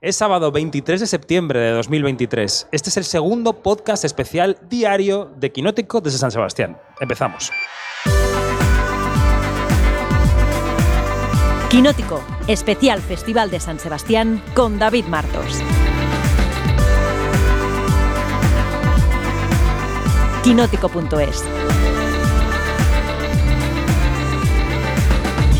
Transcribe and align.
Es 0.00 0.14
sábado 0.14 0.52
23 0.52 1.00
de 1.00 1.06
septiembre 1.08 1.58
de 1.58 1.70
2023. 1.72 2.68
Este 2.70 2.88
es 2.88 2.96
el 2.98 3.02
segundo 3.02 3.64
podcast 3.64 4.04
especial 4.04 4.56
diario 4.70 5.28
de 5.36 5.50
Quinótico 5.50 6.00
desde 6.00 6.18
San 6.18 6.30
Sebastián. 6.30 6.78
Empezamos. 7.00 7.50
Quinótico, 11.68 12.22
especial 12.46 13.00
Festival 13.00 13.50
de 13.50 13.58
San 13.58 13.80
Sebastián 13.80 14.40
con 14.54 14.78
David 14.78 15.06
Martos. 15.06 15.60
Quinótico.es 20.44 21.44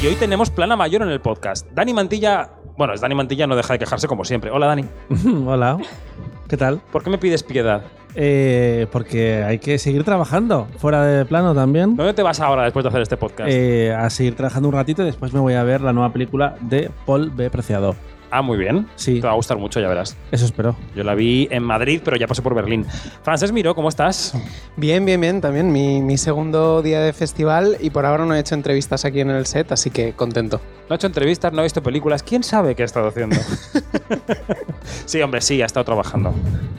Y 0.00 0.06
hoy 0.06 0.14
tenemos 0.14 0.48
plana 0.50 0.76
mayor 0.76 1.02
en 1.02 1.08
el 1.08 1.20
podcast. 1.20 1.66
Dani 1.72 1.92
Mantilla, 1.92 2.52
bueno, 2.78 2.94
es 2.94 3.00
Dani 3.00 3.16
Mantilla, 3.16 3.48
no 3.48 3.56
deja 3.56 3.72
de 3.72 3.80
quejarse 3.80 4.06
como 4.06 4.24
siempre. 4.24 4.52
Hola 4.52 4.66
Dani, 4.68 4.84
Hola, 5.46 5.78
¿qué 6.48 6.56
tal? 6.56 6.80
¿por 6.92 7.02
qué 7.02 7.10
me 7.10 7.18
pides 7.18 7.42
piedad? 7.42 7.82
Eh, 8.14 8.86
porque 8.92 9.42
hay 9.42 9.58
que 9.58 9.78
seguir 9.78 10.04
trabajando 10.04 10.68
fuera 10.78 11.04
de 11.04 11.24
plano 11.24 11.54
también. 11.54 11.96
¿Dónde 11.96 12.14
te 12.14 12.22
vas 12.22 12.40
ahora 12.40 12.62
después 12.62 12.84
de 12.84 12.88
hacer 12.88 13.02
este 13.02 13.16
podcast? 13.16 13.50
Eh, 13.52 13.92
a 13.92 14.08
seguir 14.10 14.36
trabajando 14.36 14.68
un 14.68 14.74
ratito 14.74 15.02
y 15.02 15.06
después 15.06 15.32
me 15.34 15.40
voy 15.40 15.54
a 15.54 15.64
ver 15.64 15.80
la 15.80 15.92
nueva 15.92 16.12
película 16.12 16.56
de 16.60 16.90
Paul 17.04 17.30
B. 17.30 17.50
Preciado. 17.50 17.96
Ah, 18.30 18.42
muy 18.42 18.58
bien. 18.58 18.86
Sí. 18.96 19.20
Te 19.20 19.26
va 19.26 19.32
a 19.32 19.36
gustar 19.36 19.58
mucho, 19.58 19.80
ya 19.80 19.88
verás. 19.88 20.16
Eso 20.30 20.44
espero. 20.44 20.76
Yo 20.94 21.04
la 21.04 21.14
vi 21.14 21.48
en 21.50 21.62
Madrid, 21.62 22.00
pero 22.04 22.16
ya 22.16 22.26
pasé 22.26 22.42
por 22.42 22.54
Berlín. 22.54 22.84
Frances 23.22 23.52
Miro, 23.52 23.74
¿cómo 23.74 23.88
estás? 23.88 24.34
Bien, 24.76 25.04
bien, 25.04 25.20
bien, 25.20 25.40
también 25.40 25.72
mi, 25.72 26.00
mi 26.02 26.16
segundo 26.18 26.82
día 26.82 27.00
de 27.00 27.12
festival 27.12 27.76
y 27.80 27.90
por 27.90 28.06
ahora 28.06 28.24
no 28.24 28.34
he 28.34 28.40
hecho 28.40 28.54
entrevistas 28.54 29.04
aquí 29.04 29.20
en 29.20 29.30
el 29.30 29.46
set, 29.46 29.72
así 29.72 29.90
que 29.90 30.12
contento. 30.12 30.60
No 30.88 30.94
ha 30.94 30.96
hecho 30.96 31.06
entrevistas, 31.06 31.52
no 31.52 31.60
ha 31.60 31.64
visto 31.64 31.82
películas. 31.82 32.22
¿Quién 32.22 32.42
sabe 32.42 32.74
qué 32.74 32.82
ha 32.82 32.86
estado 32.86 33.08
haciendo? 33.08 33.36
sí, 35.06 35.20
hombre, 35.22 35.40
sí, 35.40 35.60
ha 35.62 35.66
estado 35.66 35.84
trabajando. 35.84 36.32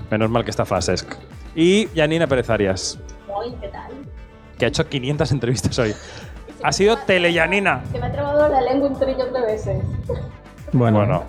Menos 0.10 0.30
mal 0.30 0.44
que 0.44 0.52
está 0.52 0.66
Francesc. 0.66 1.14
Y 1.56 1.88
Janina 1.96 2.28
Pérez 2.28 2.50
Arias, 2.50 3.00
Hoy, 3.28 3.54
¿qué 3.62 3.68
tal? 3.68 3.92
que 4.58 4.66
ha 4.66 4.68
hecho 4.68 4.88
500 4.88 5.32
entrevistas 5.32 5.80
hoy. 5.80 5.94
Ha 6.64 6.72
sido 6.74 6.98
Teleyanina. 6.98 7.84
Se 7.92 8.00
me 8.00 8.08
ha 8.08 8.12
trabado 8.12 8.50
la 8.50 8.62
lengua 8.62 8.90
un 8.90 9.00
trillón 9.00 9.32
de 9.32 9.42
veces. 9.42 9.78
Bueno, 10.74 10.98
Bueno, 10.98 11.24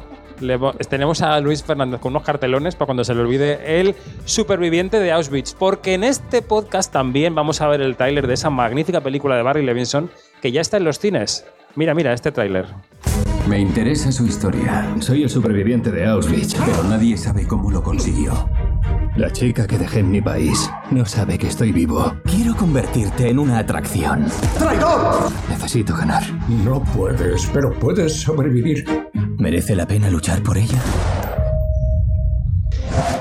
tenemos 0.88 1.22
a 1.22 1.38
Luis 1.40 1.62
Fernández 1.62 2.00
con 2.00 2.12
unos 2.12 2.22
cartelones 2.24 2.74
para 2.74 2.86
cuando 2.86 3.04
se 3.04 3.14
le 3.14 3.20
olvide 3.20 3.80
el 3.80 3.94
superviviente 4.24 4.98
de 4.98 5.12
Auschwitz. 5.12 5.54
Porque 5.54 5.94
en 5.94 6.04
este 6.04 6.42
podcast 6.42 6.92
también 6.92 7.34
vamos 7.34 7.60
a 7.60 7.68
ver 7.68 7.80
el 7.80 7.96
tráiler 7.96 8.26
de 8.26 8.34
esa 8.34 8.50
magnífica 8.50 9.00
película 9.00 9.36
de 9.36 9.42
Barry 9.42 9.64
Levinson 9.64 10.10
que 10.42 10.52
ya 10.52 10.60
está 10.60 10.76
en 10.78 10.84
los 10.84 10.98
cines. 10.98 11.44
Mira, 11.76 11.94
mira, 11.94 12.12
este 12.12 12.32
tráiler. 12.32 12.66
Me 13.48 13.58
interesa 13.58 14.12
su 14.12 14.26
historia, 14.26 14.94
Soy 15.00 15.22
el 15.22 15.30
superviviente 15.30 15.90
de 15.90 16.06
Auschwitz. 16.06 16.54
pero 16.54 16.84
nadie 16.84 17.16
sabe 17.16 17.46
cómo 17.46 17.70
lo 17.70 17.82
consiguió. 17.82 18.32
La 19.16 19.30
chica 19.30 19.66
que 19.66 19.76
dejé 19.76 20.00
en 20.00 20.10
mi 20.10 20.20
país 20.20 20.70
no 20.90 21.04
sabe 21.04 21.36
que 21.36 21.48
estoy 21.48 21.72
vivo. 21.72 22.14
Quiero 22.24 22.54
convertirte 22.56 23.28
en 23.28 23.38
una 23.38 23.58
atracción. 23.58 24.26
Necesito 25.48 25.96
ganar. 25.96 26.22
No 26.64 26.82
puedes, 26.94 27.46
pero 27.52 27.72
puedes 27.78 28.20
sobrevivir. 28.20 28.84
¿Merece 29.38 29.74
la 29.74 29.86
pena 29.86 30.08
luchar 30.10 30.42
por 30.42 30.56
ella? 30.56 30.78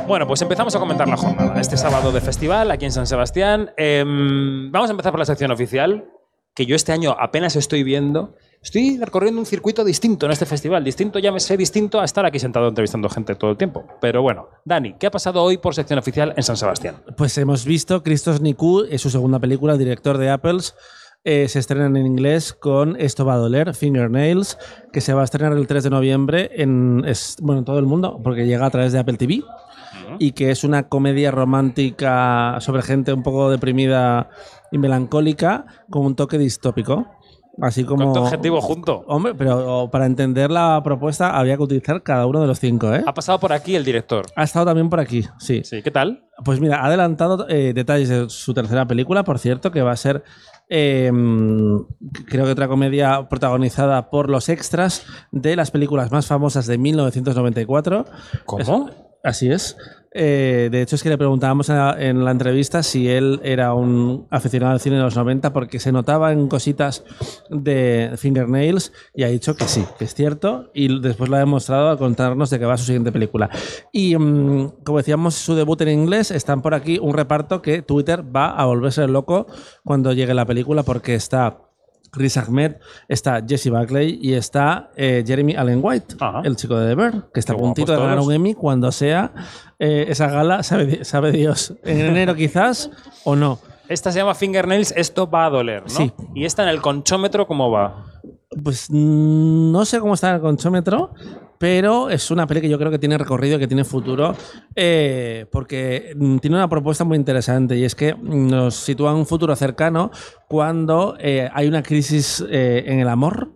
Bueno, 0.08 0.28
pues 0.28 0.42
empezamos 0.42 0.76
a 0.76 0.80
comentar 0.80 1.08
la 1.08 1.18
jornada. 1.18 1.60
Este 1.60 1.76
sábado 1.76 2.12
de 2.12 2.22
festival 2.22 2.70
aquí 2.72 2.86
en 2.86 2.92
San 2.92 3.08
Sebastián. 3.08 3.72
Em, 3.76 4.72
vamos 4.72 4.90
a 4.90 4.92
empezar 4.92 5.12
por 5.12 5.20
la 5.20 5.26
sección 5.26 5.52
oficial, 5.52 6.06
que 6.54 6.66
yo 6.66 6.76
este 6.76 6.92
año 6.92 7.16
apenas 7.20 7.56
estoy 7.56 7.84
viendo. 7.84 8.36
Estoy 8.62 8.98
recorriendo 8.98 9.40
un 9.40 9.46
circuito 9.46 9.86
distinto 9.86 10.26
en 10.26 10.34
este 10.34 10.46
festival. 10.46 10.84
Distinto, 10.84 11.18
ya 11.20 11.32
me 11.32 11.40
sé 11.40 11.56
distinto 11.56 12.02
a 12.02 12.06
estar 12.06 12.26
aquí 12.26 12.40
sentado 12.40 12.68
entrevistando 12.68 13.08
gente 13.10 13.36
todo 13.36 13.52
el 13.52 13.58
tiempo. 13.58 13.86
Pero 14.02 14.22
bueno, 14.22 14.48
Dani, 14.66 14.96
¿qué 15.00 15.08
ha 15.08 15.12
pasado 15.12 15.42
hoy 15.42 15.58
por 15.58 15.74
sección 15.74 15.98
oficial 15.98 16.34
en 16.36 16.44
San 16.44 16.58
Sebastián? 16.58 16.98
pues 17.16 17.38
hemos 17.38 17.64
visto 17.66 18.04
Christos 18.04 18.42
Niku, 18.42 18.82
es 18.90 19.02
su 19.02 19.10
segunda 19.10 19.40
película, 19.40 19.74
el 19.74 19.80
director 19.80 20.18
de 20.18 20.30
Apples. 20.30 20.76
eh, 21.26 21.48
se 21.50 21.60
estrena 21.60 21.86
en 21.88 21.98
inglés 22.06 22.54
con 22.54 22.96
Esto 23.00 23.26
va 23.26 23.34
a 23.34 23.38
doler, 23.38 23.74
Fingernails, 23.76 24.58
que 24.94 25.02
se 25.02 25.14
va 25.14 25.22
a 25.22 25.24
estrenar 25.26 25.52
el 25.54 25.68
3 25.68 25.84
de 25.84 25.90
noviembre 25.90 26.50
en, 26.56 27.04
es- 27.06 27.36
bueno, 27.42 27.60
en 27.60 27.66
todo 27.66 27.78
el 27.80 27.86
mundo, 27.86 28.20
porque 28.24 28.46
llega 28.46 28.66
a 28.66 28.70
través 28.70 28.92
de 28.94 29.00
Apple 29.00 29.18
TV. 29.18 29.44
y 30.18 30.32
que 30.32 30.50
es 30.52 30.64
una 30.64 30.88
comedia 30.90 31.30
romántica 31.32 32.58
sobre 32.62 32.82
gente 32.82 33.14
un 33.14 33.22
poco 33.24 33.50
deprimida 33.52 34.30
y 34.72 34.78
melancólica 34.78 35.66
con 35.90 36.06
un 36.06 36.16
toque 36.16 36.38
distópico. 36.38 37.06
Así 37.62 37.84
como. 37.84 38.06
Con 38.06 38.14
tu 38.14 38.20
objetivo 38.22 38.62
junto. 38.62 39.04
Hombre, 39.08 39.34
pero 39.36 39.90
para 39.92 40.06
entender 40.06 40.50
la 40.50 40.82
propuesta 40.84 41.38
había 41.38 41.58
que 41.58 41.64
utilizar 41.64 42.02
cada 42.04 42.26
uno 42.26 42.40
de 42.42 42.48
los 42.48 42.60
cinco, 42.60 42.94
¿eh? 42.94 43.04
Ha 43.06 43.14
pasado 43.14 43.40
por 43.40 43.52
aquí 43.52 43.76
el 43.76 43.84
director. 43.84 44.26
Ha 44.36 44.44
estado 44.44 44.66
también 44.68 44.90
por 44.90 45.00
aquí, 45.00 45.26
sí. 45.40 45.62
Sí, 45.66 45.82
¿qué 45.82 45.92
tal? 45.92 46.24
Pues 46.46 46.62
mira, 46.62 46.82
ha 46.82 46.86
adelantado 46.86 47.48
eh, 47.50 47.74
detalles 47.74 48.08
de 48.10 48.30
su 48.30 48.54
tercera 48.54 48.86
película, 48.88 49.24
por 49.24 49.40
cierto, 49.40 49.72
que 49.72 49.82
va 49.82 49.92
a 49.92 49.98
ser, 49.98 50.24
eh, 50.70 51.12
creo 52.28 52.46
que 52.46 52.52
otra 52.52 52.68
comedia 52.70 53.28
protagonizada 53.28 54.10
por 54.10 54.30
los 54.30 54.48
extras 54.48 55.06
de 55.32 55.56
las 55.58 55.72
películas 55.72 56.12
más 56.12 56.28
famosas 56.28 56.66
de 56.66 56.78
1994. 56.78 58.06
¿Cómo? 58.46 58.62
Eso- 58.62 58.90
así 59.24 59.52
es. 59.52 59.76
Eh, 60.12 60.70
de 60.72 60.82
hecho, 60.82 60.96
es 60.96 61.04
que 61.04 61.10
le 61.10 61.18
preguntábamos 61.20 61.70
a- 61.70 61.96
en 62.02 62.26
la 62.26 62.32
entrevista 62.32 62.82
si 62.82 63.08
él 63.08 63.40
era 63.44 63.74
un 63.76 64.26
aficionado 64.32 64.72
al 64.74 64.80
cine 64.80 64.96
de 64.96 65.04
los 65.04 65.16
90 65.16 65.54
porque 65.54 65.80
se 65.80 65.92
notaba 65.92 66.32
en 66.32 66.48
cositas 66.48 67.04
de 67.50 68.12
Fingernails 68.18 68.92
y 69.14 69.24
ha 69.24 69.28
dicho 69.28 69.56
que 69.56 69.66
sí, 69.66 69.86
que 70.00 70.06
es 70.06 70.16
cierto 70.16 70.72
y 70.74 71.00
después 71.00 71.30
lo 71.30 71.36
ha 71.36 71.40
demostrado 71.40 71.90
al 71.90 71.98
contarnos 72.00 72.50
de 72.50 72.58
que 72.58 72.66
va 72.66 72.74
a 72.74 72.78
su 72.78 72.86
siguiente 72.86 73.12
película. 73.12 73.50
Y 73.92 74.16
mm, 74.18 74.84
como 74.84 74.98
decíamos, 74.98 75.36
su 75.36 75.54
debut 75.54 75.80
en 75.82 75.90
inglés, 75.90 76.32
están 76.32 76.62
por 76.64 76.74
aquí 76.74 76.98
un 77.00 77.14
reparto 77.14 77.62
que 77.62 77.82
Twitter 77.84 78.24
va 78.36 78.50
a 78.52 78.66
volverse 78.66 79.08
loco 79.08 79.46
cuando 79.84 80.12
llegue 80.14 80.34
la 80.34 80.46
película 80.46 80.82
porque 80.84 81.16
está... 81.16 81.60
Chris 82.12 82.38
Ahmed, 82.38 82.78
está 83.08 83.44
Jesse 83.48 83.70
Buckley 83.70 84.18
y 84.20 84.34
está 84.34 84.90
eh, 84.96 85.24
Jeremy 85.28 85.56
Allen 85.56 85.80
White, 85.80 86.16
Ajá. 86.20 86.42
el 86.44 86.56
chico 86.56 86.76
de 86.76 86.90
The 86.90 86.96
Bear, 86.96 87.30
que 87.32 87.40
está 87.40 87.54
a 87.54 87.56
puntito 87.58 87.92
de 87.92 88.00
ganar 88.00 88.20
un 88.20 88.32
Emmy 88.34 88.56
cuando 88.56 88.92
sea 88.92 89.32
eh, 89.80 90.06
esa 90.10 90.28
gala, 90.28 90.62
sabe, 90.64 91.04
sabe 91.06 91.32
Dios, 91.32 91.74
en 91.84 92.02
enero 92.02 92.36
quizás 92.36 92.92
o 93.24 93.36
no. 93.36 93.60
Esta 93.88 94.12
se 94.12 94.20
llama 94.20 94.36
Fingernails, 94.36 94.94
esto 94.96 95.28
va 95.30 95.46
a 95.46 95.50
doler, 95.50 95.82
¿no? 95.82 95.90
Sí. 95.90 96.12
Y 96.36 96.46
esta 96.46 96.62
en 96.62 96.70
el 96.70 96.82
conchómetro, 96.82 97.48
¿cómo 97.48 97.72
va? 97.72 98.06
Pues 98.64 98.90
mm, 98.90 99.72
no 99.72 99.86
sé 99.86 100.00
cómo 100.00 100.14
está 100.14 100.36
el 100.36 100.42
conchómetro, 100.42 101.12
pero 101.60 102.10
es 102.10 102.32
una 102.32 102.48
peli 102.48 102.62
que 102.62 102.70
yo 102.70 102.80
creo 102.80 102.90
que 102.90 102.98
tiene 102.98 103.18
recorrido, 103.18 103.60
que 103.60 103.68
tiene 103.68 103.84
futuro, 103.84 104.36
eh, 104.76 105.46
porque 105.52 106.14
mm, 106.16 106.38
tiene 106.38 106.56
una 106.56 106.70
propuesta 106.70 107.04
muy 107.04 107.18
interesante 107.18 107.78
y 107.78 107.84
es 107.84 107.96
que 107.96 108.16
nos 108.16 108.76
sitúa 108.76 109.12
en 109.12 109.18
un 109.18 109.26
futuro 109.26 109.56
cercano 109.56 110.10
cuando 110.48 111.16
eh, 111.20 111.50
hay 111.54 111.68
una 111.68 111.84
crisis 111.84 112.44
eh, 112.50 112.84
en 112.88 113.00
el 113.00 113.10
amor. 113.10 113.52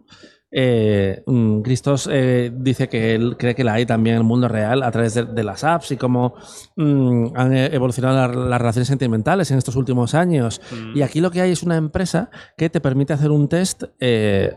Eh, 0.56 1.24
mm, 1.25 1.62
Christos 1.62 2.08
eh, 2.12 2.52
dice 2.56 2.88
que 2.88 3.16
él 3.16 3.36
cree 3.40 3.56
que 3.56 3.64
la 3.64 3.74
hay 3.74 3.88
también 3.88 4.18
en 4.18 4.22
el 4.22 4.28
mundo 4.28 4.47
real 4.47 4.84
a 4.84 4.91
través 4.91 5.16
de, 5.16 5.25
de 5.25 5.44
las 5.44 5.64
apps 5.64 5.91
y 5.91 5.97
cómo 5.97 6.36
mm, 6.75 7.28
han 7.36 7.58
eh, 7.58 7.69
evolucionado 7.74 8.16
las, 8.28 8.36
las 8.36 8.59
relaciones 8.59 8.88
sentimentales 8.88 9.50
en 9.50 9.58
estos 9.58 9.75
últimos 9.75 10.14
años. 10.14 10.62
Y 10.94 11.02
aquí 11.02 11.22
lo 11.22 11.31
que 11.31 11.41
hay 11.41 11.52
es 11.52 11.64
una 11.64 11.75
empresa 11.78 12.30
que 12.56 12.69
te 12.69 12.80
permite 12.81 13.14
hacer 13.14 13.31
un 13.31 13.47
test 13.47 13.84
eh, 14.00 14.56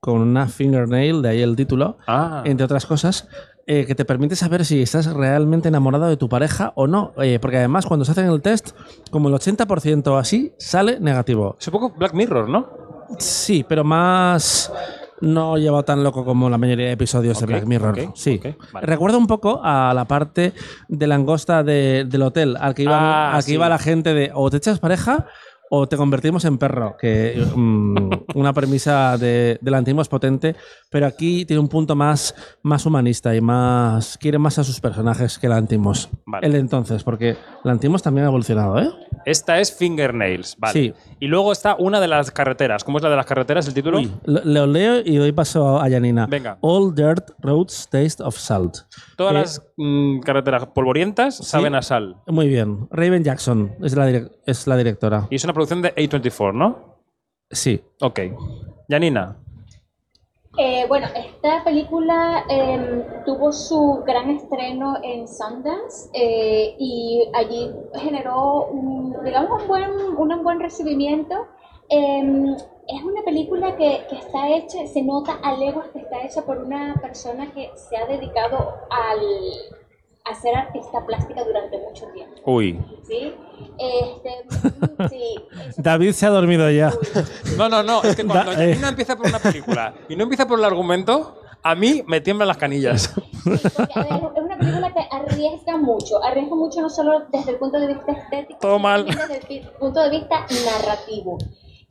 con 0.00 0.20
una 0.22 0.48
fingernail, 0.48 1.20
de 1.22 1.28
ahí 1.28 1.42
el 1.42 1.56
título, 1.56 1.98
Ah. 2.06 2.42
entre 2.46 2.64
otras 2.64 2.86
cosas, 2.86 3.28
eh, 3.66 3.86
que 3.86 3.94
te 3.94 4.04
permite 4.04 4.36
saber 4.36 4.64
si 4.66 4.82
estás 4.82 5.06
realmente 5.12 5.68
enamorado 5.68 6.06
de 6.06 6.16
tu 6.18 6.28
pareja 6.28 6.72
o 6.76 6.86
no. 6.86 7.12
Eh, 7.22 7.38
porque 7.40 7.56
además 7.58 7.86
cuando 7.86 8.04
se 8.04 8.12
hacen 8.12 8.26
el 8.26 8.42
test, 8.42 8.72
como 9.10 9.28
el 9.28 9.34
80% 9.34 10.06
o 10.08 10.16
así, 10.16 10.52
sale 10.58 11.00
negativo. 11.00 11.56
Es 11.58 11.66
un 11.68 11.72
poco 11.72 11.90
Black 11.96 12.12
Mirror, 12.14 12.48
¿no? 12.48 12.68
Sí, 13.18 13.64
pero 13.68 13.84
más 13.84 14.70
no 15.24 15.58
lleva 15.58 15.82
tan 15.82 16.02
loco 16.04 16.24
como 16.24 16.48
la 16.50 16.58
mayoría 16.58 16.86
de 16.86 16.92
episodios 16.92 17.40
de 17.40 17.46
Black 17.46 17.66
Mirror. 17.66 18.12
sí. 18.14 18.40
ok, 18.44 18.56
vale. 18.72 18.86
Recuerda 18.86 19.18
un 19.18 19.26
poco 19.26 19.60
a 19.62 19.92
la 19.94 20.04
parte 20.04 20.52
de 20.88 21.06
langosta 21.06 21.62
de- 21.62 22.04
del 22.08 22.22
hotel, 22.22 22.56
al 22.60 22.74
que 22.74 22.82
iba, 22.84 22.98
Ah, 22.98 23.34
al 23.36 23.40
que 23.42 23.48
sí. 23.50 23.54
iba 23.54 23.68
la 23.68 23.78
gente 23.78 24.14
de 24.14 24.30
o 24.34 24.50
te 24.50 24.58
echas 24.58 24.78
pareja 24.78 25.26
o 25.70 25.88
te 25.88 25.96
convertimos 25.96 26.44
en 26.44 26.58
perro, 26.58 26.94
que 27.00 27.42
mm, 27.56 27.96
una 28.36 28.52
premisa 28.52 29.16
de, 29.18 29.58
de 29.60 29.70
Lantimos 29.70 30.02
es 30.04 30.08
potente, 30.08 30.54
pero 30.90 31.06
aquí 31.06 31.44
tiene 31.46 31.58
un 31.58 31.68
punto 31.68 31.96
más, 31.96 32.34
más 32.62 32.84
humanista 32.86 33.34
y 33.34 33.40
más 33.40 34.16
quiere 34.18 34.38
más 34.38 34.58
a 34.58 34.62
sus 34.64 34.78
personajes 34.80 35.38
que 35.38 35.48
Lantimos. 35.48 36.10
Vale. 36.26 36.46
El 36.46 36.52
de 36.52 36.58
entonces, 36.60 37.02
porque 37.02 37.36
Lantimos 37.64 38.02
también 38.02 38.26
ha 38.26 38.28
evolucionado, 38.28 38.78
¿eh? 38.78 38.88
Esta 39.26 39.60
es 39.60 39.72
Fingernails, 39.76 40.56
vale. 40.58 40.72
Sí. 40.72 40.94
Y 41.20 41.26
luego 41.26 41.52
está 41.52 41.76
una 41.78 42.00
de 42.00 42.08
las 42.08 42.30
carreteras. 42.30 42.84
¿Cómo 42.84 42.98
es 42.98 43.04
la 43.04 43.10
de 43.10 43.16
las 43.16 43.26
carreteras, 43.26 43.66
el 43.68 43.74
título? 43.74 43.98
Uy, 43.98 44.10
lo, 44.24 44.40
lo 44.44 44.66
leo 44.66 45.00
y 45.04 45.16
doy 45.16 45.32
paso 45.32 45.80
a 45.80 45.88
Yanina. 45.88 46.26
Venga. 46.26 46.58
All 46.60 46.94
dirt 46.94 47.30
roads 47.40 47.88
taste 47.90 48.22
of 48.22 48.36
salt. 48.36 48.78
Todas 49.16 49.32
Eh, 49.32 49.38
las 49.38 49.62
mm, 49.76 50.20
carreteras 50.20 50.66
polvorientas 50.66 51.36
saben 51.36 51.74
a 51.74 51.82
sal. 51.82 52.16
Muy 52.26 52.48
bien. 52.48 52.88
Raven 52.90 53.22
Jackson 53.24 53.74
es 53.82 53.96
la, 53.96 54.28
es 54.46 54.66
la 54.66 54.76
directora. 54.76 55.26
Y 55.30 55.36
es 55.36 55.44
una 55.44 55.52
producción 55.52 55.82
de 55.82 55.94
A24, 55.94 56.52
¿no? 56.54 56.98
Sí. 57.50 57.80
Ok. 58.00 58.20
Janina. 58.88 59.36
Eh, 60.56 60.86
bueno, 60.88 61.08
esta 61.16 61.64
película 61.64 62.44
em, 62.48 63.02
tuvo 63.24 63.50
su 63.52 64.04
gran 64.06 64.30
estreno 64.30 64.98
en 65.02 65.26
Sundance 65.26 66.08
eh, 66.12 66.76
y 66.78 67.28
allí 67.34 67.72
generó, 67.94 68.66
un, 68.66 69.16
digamos, 69.24 69.62
un 69.62 69.68
buen, 69.68 69.90
un 70.16 70.44
buen 70.44 70.60
recibimiento. 70.60 71.46
Em, 71.88 72.54
es 72.86 73.02
una 73.02 73.22
película 73.24 73.76
que, 73.76 74.06
está 74.12 74.48
hecha, 74.48 74.86
se 74.86 75.02
nota 75.02 75.40
a 75.42 75.56
leguas 75.56 75.88
que 75.88 75.98
está 75.98 76.22
hecha 76.22 76.42
por 76.42 76.58
una 76.58 76.94
persona 77.02 77.52
que 77.52 77.72
se 77.74 77.96
ha 77.96 78.06
dedicado 78.06 78.74
al, 78.90 79.20
a 80.24 80.34
ser 80.34 80.54
artista 80.56 81.04
plástica 81.06 81.44
durante 81.44 81.78
mucho 81.78 82.06
tiempo. 82.14 82.34
Uy. 82.46 82.80
¿Sí? 83.06 83.34
Este, 83.78 85.08
sí, 85.10 85.34
David 85.76 86.12
se 86.12 86.26
ha 86.26 86.30
dormido 86.30 86.70
ya. 86.70 86.92
No, 87.58 87.68
no, 87.68 87.82
no. 87.82 88.02
Es 88.02 88.16
que 88.16 88.24
cuando 88.24 88.52
Da- 88.52 88.64
eh. 88.64 88.70
Janina 88.72 88.88
empieza 88.88 89.16
por 89.16 89.26
una 89.26 89.38
película 89.38 89.94
y 90.08 90.16
no 90.16 90.22
empieza 90.24 90.46
por 90.46 90.58
el 90.58 90.64
argumento, 90.64 91.40
a 91.62 91.74
mí 91.74 92.02
me 92.06 92.20
tiemblan 92.20 92.48
las 92.48 92.56
canillas. 92.56 93.12
Porque, 93.44 93.92
a 93.98 94.02
ver, 94.02 94.30
es 94.36 94.42
una 94.42 94.56
película 94.58 94.94
que 94.94 95.00
arriesga 95.10 95.76
mucho, 95.76 96.22
arriesga 96.24 96.54
mucho 96.56 96.80
no 96.80 96.88
solo 96.88 97.24
desde 97.30 97.50
el 97.52 97.58
punto 97.58 97.78
de 97.78 97.88
vista 97.88 98.12
estético, 98.12 98.58
Todo 98.60 98.76
sino 98.76 98.82
mal. 98.82 99.04
desde 99.04 99.58
el 99.58 99.68
punto 99.72 100.00
de 100.00 100.10
vista 100.10 100.46
narrativo. 100.64 101.36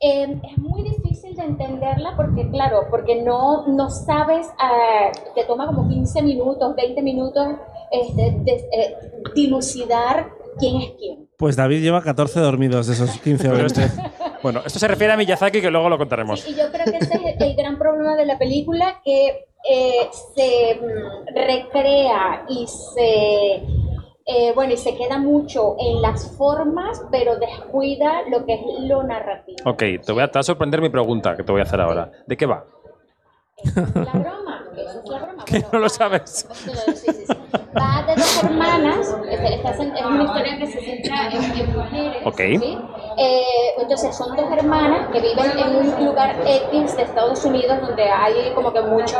Eh, 0.00 0.40
es 0.50 0.58
muy 0.58 0.82
difícil 0.82 1.34
de 1.36 1.44
entenderla 1.44 2.14
porque, 2.16 2.50
claro, 2.50 2.86
porque 2.90 3.22
no, 3.22 3.66
no 3.68 3.88
sabes, 3.90 4.48
ah, 4.58 5.10
te 5.36 5.44
toma 5.44 5.66
como 5.66 5.88
15 5.88 6.20
minutos, 6.22 6.74
20 6.76 7.00
minutos 7.00 7.46
este, 7.90 8.30
de- 8.44 8.68
eh, 8.72 8.96
dilucidar 9.34 10.30
quién 10.58 10.80
es 10.82 10.90
quién. 10.98 11.28
Pues 11.36 11.56
David 11.56 11.82
lleva 11.82 12.02
14 12.02 12.40
dormidos 12.40 12.86
de 12.86 12.94
esos 12.94 13.10
15 13.20 13.48
o 13.48 13.52
Pero 13.52 13.64
20. 13.64 13.84
este- 13.84 14.02
bueno, 14.42 14.60
esto 14.64 14.78
se 14.78 14.86
refiere 14.88 15.12
a 15.12 15.16
Miyazaki 15.16 15.60
que 15.60 15.70
luego 15.70 15.88
lo 15.88 15.98
contaremos. 15.98 16.40
Sí, 16.40 16.52
y 16.52 16.54
yo 16.54 16.70
creo 16.70 16.84
que 16.84 16.98
ese 16.98 17.14
es 17.14 17.40
el 17.40 17.56
gran 17.56 17.78
problema 17.78 18.14
de 18.16 18.26
la 18.26 18.38
película, 18.38 19.00
que 19.04 19.46
eh, 19.68 20.08
se 20.36 20.78
mm, 20.80 21.34
recrea 21.34 22.44
y 22.50 22.66
se, 22.66 23.54
eh, 24.26 24.52
bueno, 24.54 24.74
y 24.74 24.76
se 24.76 24.94
queda 24.94 25.16
mucho 25.18 25.76
en 25.78 26.02
las 26.02 26.36
formas, 26.36 27.02
pero 27.10 27.36
descuida 27.38 28.22
lo 28.30 28.44
que 28.44 28.54
es 28.54 28.60
lo 28.80 29.02
narrativo. 29.02 29.56
Ok, 29.64 29.82
te 30.04 30.12
voy 30.12 30.22
a, 30.22 30.28
te 30.30 30.34
va 30.38 30.40
a 30.40 30.44
sorprender 30.44 30.82
mi 30.82 30.90
pregunta 30.90 31.34
que 31.36 31.42
te 31.42 31.50
voy 31.50 31.62
a 31.62 31.64
hacer 31.64 31.80
ahora. 31.80 32.10
¿De 32.26 32.36
qué 32.36 32.44
va? 32.46 32.66
La 33.74 33.82
broma, 34.12 34.64
es 34.76 35.08
la 35.10 35.18
broma. 35.18 35.44
Que 35.46 35.52
Bueno, 35.60 35.68
no 35.72 35.78
lo 35.80 35.88
sabes. 35.88 36.46
Sí, 36.52 36.70
sí, 36.94 37.10
sí. 37.26 37.34
Va 37.76 38.02
de 38.06 38.14
dos 38.14 38.42
hermanas, 38.44 39.16
es, 39.30 39.40
es- 39.40 40.04
una 40.06 40.22
historia 40.24 40.58
que 40.58 40.66
se 40.66 40.80
centra 40.80 41.28
en, 41.30 41.72
mujeres. 41.74 42.22
Ok. 42.24 42.36
¿sí? 42.60 42.78
Eh, 43.16 43.74
entonces 43.78 44.16
son 44.16 44.36
dos 44.36 44.46
hermanas 44.52 45.08
que 45.12 45.20
viven 45.20 45.58
en 45.58 45.76
un 45.76 46.04
lugar 46.06 46.36
X 46.46 46.96
de 46.96 47.02
Estados 47.02 47.44
Unidos 47.44 47.80
donde 47.80 48.02
hay 48.08 48.52
como 48.54 48.72
que 48.72 48.80
mucho, 48.82 49.18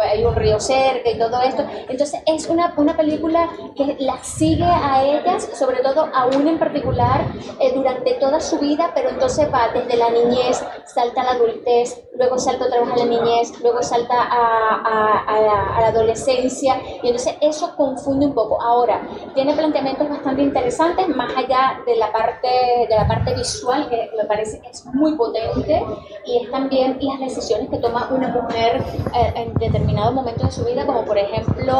hay 0.00 0.24
un 0.24 0.34
río 0.34 0.58
cerca 0.60 1.08
y 1.10 1.18
todo 1.18 1.40
esto. 1.42 1.64
Entonces 1.88 2.22
es 2.26 2.48
una, 2.48 2.72
una 2.76 2.96
película 2.96 3.48
que 3.76 3.96
las 4.00 4.26
sigue 4.26 4.64
a 4.64 5.02
ellas, 5.04 5.48
sobre 5.58 5.78
todo 5.80 6.08
a 6.14 6.26
una 6.26 6.50
en 6.50 6.58
particular, 6.58 7.24
eh, 7.60 7.72
durante 7.74 8.14
toda 8.14 8.40
su 8.40 8.58
vida, 8.58 8.90
pero 8.94 9.10
entonces 9.10 9.48
va 9.52 9.68
desde 9.68 9.96
la 9.96 10.10
niñez, 10.10 10.62
salta 10.86 11.22
a 11.22 11.24
la 11.24 11.30
adultez, 11.32 12.02
luego 12.16 12.38
salta 12.38 12.66
otra 12.66 12.80
vez 12.80 12.90
a 12.92 12.96
la 12.96 13.04
niñez, 13.06 13.60
luego 13.62 13.82
salta 13.82 14.14
a, 14.14 14.80
a- 14.84 15.24
a 15.26 15.40
la, 15.40 15.76
a 15.76 15.80
la 15.80 15.86
adolescencia, 15.88 16.80
y 17.02 17.06
entonces 17.08 17.34
eso 17.40 17.74
confunde 17.86 18.26
un 18.26 18.34
poco. 18.34 18.60
Ahora, 18.62 19.00
tiene 19.34 19.54
planteamientos 19.54 20.08
bastante 20.08 20.42
interesantes, 20.42 21.08
más 21.08 21.30
allá 21.36 21.80
de 21.86 21.96
la 21.96 22.10
parte, 22.12 22.48
de 22.88 22.94
la 22.94 23.06
parte 23.06 23.34
visual, 23.34 23.88
que 23.88 24.10
me 24.16 24.24
parece 24.24 24.60
que 24.60 24.68
es 24.68 24.84
muy 24.86 25.14
potente, 25.16 25.82
y 26.26 26.42
es 26.44 26.50
también 26.50 26.98
las 27.00 27.18
decisiones 27.20 27.68
que 27.70 27.78
toma 27.78 28.08
una 28.10 28.28
mujer 28.28 28.82
eh, 29.14 29.32
en 29.36 29.54
determinado 29.54 30.12
momento 30.12 30.44
de 30.46 30.52
su 30.52 30.64
vida, 30.64 30.86
como 30.86 31.04
por 31.04 31.18
ejemplo, 31.18 31.74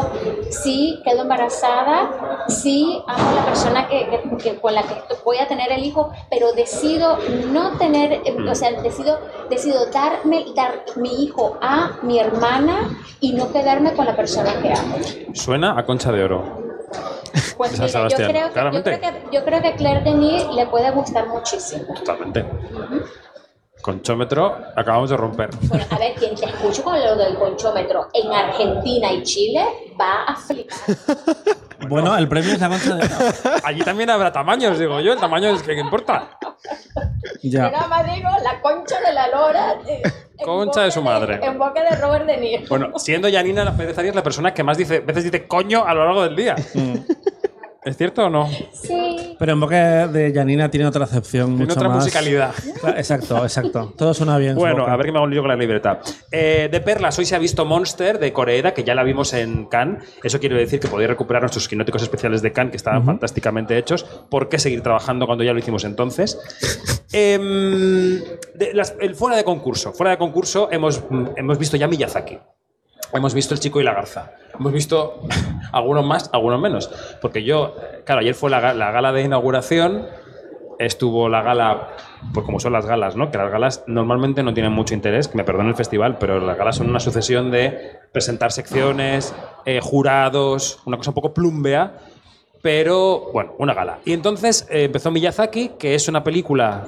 si 0.50 1.00
quedo 1.04 1.22
embarazada, 1.22 2.44
si 2.48 3.02
amo 3.06 3.30
a 3.30 3.34
la 3.34 3.44
persona 3.44 3.88
que, 3.88 3.98
que- 4.10 4.36
que- 4.42 4.60
con 4.60 4.74
la 4.74 4.82
que 4.82 4.94
voy 5.24 5.38
a 5.38 5.46
tener 5.48 5.70
el 5.72 5.84
hijo, 5.84 6.10
pero 6.30 6.52
decido 6.52 7.16
no 7.52 7.78
tener, 7.78 8.12
eh, 8.12 8.36
o 8.50 8.54
sea, 8.54 8.70
decido, 8.82 9.18
decido 9.50 9.86
darme, 9.86 10.44
dar 10.54 10.82
mi 10.96 11.24
hijo 11.24 11.56
a 11.60 11.92
mi 12.02 12.18
hermana 12.18 12.90
y 13.20 13.32
no 13.32 13.52
quedarme 13.52 13.92
con 13.94 14.06
la 14.06 14.16
persona 14.16 14.50
que 14.60 14.72
amo. 14.72 14.96
Suena 15.34 15.78
a 15.78 15.84
concha 15.92 16.10
de 16.10 16.24
oro. 16.24 16.42
Pues 17.58 17.78
mira, 17.78 18.08
yo 18.08 18.16
creo, 18.16 18.28
que, 18.32 18.40
yo, 18.40 18.52
claramente. 18.52 18.98
creo 18.98 19.12
que, 19.12 19.36
yo 19.36 19.44
creo 19.44 19.62
que 19.62 19.74
Claire 19.76 20.00
Denis 20.02 20.46
le 20.54 20.66
puede 20.66 20.90
gustar 20.90 21.26
muchísimo. 21.28 21.92
Totalmente. 21.94 22.46
Conchómetro, 23.82 24.56
acabamos 24.76 25.10
de 25.10 25.16
romper. 25.16 25.50
Bueno, 25.62 25.84
a 25.90 25.98
ver, 25.98 26.14
quien 26.14 26.34
te 26.34 26.46
escucho 26.46 26.82
con 26.84 26.98
lo 26.98 27.16
del 27.16 27.34
conchómetro 27.36 28.08
en 28.14 28.32
Argentina 28.32 29.12
y 29.12 29.22
Chile 29.22 29.64
va 30.00 30.24
a 30.24 30.36
flipar. 30.36 30.78
Bueno, 31.88 32.16
el 32.16 32.28
premio 32.28 32.52
es 32.52 32.60
la 32.60 32.68
concha 32.68 32.94
de 32.94 33.04
oro. 33.04 33.56
Allí 33.64 33.82
también 33.82 34.08
habrá 34.08 34.30
tamaños, 34.30 34.78
digo 34.78 35.00
yo. 35.00 35.14
El 35.14 35.18
tamaño 35.18 35.48
es 35.48 35.62
que 35.64 35.74
¿qué 35.74 35.80
importa. 35.80 36.38
Yo 37.42 37.50
Ya. 37.50 37.70
nada 37.72 37.88
más 37.88 38.06
digo 38.14 38.28
la 38.44 38.60
concha 38.60 39.00
de 39.00 39.12
la 39.12 39.26
lora. 39.26 39.74
eh, 39.88 40.00
Concha 40.42 40.82
de 40.82 40.90
su 40.90 41.02
madre. 41.02 41.40
En 41.42 41.58
boca 41.58 41.82
de 41.82 41.96
Robert 41.96 42.26
De 42.26 42.36
Niro. 42.36 42.64
Bueno, 42.68 42.98
siendo 42.98 43.30
Janina 43.30 43.76
Pérez 43.76 43.98
Arias 43.98 44.14
la 44.14 44.22
persona 44.22 44.52
que 44.52 44.62
más 44.62 44.76
dice, 44.78 45.00
veces 45.00 45.24
dice 45.24 45.46
coño 45.46 45.84
a 45.86 45.94
lo 45.94 46.04
largo 46.04 46.22
del 46.24 46.36
día. 46.36 46.56
¿Es 47.84 47.96
cierto 47.96 48.26
o 48.26 48.30
no? 48.30 48.48
Sí. 48.72 49.11
Pero 49.38 49.52
en 49.52 49.60
boca 49.60 50.08
de 50.08 50.32
Janina 50.32 50.70
tiene 50.70 50.86
otra 50.86 51.04
acepción. 51.04 51.46
Tiene 51.50 51.64
mucho 51.64 51.74
otra 51.74 51.88
más- 51.88 51.98
musicalidad. 52.04 52.54
Exacto, 52.96 53.42
exacto. 53.42 53.92
Todo 53.96 54.14
suena 54.14 54.38
bien. 54.38 54.54
Bueno, 54.54 54.86
a 54.86 54.96
ver 54.96 55.06
que 55.06 55.12
me 55.12 55.18
hago 55.18 55.26
lío 55.26 55.40
con 55.42 55.48
la 55.48 55.56
libreta. 55.56 56.00
Eh, 56.30 56.68
de 56.70 56.80
Perlas, 56.80 57.18
hoy 57.18 57.24
se 57.24 57.34
ha 57.34 57.38
visto 57.38 57.64
Monster 57.64 58.18
de 58.18 58.32
Coreeda, 58.32 58.72
que 58.74 58.84
ya 58.84 58.94
la 58.94 59.02
vimos 59.02 59.32
en 59.34 59.66
Cannes. 59.66 60.04
Eso 60.22 60.38
quiere 60.40 60.56
decir 60.56 60.80
que 60.80 60.88
podéis 60.88 61.08
recuperar 61.10 61.42
nuestros 61.42 61.68
quinóticos 61.68 62.02
especiales 62.02 62.42
de 62.42 62.52
Cannes, 62.52 62.70
que 62.72 62.76
estaban 62.76 63.04
fantásticamente 63.04 63.76
hechos. 63.78 64.04
¿Por 64.30 64.48
qué 64.48 64.58
seguir 64.58 64.82
trabajando 64.82 65.26
cuando 65.26 65.44
ya 65.44 65.52
lo 65.52 65.58
hicimos 65.58 65.84
entonces? 65.84 66.38
Em, 67.12 68.18
de 68.54 68.72
las- 68.74 68.94
el 69.00 69.14
fuera 69.14 69.36
de 69.36 69.44
concurso. 69.44 69.92
Fuera 69.92 70.10
de 70.12 70.18
concurso 70.18 70.68
hemos, 70.70 71.02
mm, 71.10 71.24
hemos 71.36 71.58
visto 71.58 71.76
ya 71.76 71.86
Miyazaki. 71.88 72.38
Hemos 73.12 73.34
visto 73.34 73.54
El 73.54 73.60
Chico 73.60 73.80
y 73.80 73.84
la 73.84 73.94
Garza. 73.94 74.32
Hemos 74.58 74.72
visto 74.72 75.20
algunos 75.72 76.04
más, 76.04 76.30
algunos 76.32 76.60
menos. 76.60 76.90
Porque 77.20 77.44
yo, 77.44 77.74
claro, 78.04 78.20
ayer 78.20 78.34
fue 78.34 78.50
la, 78.50 78.74
la 78.74 78.90
gala 78.90 79.12
de 79.12 79.22
inauguración, 79.22 80.06
estuvo 80.78 81.28
la 81.28 81.42
gala, 81.42 81.88
pues 82.32 82.44
como 82.46 82.58
son 82.60 82.72
las 82.72 82.86
galas, 82.86 83.16
¿no? 83.16 83.30
Que 83.30 83.38
las 83.38 83.50
galas 83.50 83.84
normalmente 83.86 84.42
no 84.42 84.54
tienen 84.54 84.72
mucho 84.72 84.94
interés, 84.94 85.28
que 85.28 85.36
me 85.36 85.44
perdone 85.44 85.68
el 85.68 85.74
festival, 85.74 86.18
pero 86.18 86.40
las 86.40 86.56
galas 86.56 86.76
son 86.76 86.88
una 86.88 87.00
sucesión 87.00 87.50
de 87.50 88.00
presentar 88.12 88.52
secciones, 88.52 89.34
eh, 89.64 89.80
jurados, 89.82 90.80
una 90.86 90.96
cosa 90.96 91.10
un 91.10 91.14
poco 91.14 91.34
plumbea, 91.34 91.98
pero 92.62 93.30
bueno, 93.32 93.54
una 93.58 93.74
gala. 93.74 93.98
Y 94.04 94.12
entonces 94.12 94.66
eh, 94.70 94.84
empezó 94.84 95.10
Miyazaki, 95.10 95.72
que 95.78 95.94
es 95.94 96.08
una 96.08 96.24
película 96.24 96.86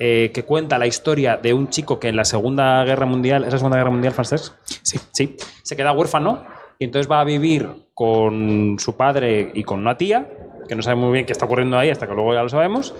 eh, 0.00 0.30
que 0.34 0.42
cuenta 0.44 0.78
la 0.78 0.86
historia 0.88 1.36
de 1.36 1.52
un 1.54 1.68
chico 1.68 2.00
que 2.00 2.08
en 2.08 2.16
la 2.16 2.24
Segunda 2.24 2.82
Guerra 2.84 3.06
Mundial, 3.06 3.44
¿es 3.44 3.52
la 3.52 3.58
Segunda 3.58 3.76
Guerra 3.76 3.90
Mundial, 3.90 4.12
Francesc? 4.14 4.54
Sí. 4.64 4.98
Sí, 5.12 5.36
se 5.62 5.76
queda 5.76 5.92
huérfano 5.92 6.42
y 6.78 6.84
entonces 6.84 7.08
va 7.10 7.20
a 7.20 7.24
vivir 7.24 7.68
con 7.94 8.76
su 8.78 8.96
padre 8.96 9.50
y 9.54 9.62
con 9.62 9.80
una 9.80 9.96
tía, 9.98 10.26
que 10.66 10.74
no 10.74 10.82
sabe 10.82 10.96
muy 10.96 11.12
bien 11.12 11.26
qué 11.26 11.32
está 11.32 11.44
ocurriendo 11.44 11.76
ahí 11.78 11.90
hasta 11.90 12.06
que 12.08 12.14
luego 12.14 12.32
ya 12.32 12.42
lo 12.42 12.48
sabemos. 12.48 12.94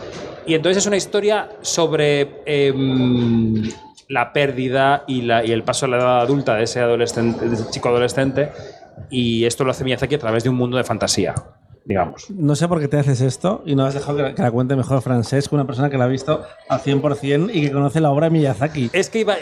Y 0.46 0.54
entonces 0.54 0.82
es 0.82 0.86
una 0.86 0.96
historia 0.96 1.48
sobre 1.62 2.42
em, 2.44 3.62
la 4.08 4.32
pérdida 4.32 5.04
y, 5.06 5.22
la- 5.22 5.44
y 5.44 5.52
el 5.52 5.62
paso 5.62 5.86
a 5.86 5.88
la 5.88 5.96
edad 5.98 6.20
adulta 6.20 6.54
de 6.56 6.64
ese, 6.64 6.80
adolescente, 6.80 7.48
de 7.48 7.54
ese 7.54 7.70
chico 7.70 7.88
adolescente. 7.88 8.50
Y 9.08 9.44
esto 9.46 9.64
lo 9.64 9.70
hace 9.70 9.84
Miyazaki 9.84 10.16
a 10.16 10.18
través 10.18 10.42
de 10.44 10.50
un 10.50 10.56
mundo 10.56 10.76
de 10.76 10.84
fantasía, 10.84 11.34
digamos. 11.84 12.30
No 12.30 12.54
sé 12.56 12.68
por 12.68 12.80
qué 12.80 12.88
te 12.88 12.98
haces 12.98 13.20
esto 13.20 13.62
y 13.66 13.74
no 13.74 13.84
has 13.84 13.94
dejado 13.94 14.16
que 14.16 14.22
la, 14.22 14.34
que 14.34 14.42
la 14.42 14.50
cuente 14.50 14.76
mejor 14.76 15.02
Francesc, 15.02 15.52
una 15.52 15.66
persona 15.66 15.90
que 15.90 15.98
la 15.98 16.04
ha 16.04 16.08
visto 16.08 16.42
al 16.68 16.80
100% 16.80 17.50
y 17.52 17.62
que 17.62 17.72
conoce 17.72 18.00
la 18.00 18.10
obra 18.10 18.26
de 18.26 18.30
Miyazaki. 18.30 18.90
Es 18.92 19.10
que 19.10 19.20
iba, 19.20 19.34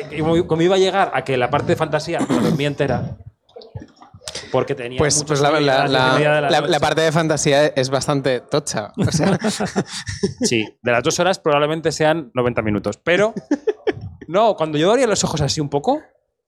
como 0.47 0.63
iba 0.63 0.77
a 0.77 0.79
llegar 0.79 1.11
a 1.15 1.25
que 1.25 1.37
la 1.37 1.51
parte 1.51 1.69
de 1.69 1.77
fantasía 1.77 2.21
me 2.29 2.37
la 2.37 2.43
dormía 2.43 2.69
entera. 2.69 3.17
Porque 4.53 4.75
tenía 4.75 4.99
Pues, 4.99 5.25
pues 5.25 5.41
la, 5.41 5.51
la- 5.61 5.87
la- 5.89 6.07
de 6.09 6.13
media 6.15 6.33
de 6.35 6.41
la 6.43 6.51
la- 6.51 6.61
noche. 6.61 6.73
la 6.73 6.81
parte 6.81 7.01
de 7.03 7.13
fantasía 7.13 7.67
es 7.67 7.91
bastante 7.91 8.41
tocha. 8.41 8.93
O 8.97 9.11
sea, 9.11 9.39
Sí, 10.43 10.65
de 10.83 10.93
las 10.93 11.03
dos 11.03 11.19
horas 11.21 11.39
probablemente 11.39 11.93
sean 11.93 12.31
90 12.35 12.63
minutos. 12.63 12.99
Pero, 13.03 13.35
no, 14.27 14.55
cuando 14.57 14.79
yo 14.79 14.91
abría 14.91 15.07
los 15.07 15.23
ojos 15.25 15.41
así 15.41 15.61
un 15.61 15.69
poco, 15.69 16.01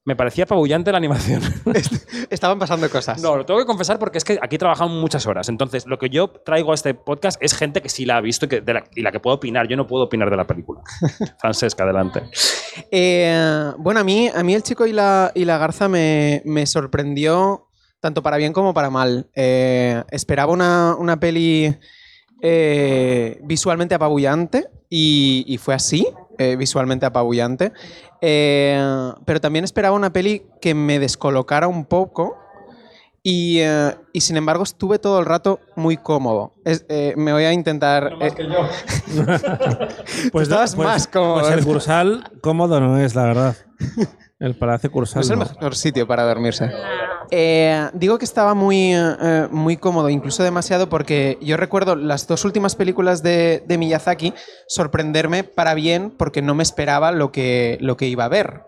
me 0.05 0.17
parecía 0.17 0.45
apabullante 0.45 0.91
la 0.93 0.99
animación. 0.99 1.43
estaban 2.31 2.59
pasando 2.59 2.89
cosas. 2.89 3.23
No, 3.23 3.37
lo 3.37 3.45
tengo 3.45 3.61
que 3.61 3.67
confesar 3.67 3.99
porque 3.99 4.19
es 4.19 4.25
que 4.25 4.39
aquí 4.41 4.57
trabajamos 4.57 4.99
muchas 4.99 5.27
horas. 5.27 5.49
Entonces, 5.49 5.87
lo 5.87 5.99
que 5.99 6.09
yo 6.09 6.29
traigo 6.29 6.73
a 6.73 6.75
este 6.75 6.95
podcast 6.95 7.41
es 7.43 7.55
gente 7.55 7.83
que 7.83 7.89
sí 7.89 8.07
la 8.07 8.17
ha 8.17 8.21
visto 8.21 8.47
y, 8.47 8.49
que, 8.49 8.61
de 8.61 8.75
la, 8.75 8.85
y 8.95 9.03
la 9.03 9.13
que 9.13 9.21
puedo 9.21 9.37
opinar. 9.37 9.69
Yo 9.69 9.77
no 9.77 9.87
puedo 9.87 10.05
opinar 10.05 10.31
de 10.31 10.37
la 10.37 10.47
película. 10.47 10.81
Francesca, 11.39 11.85
adelante. 11.85 12.23
Eh, 12.91 13.73
bueno, 13.79 14.01
a 14.01 14.05
mí, 14.05 14.31
a 14.35 14.43
mí 14.43 14.55
el 14.55 14.63
chico 14.63 14.87
y 14.87 14.93
la, 14.93 15.33
y 15.35 15.45
la 15.45 15.59
garza 15.59 15.89
me, 15.89 16.43
me 16.47 16.65
sorprendió 16.67 17.69
tanto 18.01 18.23
para 18.23 18.39
bien 18.39 18.55
como 18.55 18.73
para 18.73 18.89
mal. 18.89 19.29
Eh, 19.35 20.03
esperaba 20.11 20.53
una, 20.53 20.97
una 20.99 21.21
peli 21.21 21.77
eh, 22.41 23.39
visualmente 23.45 23.95
apabullante 23.95 24.71
y, 24.89 25.45
y 25.47 25.59
fue 25.59 25.75
así. 25.75 26.07
Eh, 26.41 26.57
visualmente 26.57 27.05
apabullante. 27.07 27.73
Eh, 28.23 29.13
pero 29.27 29.41
también 29.41 29.65
esperaba 29.65 29.95
una 29.95 30.13
peli 30.13 30.43
que 30.61 30.75
me 30.75 30.99
descolocara 30.99 31.69
un 31.69 31.85
poco. 31.85 32.37
Y, 33.23 33.59
eh, 33.61 33.95
y 34.15 34.23
sin 34.23 34.39
embargo 34.39 34.63
estuve 34.63 34.99
todo 34.99 35.19
el 35.21 35.27
rato 35.27 35.61
muy 35.77 35.99
cómodo. 35.99 36.55
Es- 36.65 36.87
eh, 36.89 37.13
me 37.19 37.35
voy 37.35 37.45
a 37.45 37.53
intentar... 37.53 38.15
eh, 38.23 38.33
Pues, 40.33 40.49
estabas 40.49 40.77
más 40.79 41.07
cómodo. 41.07 41.41
Pues 41.41 41.53
el 41.53 41.65
Cursal 41.65 42.25
cómodo 42.41 42.81
no 42.81 42.99
es, 42.99 43.15
la 43.15 43.25
verdad. 43.25 43.57
El 44.41 44.57
Palacio 44.57 44.91
Cursal. 44.91 45.21
No 45.21 45.23
es 45.23 45.31
el 45.31 45.39
mejor 45.39 45.77
sitio 45.77 46.07
para 46.07 46.25
dormirse. 46.25 46.71
Eh, 47.31 47.89
digo 47.93 48.19
que 48.19 48.25
estaba 48.25 48.55
muy, 48.55 48.93
eh, 48.95 49.47
muy 49.51 49.77
cómodo, 49.77 50.09
incluso 50.09 50.43
demasiado, 50.43 50.89
porque 50.89 51.39
yo 51.41 51.57
recuerdo 51.57 51.95
las 51.95 52.27
dos 52.27 52.45
últimas 52.45 52.75
películas 52.75 53.23
de, 53.23 53.63
de 53.67 53.79
Miyazaki 53.79 54.35
sorprenderme 54.67 55.45
para 55.45 55.75
bien 55.75 56.11
porque 56.11 56.43
no 56.43 56.55
me 56.55 56.65
esperaba 56.65 57.13
lo 57.13 57.31
que, 57.31 57.79
lo 57.81 57.97
que 57.97 58.09
iba 58.09 58.25
a 58.25 58.29
ver. 58.29 58.65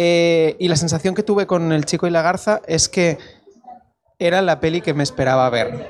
Eh, 0.00 0.54
y 0.60 0.68
la 0.68 0.76
sensación 0.76 1.16
que 1.16 1.24
tuve 1.24 1.48
con 1.48 1.72
El 1.72 1.84
Chico 1.84 2.06
y 2.06 2.10
la 2.10 2.22
Garza 2.22 2.60
es 2.68 2.88
que 2.88 3.18
era 4.20 4.42
la 4.42 4.60
peli 4.60 4.80
que 4.80 4.94
me 4.94 5.02
esperaba 5.02 5.50
ver. 5.50 5.88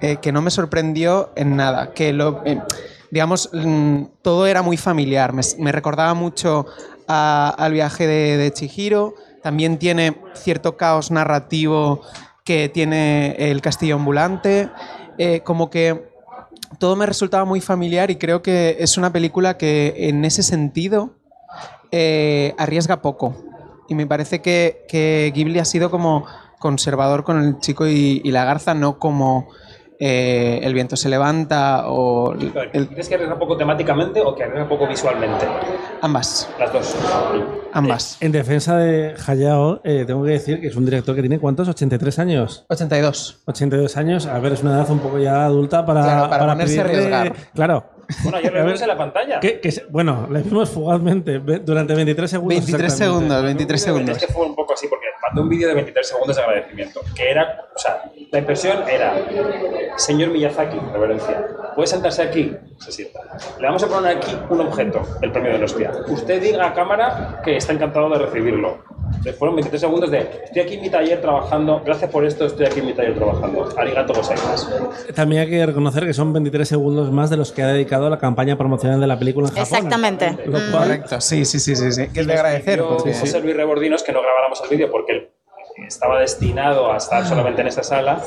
Eh, 0.00 0.16
que 0.22 0.32
no 0.32 0.40
me 0.40 0.50
sorprendió 0.50 1.32
en 1.36 1.56
nada. 1.56 1.92
Que 1.92 2.14
lo, 2.14 2.42
eh, 2.46 2.62
digamos, 3.10 3.50
mm, 3.52 4.04
todo 4.22 4.46
era 4.46 4.62
muy 4.62 4.78
familiar. 4.78 5.34
Me, 5.34 5.42
me 5.58 5.70
recordaba 5.70 6.14
mucho 6.14 6.64
al 7.06 7.72
viaje 7.72 8.06
de, 8.06 8.36
de 8.36 8.52
Chihiro. 8.52 9.14
También 9.42 9.78
tiene 9.78 10.16
cierto 10.34 10.76
caos 10.76 11.10
narrativo 11.10 12.02
que 12.44 12.68
tiene 12.68 13.34
el 13.50 13.60
castillo 13.60 13.96
ambulante. 13.96 14.70
Eh, 15.18 15.40
como 15.44 15.70
que 15.70 16.10
todo 16.78 16.96
me 16.96 17.06
resultaba 17.06 17.44
muy 17.44 17.60
familiar 17.60 18.10
y 18.10 18.16
creo 18.16 18.42
que 18.42 18.76
es 18.80 18.96
una 18.96 19.12
película 19.12 19.58
que 19.58 19.94
en 20.08 20.24
ese 20.24 20.42
sentido 20.42 21.14
eh, 21.90 22.54
arriesga 22.58 23.02
poco. 23.02 23.36
Y 23.88 23.94
me 23.94 24.06
parece 24.06 24.40
que, 24.40 24.84
que 24.88 25.32
Ghibli 25.34 25.58
ha 25.58 25.64
sido 25.64 25.90
como 25.90 26.26
conservador 26.58 27.24
con 27.24 27.42
el 27.42 27.58
chico 27.58 27.86
y, 27.86 28.22
y 28.24 28.30
la 28.30 28.44
garza, 28.44 28.74
no 28.74 28.98
como 28.98 29.48
eh, 29.98 30.60
el 30.62 30.74
viento 30.74 30.96
se 30.96 31.08
levanta 31.08 31.88
o 31.88 32.32
el- 32.32 32.88
¿Crees 32.88 33.08
que 33.08 33.14
arriesga 33.14 33.38
poco 33.38 33.56
temáticamente 33.56 34.20
o 34.20 34.34
que 34.34 34.44
arriesga 34.44 34.68
poco 34.68 34.86
visualmente? 34.88 35.46
ambas, 36.00 36.48
Las 36.58 36.72
dos. 36.72 36.96
ambas. 37.72 38.16
En 38.20 38.32
defensa 38.32 38.76
de 38.76 39.14
Hayao, 39.26 39.80
eh, 39.84 40.04
tengo 40.06 40.24
que 40.24 40.30
decir 40.32 40.60
que 40.60 40.66
es 40.68 40.76
un 40.76 40.84
director 40.84 41.14
que 41.14 41.22
tiene 41.22 41.38
¿cuántos? 41.38 41.68
¿83 41.68 42.18
años? 42.18 42.64
82. 42.68 43.42
82 43.46 43.96
años, 43.96 44.26
a 44.26 44.38
ver, 44.38 44.52
es 44.52 44.62
una 44.62 44.72
edad 44.74 44.90
un 44.90 44.98
poco 44.98 45.18
ya 45.18 45.44
adulta 45.44 45.84
para, 45.86 46.02
Claro, 46.02 46.28
para 46.30 46.46
ponerse 46.46 46.80
a 46.80 46.84
arriesgar. 46.84 47.32
Claro. 47.54 47.84
Bueno, 48.24 48.38
ayer 48.38 48.52
lo 48.52 48.64
vimos 48.64 48.82
en 48.82 48.88
la 48.88 48.98
pantalla. 48.98 49.40
que- 49.40 49.60
que 49.60 49.72
se- 49.72 49.84
bueno, 49.88 50.28
le 50.30 50.42
vimos 50.42 50.68
fugazmente 50.68 51.38
durante 51.38 51.94
23 51.94 52.30
segundos. 52.30 52.56
23 52.58 52.92
exactamente. 52.92 53.20
segundos, 53.28 53.42
23 53.44 53.80
Es 53.80 53.84
segundos. 53.86 54.18
que 54.18 54.26
fue 54.26 54.44
un 54.46 54.54
poco 54.54 54.61
así, 54.74 54.88
porque 54.88 55.06
mandó 55.22 55.42
un 55.42 55.48
vídeo 55.48 55.68
de 55.68 55.74
23 55.74 56.08
segundos 56.08 56.36
de 56.36 56.42
agradecimiento. 56.42 57.00
Que 57.14 57.30
era, 57.30 57.66
o 57.74 57.78
sea, 57.78 58.02
la 58.30 58.38
impresión 58.38 58.88
era: 58.88 59.14
Señor 59.96 60.30
Miyazaki, 60.30 60.78
reverencia, 60.92 61.46
¿puede 61.74 61.86
sentarse 61.86 62.22
aquí? 62.22 62.56
Se 62.78 62.92
sienta. 62.92 63.20
Le 63.58 63.66
vamos 63.66 63.82
a 63.82 63.88
poner 63.88 64.16
aquí 64.16 64.36
un 64.48 64.60
objeto, 64.60 65.02
el 65.20 65.32
premio 65.32 65.52
del 65.52 65.64
hostia. 65.64 65.92
Usted 66.08 66.40
diga 66.40 66.66
a 66.66 66.74
cámara 66.74 67.40
que 67.44 67.56
está 67.56 67.72
encantado 67.72 68.08
de 68.10 68.18
recibirlo. 68.18 68.84
Fueron 69.38 69.56
23 69.56 69.80
segundos 69.80 70.10
de: 70.10 70.18
Estoy 70.44 70.62
aquí 70.62 70.74
en 70.74 70.82
mi 70.82 70.90
taller 70.90 71.20
trabajando, 71.20 71.80
gracias 71.84 72.10
por 72.10 72.24
esto, 72.24 72.46
estoy 72.46 72.66
aquí 72.66 72.80
en 72.80 72.86
mi 72.86 72.92
taller 72.92 73.14
trabajando. 73.14 73.68
Arigato 73.76 74.12
gozaimasu. 74.14 74.68
También 75.14 75.42
hay 75.42 75.50
que 75.50 75.64
reconocer 75.66 76.04
que 76.06 76.12
son 76.14 76.32
23 76.32 76.66
segundos 76.68 77.10
más 77.12 77.30
de 77.30 77.36
los 77.36 77.52
que 77.52 77.62
ha 77.62 77.68
dedicado 77.68 78.06
a 78.06 78.10
la 78.10 78.18
campaña 78.18 78.56
promocional 78.56 79.00
de 79.00 79.06
la 79.06 79.18
película 79.18 79.48
en 79.48 79.54
Japón. 79.54 79.62
Exactamente. 79.76 80.38
Lo 80.46 80.58
Mm. 80.58 80.72
Correcto, 80.72 81.20
sí, 81.20 81.44
sí, 81.44 81.58
sí, 81.60 81.76
sí, 81.76 81.92
sí. 81.92 82.08
Que 82.08 82.20
es 82.20 82.26
de 82.26 82.32
agradecer. 82.34 82.80
Porque- 82.82 83.14
José 83.14 83.40
Luis 83.40 83.56
Rebordinos 83.56 84.02
que 84.02 84.12
no 84.12 84.20
grabáramos 84.22 84.60
el 84.62 84.68
vídeo 84.70 84.90
porque 84.90 85.12
él 85.12 85.28
estaba 85.86 86.18
destinado 86.20 86.92
a 86.92 86.96
estar 86.98 87.26
solamente 87.26 87.62
en 87.62 87.68
esta 87.68 87.82
sala 87.82 88.22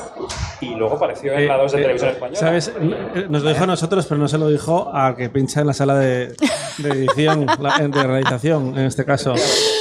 y 0.60 0.74
luego 0.74 0.96
apareció 0.96 1.32
en 1.32 1.46
la 1.46 1.56
2 1.56 1.72
de 1.72 1.78
Eh, 1.78 1.82
televisión 1.82 2.10
española. 2.10 2.38
¿Sabes? 2.38 2.68
Eh, 2.80 3.26
Nos 3.28 3.42
lo 3.42 3.50
dijo 3.50 3.64
a 3.64 3.66
nosotros, 3.68 4.04
pero 4.06 4.18
no 4.20 4.28
se 4.28 4.38
lo 4.38 4.48
dijo 4.48 4.90
a 4.92 5.14
que 5.16 5.28
pincha 5.28 5.60
en 5.60 5.66
la 5.68 5.72
sala 5.72 5.94
de, 5.96 6.34
de 6.78 6.88
edición, 6.90 7.46
la- 7.60 7.78
de 7.86 8.02
realización, 8.02 8.76
en 8.78 8.86
este 8.86 9.04
caso. 9.04 9.34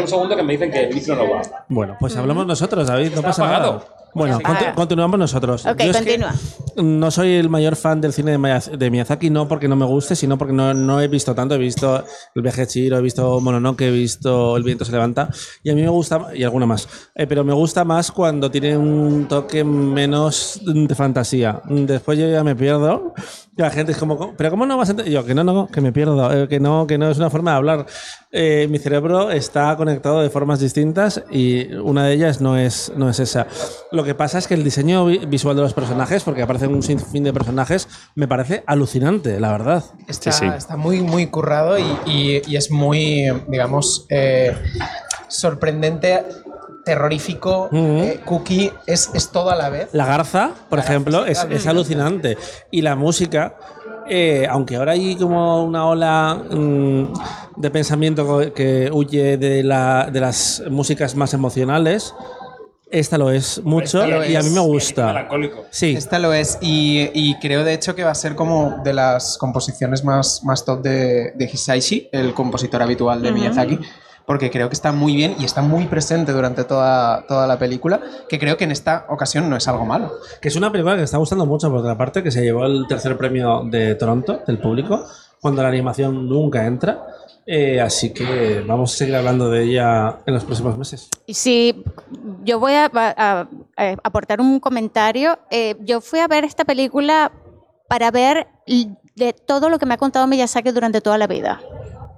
Un 0.00 0.08
segundo 0.08 0.36
que 0.36 0.42
me 0.42 0.52
dicen 0.54 0.70
que 0.70 0.84
el 0.84 0.94
micro 0.94 1.14
no 1.16 1.30
va. 1.30 1.42
Bueno, 1.68 1.96
pues 2.00 2.16
hablamos 2.16 2.46
nosotros, 2.46 2.86
David, 2.88 3.08
no 3.10 3.16
Está 3.16 3.22
pasa 3.28 3.42
apagado. 3.44 3.72
nada. 3.74 3.84
Bueno, 4.14 4.38
Ah. 4.42 4.48
conti- 4.48 4.74
continuamos 4.74 5.18
nosotros. 5.18 5.66
Ok, 5.66 5.78
Yo 5.78 5.90
es 5.90 5.96
que 5.98 6.18
continúa. 6.18 6.32
no 6.76 7.10
soy 7.10 7.34
el 7.34 7.50
mayor 7.50 7.76
fan 7.76 8.00
del 8.00 8.14
cine 8.14 8.38
de 8.38 8.90
Miyazaki, 8.90 9.28
no 9.28 9.46
porque 9.46 9.68
no 9.68 9.76
me 9.76 9.84
guste, 9.84 10.16
sino 10.16 10.38
porque 10.38 10.54
no, 10.54 10.72
no 10.72 11.02
he 11.02 11.08
visto 11.08 11.34
tanto. 11.34 11.54
He 11.54 11.58
visto 11.58 12.02
El 12.34 12.40
viaje 12.40 12.62
de 12.62 12.66
Chihiro, 12.66 12.96
he 12.96 13.02
visto 13.02 13.38
Mononoke, 13.40 13.82
he 13.82 13.90
visto 13.90 14.56
El 14.56 14.62
viento 14.62 14.86
se 14.86 14.92
levanta. 14.92 15.28
Y 15.62 15.68
a 15.68 15.74
mí 15.74 15.82
me 15.82 15.90
gusta, 15.90 16.28
y 16.34 16.44
alguna 16.44 16.64
más. 16.64 16.88
Eh, 17.14 17.26
pero 17.26 17.44
me 17.44 17.52
gusta 17.52 17.84
más 17.84 18.10
cuando 18.10 18.50
tiene 18.50 18.74
un 18.78 19.26
toque 19.28 19.62
menos 19.64 20.62
de 20.64 20.94
fantasía. 20.94 21.60
Después 21.66 22.18
yo 22.18 22.26
ya 22.26 22.42
me 22.42 22.56
pierdo. 22.56 23.12
Y 23.58 23.60
la 23.62 23.70
gente 23.70 23.92
es 23.92 23.98
como, 23.98 24.34
¿pero 24.34 24.50
cómo 24.50 24.64
no 24.64 24.78
vas 24.78 24.88
a 24.88 24.92
entender? 24.92 25.12
Yo, 25.12 25.24
que 25.26 25.34
no, 25.34 25.44
no, 25.44 25.66
que 25.68 25.80
me 25.82 25.92
pierdo, 25.92 26.32
eh, 26.32 26.48
que 26.48 26.58
no, 26.58 26.86
que 26.86 26.96
no 26.96 27.10
es 27.10 27.18
una 27.18 27.28
forma 27.28 27.50
de 27.52 27.56
hablar. 27.58 27.86
Eh, 28.38 28.68
mi 28.68 28.78
cerebro 28.78 29.30
está 29.30 29.74
conectado 29.78 30.20
de 30.20 30.28
formas 30.28 30.60
distintas 30.60 31.22
y 31.30 31.72
una 31.76 32.04
de 32.04 32.12
ellas 32.12 32.42
no 32.42 32.58
es, 32.58 32.92
no 32.94 33.08
es 33.08 33.18
esa. 33.18 33.46
Lo 33.92 34.04
que 34.04 34.14
pasa 34.14 34.36
es 34.36 34.46
que 34.46 34.52
el 34.52 34.62
diseño 34.62 35.06
vi- 35.06 35.24
visual 35.24 35.56
de 35.56 35.62
los 35.62 35.72
personajes, 35.72 36.22
porque 36.22 36.42
aparecen 36.42 36.74
un 36.74 36.82
sinfín 36.82 37.24
de 37.24 37.32
personajes, 37.32 37.88
me 38.14 38.28
parece 38.28 38.62
alucinante, 38.66 39.40
la 39.40 39.52
verdad. 39.52 39.84
Está, 40.06 40.32
Sí, 40.32 40.44
sí. 40.46 40.52
está 40.54 40.76
muy, 40.76 41.00
muy 41.00 41.28
currado 41.28 41.78
y, 41.78 41.84
y- 42.04 42.42
y 42.46 42.56
es 42.56 42.70
muy, 42.70 43.24
digamos, 43.48 44.04
eh, 44.10 44.54
sorprendente, 45.28 46.22
terrorífico, 46.84 47.64
Ujú. 47.72 47.78
eh, 48.02 48.20
cookie, 48.24 48.70
es, 48.86 49.10
es 49.14 49.30
todo 49.30 49.50
a 49.50 49.56
la 49.56 49.70
vez. 49.70 49.88
La 49.92 50.06
garza, 50.06 50.50
por 50.68 50.78
La 50.78 50.84
garza 50.84 50.92
ejemplo, 50.92 51.24
sí, 51.24 51.32
es, 51.32 51.46
es 51.50 51.66
alucinante. 51.66 52.36
Y 52.70 52.82
la 52.82 52.94
música, 52.96 53.56
eh, 54.08 54.46
aunque 54.50 54.76
ahora 54.76 54.92
hay 54.92 55.16
como 55.16 55.64
una 55.64 55.86
ola 55.86 56.42
mm, 56.50 57.04
de 57.56 57.70
pensamiento 57.70 58.52
que 58.54 58.90
huye 58.92 59.36
de, 59.36 59.62
la- 59.62 60.08
de 60.12 60.20
las 60.20 60.62
músicas 60.70 61.14
más 61.14 61.34
emocionales, 61.34 62.14
esta 62.90 63.18
lo 63.18 63.30
es 63.32 63.60
mucho 63.64 64.06
lo 64.06 64.24
y 64.24 64.36
a 64.36 64.42
mí 64.42 64.50
me 64.50 64.60
gusta. 64.60 65.12
Sí, 65.70 65.94
Esta 65.96 66.18
lo 66.20 66.32
es 66.32 66.58
y, 66.60 67.10
y 67.14 67.34
creo 67.40 67.64
de 67.64 67.74
hecho 67.74 67.94
que 67.96 68.04
va 68.04 68.12
a 68.12 68.14
ser 68.14 68.36
como 68.36 68.76
de 68.84 68.92
las 68.94 69.36
composiciones 69.38 70.04
más, 70.04 70.44
más 70.44 70.64
top 70.64 70.82
de, 70.82 71.32
de 71.32 71.44
Hisaishi, 71.52 72.08
el 72.12 72.32
compositor 72.32 72.80
habitual 72.82 73.20
de 73.22 73.32
Miyazaki, 73.32 73.78
porque 74.26 74.50
creo 74.50 74.68
que 74.68 74.74
está 74.74 74.92
muy 74.92 75.14
bien 75.14 75.36
y 75.38 75.44
está 75.44 75.62
muy 75.62 75.86
presente 75.86 76.32
durante 76.32 76.64
toda, 76.64 77.26
toda 77.26 77.46
la 77.46 77.58
película, 77.58 78.00
que 78.28 78.38
creo 78.38 78.56
que 78.56 78.64
en 78.64 78.72
esta 78.72 79.06
ocasión 79.08 79.48
no 79.48 79.56
es 79.56 79.66
algo 79.68 79.84
malo. 79.86 80.12
que 80.40 80.48
es 80.48 80.56
una 80.56 80.70
película 80.72 80.96
que 80.96 81.02
está 81.04 81.18
gustando 81.18 81.46
mucho, 81.46 81.70
porque 81.70 81.88
aparte 81.88 82.22
que 82.22 82.30
se 82.30 82.42
llevó 82.42 82.64
el 82.66 82.86
tercer 82.88 83.16
premio 83.16 83.62
de 83.70 83.94
Toronto, 83.94 84.40
del 84.46 84.58
público, 84.58 85.04
cuando 85.40 85.62
la 85.62 85.68
animación 85.68 86.28
nunca 86.28 86.66
entra. 86.66 87.06
Eh, 87.48 87.80
así 87.80 88.12
que 88.12 88.64
vamos 88.66 88.92
a 88.92 88.96
seguir 88.96 89.14
hablando 89.14 89.48
de 89.48 89.62
ella 89.62 90.18
en 90.26 90.34
los 90.34 90.42
próximos 90.44 90.76
meses. 90.76 91.08
Y 91.26 91.34
Sí, 91.34 91.84
yo 92.42 92.58
voy 92.58 92.72
a, 92.72 92.90
a- 92.92 93.46
a 93.76 93.94
aportar 94.02 94.40
un 94.40 94.58
comentario. 94.58 95.38
Eh, 95.52 95.76
yo 95.82 96.00
fui 96.00 96.18
a 96.18 96.26
ver 96.26 96.42
esta 96.44 96.64
película 96.64 97.30
para 97.88 98.10
ver 98.10 98.48
de 99.14 99.32
todo 99.32 99.68
lo 99.68 99.78
que 99.78 99.86
me 99.86 99.94
ha 99.94 99.96
contado 99.96 100.26
Miyazaki 100.26 100.72
durante 100.72 101.00
toda 101.00 101.18
la 101.18 101.28
vida. 101.28 101.60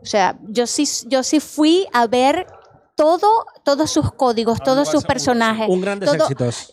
O 0.02 0.06
sea, 0.06 0.38
yo 0.48 0.66
sí, 0.66 0.86
yo 1.06 1.22
sí 1.22 1.40
fui 1.40 1.86
a 1.92 2.06
ver 2.06 2.46
todo, 2.94 3.46
todos 3.64 3.90
sus 3.90 4.10
códigos, 4.12 4.60
todos 4.60 4.88
sus 4.88 5.04
personajes. 5.04 5.68
Un 5.68 5.80
grandes 5.80 6.10
todo- 6.10 6.24
éxitos. 6.24 6.70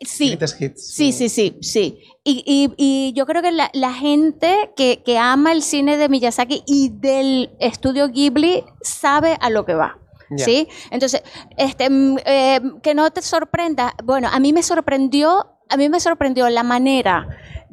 sí, 0.00 0.36
hits. 0.60 0.94
Sí, 0.94 1.12
sí, 1.12 1.28
sí, 1.30 1.56
sí. 1.62 1.98
Y, 2.22 2.42
y- 2.46 2.74
y 2.76 3.12
yo 3.14 3.24
creo 3.26 3.40
que 3.42 3.50
la, 3.52 3.70
la 3.72 3.92
gente 3.92 4.72
que, 4.76 5.02
que 5.02 5.16
ama 5.18 5.52
el 5.52 5.62
cine 5.62 5.96
de 5.96 6.08
Miyazaki 6.10 6.62
y 6.66 6.90
del 6.90 7.54
estudio 7.60 8.08
Ghibli 8.08 8.64
sabe 8.82 9.38
a 9.40 9.48
lo 9.50 9.64
que 9.64 9.74
va. 9.74 9.98
¿Sí? 10.36 10.68
Entonces, 10.90 11.22
este, 11.56 11.88
mm, 11.88 12.16
eh, 12.26 12.60
que 12.82 12.94
no 12.94 13.10
te 13.10 13.22
sorprenda. 13.22 13.94
Bueno, 14.02 14.28
a 14.32 14.40
mí 14.40 14.52
me 14.52 14.62
sorprendió, 14.64 15.46
a 15.68 15.76
mí 15.76 15.88
me 15.88 16.00
sorprendió 16.00 16.48
la 16.48 16.62
manera 16.64 17.28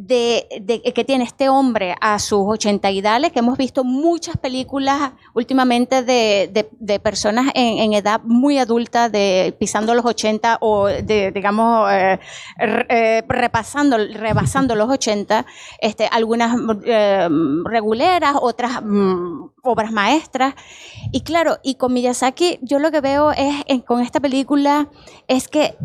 de, 0.07 0.81
que 0.95 1.03
tiene 1.03 1.23
este 1.23 1.47
hombre 1.49 1.95
a 2.01 2.17
sus 2.19 2.43
80 2.47 2.89
y 2.91 3.01
dale, 3.01 3.31
que 3.31 3.39
hemos 3.39 3.57
visto 3.57 3.83
muchas 3.83 4.35
películas 4.37 5.11
últimamente 5.33 6.03
de, 6.03 6.49
de- 6.79 6.99
personas 6.99 7.47
en, 7.55 7.77
en 7.79 7.93
edad 7.93 8.21
muy 8.23 8.57
adulta, 8.57 9.09
de 9.09 9.55
pisando 9.59 9.93
los 9.95 10.05
80 10.05 10.57
o 10.61 10.87
de, 10.87 11.31
digamos, 11.31 11.89
eh, 11.91 12.19
eh, 12.89 13.23
repasando, 13.27 13.97
rebasando 13.97 14.75
los 14.75 14.89
80, 14.89 15.45
este, 15.79 16.07
algunas 16.11 16.55
eh, 16.85 17.27
reguleras, 17.65 18.35
otras 18.41 18.81
mm, 18.83 19.49
obras 19.63 19.91
maestras. 19.91 20.53
Y 21.11 21.21
claro, 21.21 21.57
y 21.63 21.75
con 21.75 21.93
Miyazaki 21.93 22.59
yo 22.61 22.79
lo 22.79 22.91
que 22.91 23.01
veo 23.01 23.31
es, 23.31 23.63
en- 23.67 23.81
con 23.81 24.01
esta 24.01 24.19
película, 24.19 24.89
es 25.27 25.47
que 25.47 25.75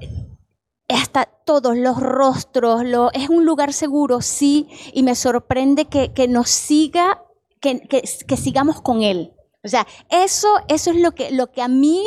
hasta 0.88 1.24
todos 1.44 1.76
los 1.76 2.00
rostros, 2.00 2.84
lo, 2.84 3.10
es 3.12 3.28
un 3.28 3.44
lugar 3.44 3.72
seguro, 3.72 4.20
sí, 4.20 4.68
y 4.92 5.02
me 5.02 5.14
sorprende 5.14 5.86
que, 5.86 6.12
que 6.12 6.28
nos 6.28 6.48
siga 6.50 7.22
que, 7.60 7.80
que- 7.80 8.02
que 8.26 8.36
sigamos 8.36 8.80
con 8.82 9.02
él. 9.02 9.32
O 9.64 9.68
sea, 9.68 9.86
eso, 10.10 10.48
eso 10.68 10.90
es 10.90 10.96
lo 11.00 11.12
que, 11.12 11.30
lo 11.32 11.50
que 11.50 11.60
a 11.62 11.68
mí 11.68 12.04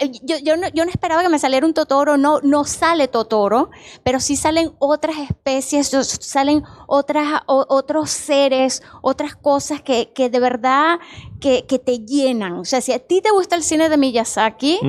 eh, 0.00 0.10
yo, 0.22 0.38
yo 0.38 0.56
no, 0.56 0.66
yo 0.68 0.84
no 0.86 0.90
esperaba 0.90 1.22
que 1.22 1.28
me 1.28 1.38
saliera 1.38 1.66
un 1.66 1.74
totoro, 1.74 2.16
no, 2.16 2.40
no 2.42 2.64
sale 2.64 3.06
totoro, 3.06 3.70
pero 4.02 4.18
sí 4.18 4.34
salen 4.34 4.72
otras 4.78 5.18
especies, 5.18 5.88
salen 6.20 6.64
otras, 6.88 7.42
o- 7.46 7.66
otros 7.68 8.10
seres, 8.10 8.82
otras 9.02 9.36
cosas 9.36 9.82
que, 9.82 10.12
que 10.14 10.30
de 10.30 10.40
verdad 10.40 10.98
que, 11.40 11.66
que 11.66 11.78
te 11.78 11.98
llenan. 11.98 12.54
O 12.58 12.64
sea, 12.64 12.80
si 12.80 12.92
a 12.92 12.98
ti 12.98 13.20
te 13.20 13.30
gusta 13.30 13.54
el 13.56 13.62
cine 13.62 13.88
de 13.90 13.98
Miyazaki, 13.98 14.80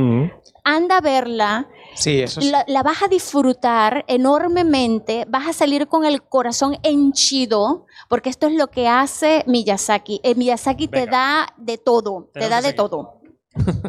anda 0.64 0.98
a 0.98 1.02
verla. 1.02 1.68
Sí, 1.94 2.22
eso 2.22 2.42
sí. 2.42 2.50
La, 2.50 2.64
la 2.68 2.84
vas 2.84 3.04
a 3.04 3.08
disfrutar 3.08 4.06
enormemente, 4.08 5.26
vas 5.28 5.48
a 5.48 5.54
salir 5.54 5.88
con 5.88 6.06
el 6.06 6.24
corazón 6.24 6.78
henchido, 6.84 7.86
porque 8.10 8.30
esto 8.30 8.48
es 8.48 8.54
lo 8.54 8.68
que 8.68 8.88
hace 8.88 9.44
Miyazaki. 9.48 10.20
Eh, 10.24 10.36
Miyazaki 10.36 10.88
te 10.88 11.06
da 11.06 11.54
de 11.58 11.78
todo, 11.78 12.30
te 12.34 12.48
da 12.50 12.62
de 12.62 12.74
todo. 12.74 13.21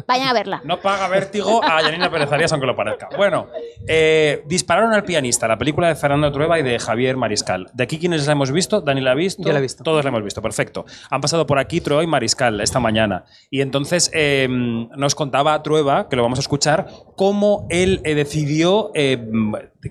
Vayan 0.07 0.27
a 0.27 0.33
verla. 0.33 0.61
No 0.65 0.79
paga 0.79 1.07
vértigo 1.07 1.63
a 1.63 1.81
Janina 1.81 2.11
Pérez 2.11 2.31
Arias, 2.31 2.51
aunque 2.51 2.67
lo 2.67 2.75
parezca. 2.75 3.09
Bueno, 3.15 3.47
eh, 3.87 4.43
dispararon 4.45 4.93
al 4.93 5.03
pianista, 5.03 5.47
la 5.47 5.57
película 5.57 5.87
de 5.87 5.95
Fernando 5.95 6.31
Trueba 6.31 6.59
y 6.59 6.63
de 6.63 6.79
Javier 6.79 7.15
Mariscal. 7.15 7.69
De 7.73 7.83
aquí, 7.83 7.97
¿quiénes 7.97 8.25
la 8.25 8.33
hemos 8.33 8.51
visto? 8.51 8.81
Dani 8.81 9.01
la 9.01 9.11
ha 9.11 9.15
visto. 9.15 9.43
Yo 9.43 9.53
la 9.53 9.59
he 9.59 9.61
visto. 9.61 9.83
Todos 9.83 10.03
la 10.03 10.09
hemos 10.09 10.23
visto, 10.23 10.41
perfecto. 10.41 10.85
Han 11.09 11.21
pasado 11.21 11.45
por 11.45 11.59
aquí 11.59 11.79
Trueba 11.79 12.03
y 12.03 12.07
Mariscal 12.07 12.59
esta 12.61 12.79
mañana. 12.79 13.25
Y 13.49 13.61
entonces 13.61 14.11
eh, 14.13 14.47
nos 14.49 15.15
contaba 15.15 15.61
Trueba, 15.63 16.09
que 16.09 16.15
lo 16.15 16.23
vamos 16.23 16.39
a 16.39 16.41
escuchar, 16.41 16.87
cómo 17.15 17.67
él 17.69 18.01
eh, 18.03 18.15
decidió 18.15 18.91
eh, 18.93 19.17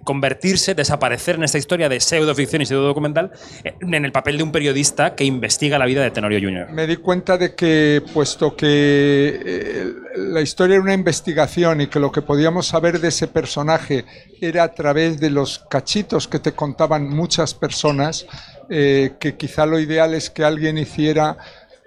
convertirse, 0.04 0.74
desaparecer 0.74 1.36
en 1.36 1.44
esta 1.44 1.58
historia 1.58 1.88
de 1.88 2.00
pseudoficción 2.00 2.62
y 2.62 2.66
pseudodocumental 2.66 3.32
eh, 3.64 3.74
en 3.80 4.04
el 4.04 4.12
papel 4.12 4.38
de 4.38 4.42
un 4.42 4.52
periodista 4.52 5.14
que 5.14 5.24
investiga 5.24 5.78
la 5.78 5.86
vida 5.86 6.02
de 6.02 6.10
Tenorio 6.10 6.40
Jr. 6.40 6.72
Me 6.72 6.86
di 6.86 6.96
cuenta 6.96 7.38
de 7.38 7.54
que, 7.54 8.02
puesto 8.12 8.56
que 8.56 9.61
eh, 9.64 9.94
la 10.16 10.40
historia 10.40 10.74
era 10.74 10.82
una 10.82 10.94
investigación 10.94 11.80
y 11.80 11.86
que 11.86 12.00
lo 12.00 12.12
que 12.12 12.22
podíamos 12.22 12.66
saber 12.66 13.00
de 13.00 13.08
ese 13.08 13.28
personaje 13.28 14.04
era 14.40 14.64
a 14.64 14.74
través 14.74 15.20
de 15.20 15.30
los 15.30 15.60
cachitos 15.70 16.28
que 16.28 16.38
te 16.38 16.52
contaban 16.52 17.08
muchas 17.08 17.54
personas, 17.54 18.26
eh, 18.68 19.14
que 19.18 19.36
quizá 19.36 19.66
lo 19.66 19.78
ideal 19.78 20.14
es 20.14 20.30
que 20.30 20.44
alguien 20.44 20.78
hiciera 20.78 21.38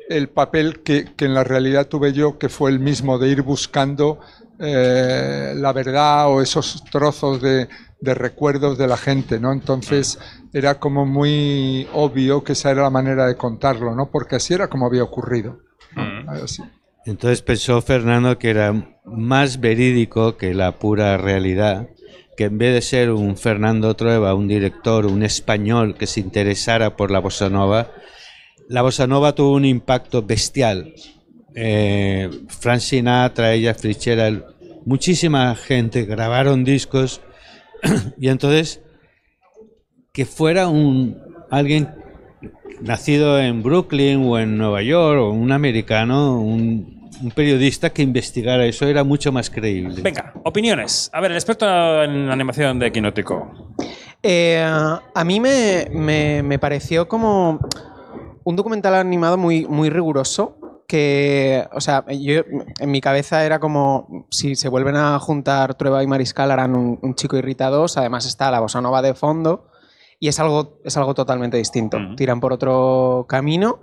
el 0.09 0.29
papel 0.29 0.83
que, 0.83 1.13
que 1.15 1.25
en 1.25 1.33
la 1.33 1.43
realidad 1.43 1.87
tuve 1.87 2.13
yo, 2.13 2.37
que 2.37 2.49
fue 2.49 2.71
el 2.71 2.79
mismo 2.79 3.17
de 3.17 3.29
ir 3.29 3.41
buscando 3.41 4.19
eh, 4.59 5.53
la 5.55 5.73
verdad 5.73 6.29
o 6.29 6.41
esos 6.41 6.83
trozos 6.85 7.41
de, 7.41 7.67
de 7.99 8.13
recuerdos 8.13 8.77
de 8.77 8.87
la 8.87 8.97
gente, 8.97 9.39
¿no? 9.39 9.51
Entonces 9.51 10.17
era 10.53 10.79
como 10.79 11.05
muy 11.05 11.87
obvio 11.93 12.43
que 12.43 12.53
esa 12.53 12.71
era 12.71 12.83
la 12.83 12.89
manera 12.89 13.27
de 13.27 13.35
contarlo, 13.35 13.95
¿no? 13.95 14.09
Porque 14.09 14.37
así 14.37 14.53
era 14.53 14.69
como 14.69 14.85
había 14.85 15.03
ocurrido. 15.03 15.59
¿no? 15.95 16.31
Así. 16.31 16.63
Entonces 17.05 17.41
pensó 17.41 17.81
Fernando 17.81 18.37
que 18.39 18.49
era 18.49 18.97
más 19.05 19.59
verídico 19.59 20.37
que 20.37 20.53
la 20.53 20.79
pura 20.79 21.17
realidad, 21.17 21.89
que 22.35 22.45
en 22.45 22.57
vez 22.57 22.73
de 22.73 22.81
ser 22.81 23.11
un 23.11 23.37
Fernando 23.37 23.95
Trueba, 23.95 24.33
un 24.33 24.47
director, 24.47 25.05
un 25.05 25.23
español 25.23 25.95
que 25.95 26.07
se 26.07 26.19
interesara 26.19 26.95
por 26.95 27.11
la 27.11 27.19
bossa 27.19 27.49
nova, 27.49 27.91
la 28.67 28.81
bossa 28.81 29.05
nova 29.05 29.35
tuvo 29.35 29.53
un 29.53 29.65
impacto 29.65 30.23
bestial. 30.23 30.93
Eh, 31.53 32.29
Frank 32.47 32.79
Sinatra, 32.79 33.53
ella 33.53 33.75
Fitzgerald, 33.75 34.43
muchísima 34.85 35.55
gente 35.55 36.05
grabaron 36.05 36.63
discos 36.63 37.21
y 38.19 38.29
entonces 38.29 38.81
que 40.11 40.25
fuera 40.25 40.67
un 40.67 41.17
alguien 41.51 41.89
nacido 42.81 43.39
en 43.39 43.63
Brooklyn 43.63 44.23
o 44.25 44.39
en 44.39 44.57
Nueva 44.57 44.81
York 44.81 45.19
o 45.19 45.31
un 45.31 45.51
americano, 45.51 46.39
un, 46.39 46.94
un 47.23 47.31
periodista 47.31 47.89
que 47.91 48.01
investigara 48.01 48.65
eso 48.65 48.85
era 48.87 49.03
mucho 49.03 49.31
más 49.31 49.49
creíble. 49.49 50.01
Venga, 50.01 50.33
opiniones. 50.43 51.09
A 51.13 51.21
ver, 51.21 51.31
el 51.31 51.37
experto 51.37 51.65
en 52.03 52.29
animación 52.29 52.79
de 52.79 52.91
Quinótico. 52.91 53.73
Eh, 54.23 54.61
a 54.63 55.23
mí 55.23 55.39
me, 55.39 55.87
me- 55.91 56.43
me 56.43 56.59
pareció 56.59 57.07
como 57.07 57.59
un 58.43 58.55
documental 58.55 58.95
animado 58.95 59.37
muy, 59.37 59.65
muy 59.65 59.89
riguroso. 59.89 60.57
Que, 60.87 61.67
o 61.73 61.81
sea, 61.81 62.05
yo 62.11 62.41
en 62.79 62.91
mi 62.91 63.01
cabeza 63.01 63.43
era 63.43 63.59
como 63.59 64.27
si 64.29 64.55
se 64.55 64.69
vuelven 64.69 64.95
a 64.95 65.17
juntar 65.17 65.73
Trueba 65.73 66.03
y 66.03 66.07
Mariscal 66.07 66.51
harán 66.51 66.75
un, 66.75 66.99
un 67.01 67.15
chico 67.15 67.37
irritados. 67.37 67.97
Además 67.97 68.27
está 68.27 68.51
la 68.51 68.59
bossa 68.59 68.81
nova 68.81 69.01
de 69.01 69.15
fondo 69.15 69.67
y 70.19 70.27
es 70.27 70.39
algo, 70.39 70.77
es 70.85 70.95
algo 70.95 71.15
totalmente 71.15 71.57
distinto. 71.57 71.97
Tiran 72.15 72.39
por 72.39 72.53
otro 72.53 73.25
camino. 73.27 73.79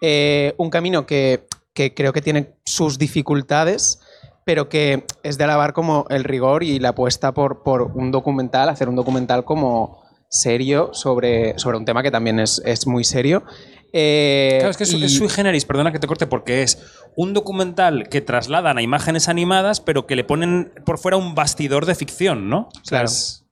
Eh, 0.00 0.54
un 0.56 0.70
camino 0.70 1.06
que, 1.06 1.46
que 1.74 1.92
creo 1.94 2.12
que 2.12 2.22
tiene 2.22 2.54
sus 2.64 2.98
dificultades, 2.98 4.00
pero 4.44 4.68
que 4.68 5.04
es 5.22 5.38
de 5.38 5.44
alabar 5.44 5.72
como 5.72 6.06
el 6.10 6.24
rigor 6.24 6.62
y 6.62 6.78
la 6.78 6.90
apuesta 6.90 7.32
por, 7.34 7.62
por 7.62 7.82
un 7.82 8.10
documental, 8.10 8.68
hacer 8.68 8.88
un 8.88 8.96
documental 8.96 9.44
como 9.44 10.02
serio 10.28 10.90
sobre, 10.92 11.58
sobre 11.58 11.78
un 11.78 11.84
tema 11.84 12.02
que 12.02 12.10
también 12.10 12.38
es, 12.40 12.60
es 12.64 12.86
muy 12.86 13.04
serio. 13.04 13.44
Eh, 13.92 14.56
Claro, 14.58 14.70
es 14.70 14.76
que 14.76 14.82
es, 14.84 14.92
y- 14.92 15.04
es 15.04 15.14
sui 15.16 15.28
generis, 15.28 15.64
perdona 15.64 15.92
que 15.92 15.98
te 16.00 16.06
corte, 16.08 16.26
porque 16.26 16.62
es 16.62 16.78
un 17.16 17.32
documental 17.32 18.08
que 18.08 18.20
trasladan 18.20 18.76
a 18.78 18.82
imágenes 18.82 19.28
animadas, 19.28 19.80
pero 19.80 20.06
que 20.06 20.16
le 20.16 20.24
ponen 20.24 20.72
por 20.84 20.98
fuera 20.98 21.16
un 21.16 21.34
bastidor 21.36 21.86
de 21.86 21.94
ficción, 21.94 22.48
¿no? 22.50 22.62
O 22.68 22.70
sea, 22.82 22.98
Claro. 23.00 23.04
es 23.06 23.44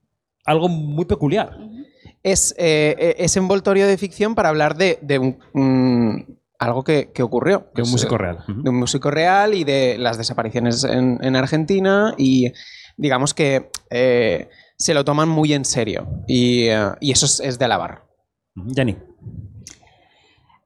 algo 0.44 0.68
muy 0.68 1.04
peculiar. 1.04 1.56
es, 2.24 2.54
eh, 2.58 3.16
eh, 3.18 3.26
envoltorio 3.36 3.86
de 3.86 3.96
ficción 3.98 4.34
para 4.36 4.48
hablar 4.48 4.76
de, 4.76 4.98
de 5.02 5.18
un, 5.18 5.38
algo 6.62 6.84
que, 6.84 7.10
que 7.12 7.22
ocurrió. 7.22 7.70
De 7.74 7.82
un 7.82 7.88
Es, 7.88 7.92
músico 7.92 8.14
eh, 8.14 8.18
real. 8.18 8.38
Ujú. 8.48 8.62
De 8.62 8.70
un 8.70 8.76
músico 8.76 9.10
real 9.10 9.54
y 9.54 9.64
de 9.64 9.96
las 9.98 10.18
desapariciones 10.18 10.84
en, 10.84 11.18
en 11.22 11.36
Argentina 11.36 12.14
y 12.18 12.52
digamos 12.96 13.34
que 13.34 13.70
eh, 13.90 14.48
se 14.76 14.94
lo 14.94 15.04
toman 15.04 15.28
muy 15.28 15.52
en 15.52 15.64
serio 15.64 16.08
y, 16.26 16.68
eh, 16.68 16.90
y 17.00 17.12
eso 17.12 17.26
es, 17.26 17.40
es 17.40 17.58
de 17.58 17.64
alabar. 17.64 18.04
Yanni. 18.54 18.96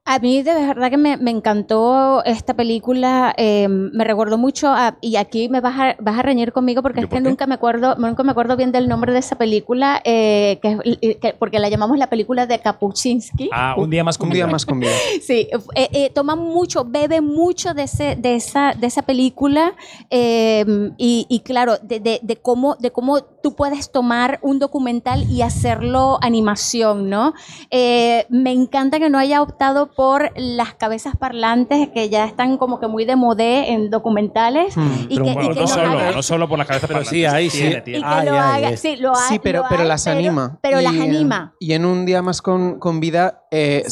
A 0.09 0.19
mí 0.19 0.41
de 0.41 0.53
verdad 0.53 0.89
que 0.89 0.95
me, 0.95 1.17
me 1.17 1.31
encantó 1.31 2.23
esta 2.23 2.53
película, 2.53 3.33
eh, 3.35 3.67
me 3.67 4.05
recordó 4.05 4.37
mucho, 4.37 4.69
a- 4.69 4.97
y 5.01 5.17
aquí 5.17 5.49
me 5.49 5.59
vas 5.59 5.75
a, 5.77 5.95
vas 5.99 6.17
a 6.17 6.21
reñir 6.21 6.53
conmigo 6.53 6.81
porque 6.81 7.01
es 7.01 7.07
que 7.07 7.19
nunca 7.19 7.45
me 7.45 7.55
acuerdo 7.55 7.95
nunca 7.97 8.23
me 8.23 8.31
acuerdo 8.31 8.55
bien 8.55 8.71
del 8.71 8.87
nombre 8.87 9.11
de 9.11 9.19
esa 9.19 9.37
película, 9.37 10.01
eh, 10.05 10.59
que, 10.61 10.77
es- 11.01 11.17
que- 11.17 11.33
porque 11.37 11.59
la 11.59 11.67
llamamos 11.67 11.97
la 11.97 12.07
película 12.07 12.45
de 12.47 12.57
Kapuczynski. 12.59 13.49
Ah, 13.51 13.75
un 13.77 13.89
día 13.89 14.05
más 14.05 14.17
con 14.17 14.29
Un 14.29 14.33
día 14.35 14.45
vida. 14.45 14.51
más 14.53 14.65
con 14.65 14.79
vida. 14.79 14.91
Sí, 15.21 15.49
eh, 15.75 15.89
eh, 15.91 16.09
toma 16.15 16.37
mucho, 16.37 16.85
bebe 16.85 17.19
mucho 17.19 17.73
de, 17.73 17.83
ese, 17.83 18.15
de, 18.15 18.35
esa, 18.35 18.73
de 18.79 18.87
esa 18.87 19.01
película 19.01 19.73
eh, 20.09 20.65
y, 20.97 21.25
y 21.27 21.39
claro, 21.41 21.79
de, 21.81 21.99
de- 21.99 22.19
de 22.23 22.35
cómo, 22.37 22.75
de 22.79 22.91
cómo 22.91 23.21
tú 23.23 23.55
puedes 23.55 23.91
tomar 23.91 24.39
un 24.41 24.57
documental 24.59 25.29
y 25.29 25.41
hacerlo 25.41 26.17
animación, 26.21 27.09
¿no? 27.09 27.33
Eh, 27.71 28.25
me 28.29 28.51
encanta 28.53 28.99
que 28.99 29.09
no 29.09 29.17
haya 29.17 29.41
optado 29.41 29.89
por 29.97 30.31
las 30.35 30.75
cabezas 30.75 31.15
parlantes 31.17 31.89
que 31.89 32.07
ya 32.07 32.23
están 32.25 32.57
como 32.57 32.79
que 32.79 32.87
muy 32.87 33.03
de 33.03 33.15
modé 33.15 33.71
en 33.71 33.89
documentales 33.89 34.75
y 35.09 35.15
Pero 35.15 35.25
que, 35.25 35.31
y 35.31 35.33
bueno, 35.33 35.49
que 35.49 35.55
no 35.55 35.61
nos 35.61 35.69
solo, 35.71 35.87
haga- 35.99 36.11
no 36.11 36.21
solo 36.23 36.47
por 36.47 36.59
la 36.59 36.65
cabeza 36.65 36.87
Pero 36.87 37.03
sí, 37.03 37.25
hay, 37.25 37.49
sí. 37.49 37.57
tiene, 37.61 37.77
y 37.77 37.81
tiene. 37.81 37.99
que 38.01 38.05
Ay, 38.05 38.25
lo 38.27 38.33
ay, 38.39 38.63
haga, 38.63 38.77
sí, 38.77 38.95
lo 38.97 39.11
ha- 39.11 39.27
Sí, 39.27 39.39
pero, 39.39 39.63
lo 39.63 39.69
pero 39.69 39.81
hay, 39.81 39.87
las 39.87 40.05
anima. 40.05 40.59
Pero 40.61 40.79
las 40.81 40.93
Y, 40.93 41.01
anima. 41.01 41.55
Y 41.59 41.73
en 41.73 41.83
un 41.83 42.05
día 42.05 42.21
más 42.21 42.43
con, 42.43 42.77
con 42.79 42.99
vida 42.99 43.41
eh, 43.49 43.83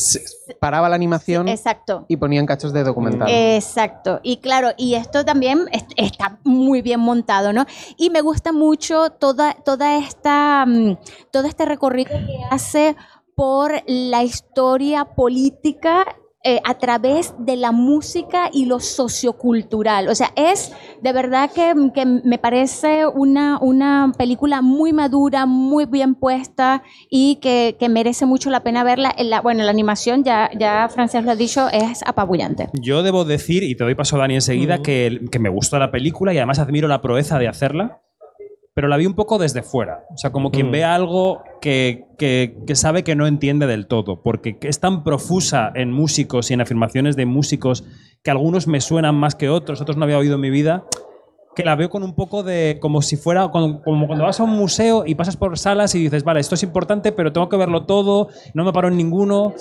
paraba 0.60 0.90
la 0.90 0.96
animación 0.96 1.48
Exacto. 1.48 2.06
y 2.08 2.18
ponían 2.18 2.46
cachos 2.46 2.72
de 2.72 2.84
documental. 2.84 3.28
Exacto. 3.30 4.20
Y 4.22 4.38
claro, 4.38 4.70
y 4.78 4.94
esto 4.94 5.26
también 5.26 5.66
es- 5.72 5.86
está 5.98 6.38
muy 6.44 6.84
bien 6.84 7.00
montado, 7.00 7.52
¿no? 7.52 7.66
Y 7.98 8.12
me 8.12 8.22
gusta 8.22 8.52
mucho 8.52 9.10
toda, 9.10 9.54
toda 9.66 9.98
esta, 9.98 10.66
mm, 10.68 10.98
todo 11.32 11.48
este 11.48 11.66
recorrido 11.66 12.12
que 12.12 12.38
hace 12.52 12.96
por 13.36 13.72
la 13.86 14.24
historia 14.24 15.06
política 15.06 16.06
eh, 16.48 16.62
a 16.64 16.76
través 16.76 17.34
de 17.40 17.56
la 17.56 17.72
música 17.72 18.52
y 18.54 18.66
lo 18.66 18.80
sociocultural. 18.80 20.08
O 20.10 20.14
sea, 20.14 20.32
es 20.36 20.74
de 21.02 21.12
verdad 21.12 21.50
que, 21.52 21.74
que 21.92 22.06
me 22.06 22.38
parece 22.38 23.08
una, 23.08 23.58
una 23.60 24.12
película 24.16 24.62
muy 24.62 24.94
madura, 24.94 25.48
muy 25.48 25.88
bien 25.88 26.14
puesta 26.14 26.84
y 27.10 27.38
que, 27.38 27.78
que 27.80 27.90
merece 27.90 28.28
mucho 28.28 28.52
la 28.52 28.62
pena 28.62 28.84
verla. 28.84 29.12
En 29.18 29.32
la, 29.32 29.42
bueno, 29.42 29.64
la 29.64 29.72
animación, 29.72 30.24
ya, 30.24 30.52
ya 30.56 30.88
Francés 30.88 31.26
lo 31.26 31.32
ha 31.32 31.36
dicho, 31.36 31.68
es 31.70 32.04
apabullante. 32.06 32.70
Yo 32.80 33.02
debo 33.02 33.26
decir, 33.26 33.64
y 33.64 33.74
te 33.74 33.84
doy 33.84 33.96
paso 33.96 34.16
Dani 34.16 34.36
enseguida, 34.36 34.84
que, 34.84 35.22
que 35.32 35.40
me 35.40 35.50
gustó 35.50 35.80
la 35.80 35.90
película 35.90 36.32
y 36.32 36.38
además 36.38 36.60
admiro 36.60 36.88
la 36.88 37.02
proeza 37.02 37.40
de 37.40 37.48
hacerla, 37.48 38.04
pero 38.76 38.88
la 38.90 38.98
vi 38.98 39.06
un 39.08 39.16
poco 39.16 39.40
desde 39.40 39.64
fuera. 39.64 40.04
O 40.14 40.18
sea, 40.18 40.32
como 40.32 40.52
quien 40.52 40.68
Mm. 40.68 40.72
ve 40.72 40.84
algo 40.84 41.42
que, 41.62 42.06
que- 42.20 42.58
que 42.68 42.76
sabe 42.76 43.04
que 43.04 43.16
no 43.16 43.26
entiende 43.26 43.66
del 43.68 43.88
todo, 43.88 44.22
porque 44.22 44.58
es 44.62 44.80
tan 44.80 45.04
profusa 45.04 45.72
en 45.74 45.92
músicos 45.92 46.52
y 46.52 46.54
en 46.54 46.62
afirmaciones 46.62 47.16
de 47.16 47.26
músicos 47.26 47.86
que 48.22 48.32
algunos 48.32 48.68
me 48.68 48.82
suenan 48.82 49.16
más 49.16 49.34
que 49.36 49.50
otros, 49.50 49.80
otros 49.82 49.96
no 49.98 50.04
había 50.04 50.18
oído 50.20 50.36
en 50.36 50.42
mi 50.42 50.50
vida. 50.52 50.84
que 51.56 51.64
la 51.64 51.78
veo 51.78 51.90
con 51.90 52.04
un 52.04 52.16
poco 52.16 52.44
de. 52.44 52.80
como 52.82 53.02
si 53.02 53.16
fuera. 53.16 53.48
como 53.48 53.82
cuando 53.82 54.26
vas 54.26 54.42
a 54.42 54.44
un 54.44 54.50
museo 54.58 55.06
y 55.06 55.16
pasas 55.16 55.38
por 55.38 55.58
salas 55.58 55.96
y 55.96 56.00
dices, 56.00 56.26
vale, 56.26 56.42
esto 56.42 56.56
es 56.56 56.64
importante, 56.64 57.14
pero 57.14 57.32
tengo 57.32 57.48
que 57.48 57.56
verlo 57.56 57.86
todo, 57.86 58.28
no 58.54 58.66
me 58.66 58.74
paro 58.74 58.90
en 58.90 58.98
ninguno. 58.98 59.54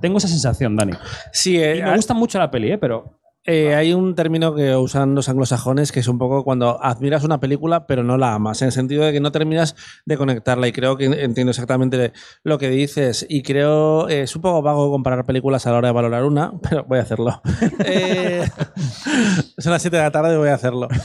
Tengo 0.00 0.16
esa 0.16 0.28
sensación, 0.28 0.76
Dani. 0.76 0.92
Sí, 1.30 1.58
eh, 1.58 1.76
Y 1.76 1.82
me 1.82 1.94
gusta 1.94 2.14
mucho 2.14 2.38
la 2.38 2.50
peli, 2.50 2.72
¿eh? 2.72 2.78
pero. 2.78 3.18
Eh, 3.44 3.74
hay 3.74 3.92
un 3.92 4.14
término 4.14 4.54
que 4.54 4.76
usan 4.76 5.16
los 5.16 5.28
anglosajones 5.28 5.90
que 5.90 5.98
es 5.98 6.06
un 6.06 6.16
poco 6.16 6.44
cuando 6.44 6.80
admiras 6.80 7.24
una 7.24 7.40
película 7.40 7.88
pero 7.88 8.04
no 8.04 8.16
la 8.16 8.34
amas, 8.34 8.62
en 8.62 8.66
el 8.66 8.72
sentido 8.72 9.04
de 9.04 9.12
que 9.12 9.18
no 9.18 9.32
terminas 9.32 9.74
de 10.06 10.16
conectarla 10.16 10.68
y 10.68 10.72
creo 10.72 10.96
que 10.96 11.06
entiendo 11.06 11.50
exactamente 11.50 12.12
lo 12.44 12.58
que 12.58 12.70
dices 12.70 13.26
y 13.28 13.42
creo, 13.42 14.08
eh, 14.08 14.22
es 14.22 14.36
un 14.36 14.42
poco 14.42 14.62
vago 14.62 14.92
comparar 14.92 15.24
películas 15.24 15.66
a 15.66 15.72
la 15.72 15.78
hora 15.78 15.88
de 15.88 15.94
valorar 15.94 16.24
una, 16.24 16.52
pero 16.62 16.84
voy 16.84 17.00
a 17.00 17.02
hacerlo. 17.02 17.42
Eh, 17.84 18.48
son 19.58 19.72
las 19.72 19.82
7 19.82 19.96
de 19.96 20.02
la 20.04 20.12
tarde 20.12 20.34
y 20.34 20.38
voy 20.38 20.48
a 20.48 20.54
hacerlo. 20.54 20.88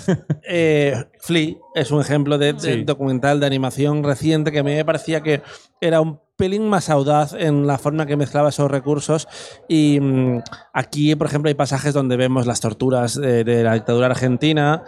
Eh, 0.49 0.95
Flea 1.19 1.55
es 1.75 1.91
un 1.91 1.99
ejemplo 1.99 2.37
de, 2.37 2.53
de 2.53 2.85
documental 2.85 3.41
de 3.41 3.45
animación 3.45 4.01
reciente 4.01 4.49
que 4.49 4.59
a 4.59 4.63
mí 4.63 4.73
me 4.73 4.85
parecía 4.85 5.21
que 5.21 5.41
era 5.81 5.99
un 5.99 6.21
pelín 6.37 6.69
más 6.69 6.89
audaz 6.89 7.33
en 7.33 7.67
la 7.67 7.77
forma 7.77 8.05
que 8.05 8.15
mezclaba 8.15 8.49
esos 8.49 8.69
recursos 8.71 9.27
y 9.67 9.99
mm, 9.99 10.41
aquí, 10.73 11.15
por 11.15 11.27
ejemplo, 11.27 11.49
hay 11.49 11.55
pasajes 11.55 11.93
donde 11.93 12.15
vemos 12.15 12.45
las 12.45 12.61
torturas 12.61 13.19
de, 13.19 13.43
de 13.43 13.63
la 13.63 13.73
dictadura 13.73 14.07
argentina, 14.07 14.83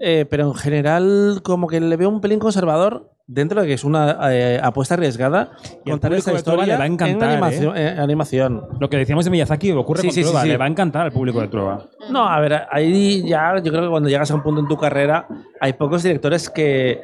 eh, 0.00 0.26
pero 0.28 0.48
en 0.48 0.54
general 0.54 1.40
como 1.42 1.68
que 1.68 1.80
le 1.80 1.96
veo 1.96 2.08
un 2.08 2.20
pelín 2.20 2.38
conservador 2.38 3.10
dentro 3.26 3.60
de 3.60 3.66
que 3.66 3.72
es 3.74 3.84
una 3.84 4.18
eh, 4.32 4.60
apuesta 4.62 4.94
arriesgada 4.94 5.52
Y 5.84 5.90
contar 5.90 6.12
esta 6.12 6.32
historia 6.32 6.66
le 6.66 6.76
va 6.76 6.84
a 6.84 6.86
encantar, 6.86 7.30
en 7.30 7.36
animación. 7.36 7.76
¿eh? 7.76 7.88
en 7.88 8.00
animación. 8.00 8.68
Lo 8.80 8.90
que 8.90 8.96
decíamos 8.98 9.24
de 9.24 9.30
Miyazaki 9.30 9.72
ocurre 9.72 10.02
Sí, 10.02 10.08
con 10.08 10.14
sí, 10.14 10.22
Trueba, 10.22 10.42
sí. 10.42 10.48
Le 10.48 10.56
va 10.56 10.64
a 10.66 10.68
encantar 10.68 11.06
al 11.06 11.12
público 11.12 11.40
de 11.40 11.48
Trueba. 11.48 11.86
No, 12.10 12.28
a 12.28 12.38
ver, 12.40 12.62
ahí 12.70 13.26
ya 13.26 13.54
yo 13.62 13.70
creo 13.72 13.84
que 13.84 13.90
cuando 13.90 14.08
llegas 14.08 14.30
a 14.30 14.34
un 14.34 14.42
punto 14.42 14.60
en 14.60 14.68
tu 14.68 14.76
carrera 14.76 15.26
hay 15.60 15.72
pocos 15.74 16.02
directores 16.02 16.50
que, 16.50 17.00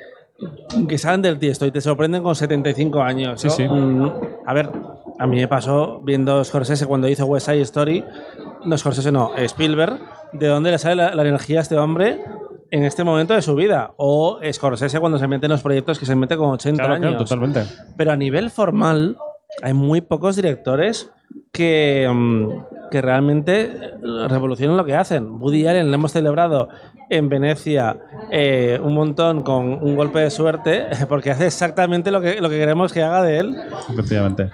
que 0.88 0.98
salen 0.98 1.22
del 1.22 1.38
tiesto 1.38 1.66
y 1.66 1.70
te 1.70 1.80
sorprenden 1.80 2.22
con 2.22 2.34
75 2.34 3.02
años. 3.02 3.40
Sí, 3.40 3.48
¿no? 3.48 3.54
sí. 3.54 3.68
Mm, 3.68 4.10
a 4.46 4.54
ver, 4.54 4.70
a 5.18 5.26
mí 5.26 5.36
me 5.36 5.48
pasó 5.48 6.00
viendo 6.02 6.42
Scorsese 6.44 6.86
cuando 6.86 7.08
hizo 7.08 7.26
West 7.26 7.46
Side 7.46 7.60
Story, 7.62 8.04
no 8.64 8.78
Scorsese 8.78 9.12
no, 9.12 9.32
Spielberg, 9.36 9.98
de 10.32 10.46
dónde 10.46 10.70
le 10.70 10.78
sale 10.78 10.96
la, 10.96 11.14
la 11.14 11.22
energía 11.22 11.58
a 11.58 11.62
este 11.62 11.76
hombre 11.76 12.20
en 12.70 12.84
este 12.84 13.04
momento 13.04 13.34
de 13.34 13.42
su 13.42 13.54
vida. 13.54 13.92
O 13.96 14.38
Scorsese 14.52 15.00
cuando 15.00 15.18
se 15.18 15.26
mete 15.28 15.46
en 15.46 15.52
los 15.52 15.62
proyectos 15.62 15.98
que 15.98 16.06
se 16.06 16.14
mete 16.16 16.36
con 16.36 16.50
80 16.50 16.82
Claro, 16.82 16.94
años. 16.94 17.10
claro, 17.10 17.24
totalmente. 17.24 17.64
Pero 17.96 18.12
a 18.12 18.16
nivel 18.16 18.50
formal, 18.50 19.16
hay 19.62 19.74
muy 19.74 20.00
pocos 20.00 20.36
directores 20.36 21.10
que, 21.52 22.08
mm, 22.12 22.90
que 22.90 23.00
realmente 23.00 23.70
revolucionan 24.28 24.76
lo 24.76 24.84
que 24.84 24.94
hacen. 24.94 25.40
Woody 25.40 25.66
Allen 25.66 25.88
lo 25.88 25.94
hemos 25.94 26.12
celebrado 26.12 26.68
en 27.08 27.28
Venecia 27.28 27.98
eh, 28.30 28.78
un 28.82 28.94
montón 28.94 29.42
con 29.42 29.82
un 29.82 29.96
golpe 29.96 30.20
de 30.20 30.30
suerte, 30.30 30.86
porque 31.08 31.30
hace 31.30 31.46
exactamente 31.46 32.10
lo 32.10 32.20
que, 32.20 32.40
lo 32.40 32.48
que 32.48 32.58
queremos 32.58 32.92
que 32.92 33.02
haga 33.02 33.22
de 33.22 33.38
él. 33.38 33.56
Efectivamente. 33.90 34.50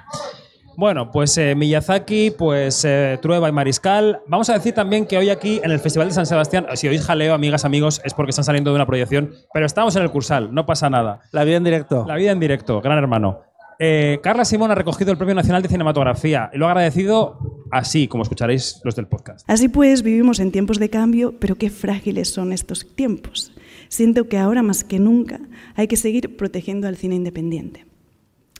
Bueno, 0.78 1.10
pues 1.10 1.38
eh, 1.38 1.54
Miyazaki, 1.54 2.32
pues 2.32 2.84
eh, 2.84 3.18
Trueba 3.22 3.48
y 3.48 3.52
Mariscal. 3.52 4.20
Vamos 4.26 4.50
a 4.50 4.54
decir 4.54 4.74
también 4.74 5.06
que 5.06 5.16
hoy 5.16 5.30
aquí 5.30 5.58
en 5.64 5.70
el 5.70 5.80
Festival 5.80 6.08
de 6.08 6.14
San 6.14 6.26
Sebastián, 6.26 6.66
si 6.74 6.86
oís 6.86 7.02
jaleo, 7.02 7.32
amigas, 7.32 7.64
amigos, 7.64 8.02
es 8.04 8.12
porque 8.12 8.30
están 8.30 8.44
saliendo 8.44 8.70
de 8.70 8.76
una 8.76 8.86
proyección, 8.86 9.32
pero 9.54 9.64
estamos 9.64 9.96
en 9.96 10.02
el 10.02 10.10
Cursal, 10.10 10.54
no 10.54 10.66
pasa 10.66 10.90
nada. 10.90 11.20
La 11.32 11.44
vida 11.44 11.56
en 11.56 11.64
directo. 11.64 12.04
La 12.06 12.16
vida 12.16 12.30
en 12.30 12.40
directo, 12.40 12.82
gran 12.82 12.98
hermano. 12.98 13.40
Eh, 13.78 14.20
Carla 14.22 14.44
Simón 14.44 14.70
ha 14.70 14.74
recogido 14.74 15.12
el 15.12 15.18
Premio 15.18 15.34
Nacional 15.34 15.62
de 15.62 15.68
Cinematografía 15.68 16.50
y 16.52 16.58
lo 16.58 16.66
ha 16.66 16.70
agradecido 16.70 17.64
así, 17.70 18.08
como 18.08 18.22
escucharéis 18.22 18.80
los 18.84 18.96
del 18.96 19.06
podcast. 19.06 19.48
Así 19.48 19.68
pues, 19.68 20.02
vivimos 20.02 20.40
en 20.40 20.52
tiempos 20.52 20.78
de 20.78 20.88
cambio, 20.88 21.34
pero 21.38 21.56
qué 21.56 21.70
frágiles 21.70 22.28
son 22.28 22.52
estos 22.52 22.86
tiempos. 22.94 23.52
Siento 23.88 24.28
que 24.28 24.38
ahora 24.38 24.62
más 24.62 24.84
que 24.84 24.98
nunca 24.98 25.40
hay 25.74 25.88
que 25.88 25.96
seguir 25.96 26.36
protegiendo 26.36 26.88
al 26.88 26.96
cine 26.96 27.14
independiente. 27.16 27.86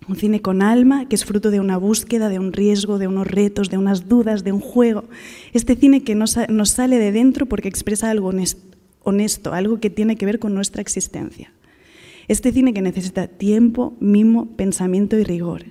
Un 0.09 0.16
cine 0.16 0.40
con 0.40 0.62
alma, 0.62 1.09
que 1.09 1.16
es 1.16 1.24
fruto 1.24 1.50
de 1.50 1.59
una 1.59 1.79
búsqueda, 1.79 2.29
de 2.29 2.38
un 2.38 2.52
riesgo, 2.52 2.98
de 2.98 3.09
unos 3.09 3.26
retos, 3.26 3.70
de 3.70 3.79
unas 3.79 4.09
dudas, 4.09 4.44
de 4.44 4.52
un 4.52 4.61
juego. 4.61 5.05
Este 5.52 5.74
cine 5.74 6.05
que 6.05 6.14
nos, 6.14 6.37
sale 6.64 6.98
de 6.98 7.12
dentro 7.12 7.46
porque 7.46 7.68
expresa 7.68 8.11
algo 8.11 8.31
honesto, 9.02 9.52
algo 9.52 9.81
que 9.81 9.90
tiene 9.90 10.16
que 10.16 10.26
ver 10.26 10.38
con 10.38 10.55
nuestra 10.55 10.83
existencia. 10.83 11.52
Este 12.29 12.53
cine 12.53 12.75
que 12.75 12.83
necesita 12.83 13.29
tiempo, 13.29 13.95
mimo, 14.01 14.57
pensamiento 14.57 15.19
y 15.19 15.25
rigor, 15.25 15.65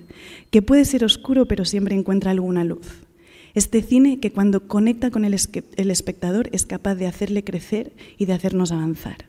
que 0.51 0.61
puede 0.61 0.85
ser 0.85 1.03
oscuro 1.03 1.47
pero 1.47 1.65
siempre 1.65 1.95
encuentra 1.95 2.31
alguna 2.31 2.63
luz. 2.63 3.01
Este 3.53 3.81
cine 3.81 4.19
que 4.19 4.31
cuando 4.31 4.67
conecta 4.67 5.11
con 5.11 5.25
el, 5.25 5.35
el 5.77 5.91
espectador 5.91 6.49
es 6.51 6.65
capaz 6.65 6.95
de 6.95 7.07
hacerle 7.07 7.43
crecer 7.43 7.93
y 8.17 8.25
de 8.25 8.33
hacernos 8.33 8.71
avanzar. 8.71 9.25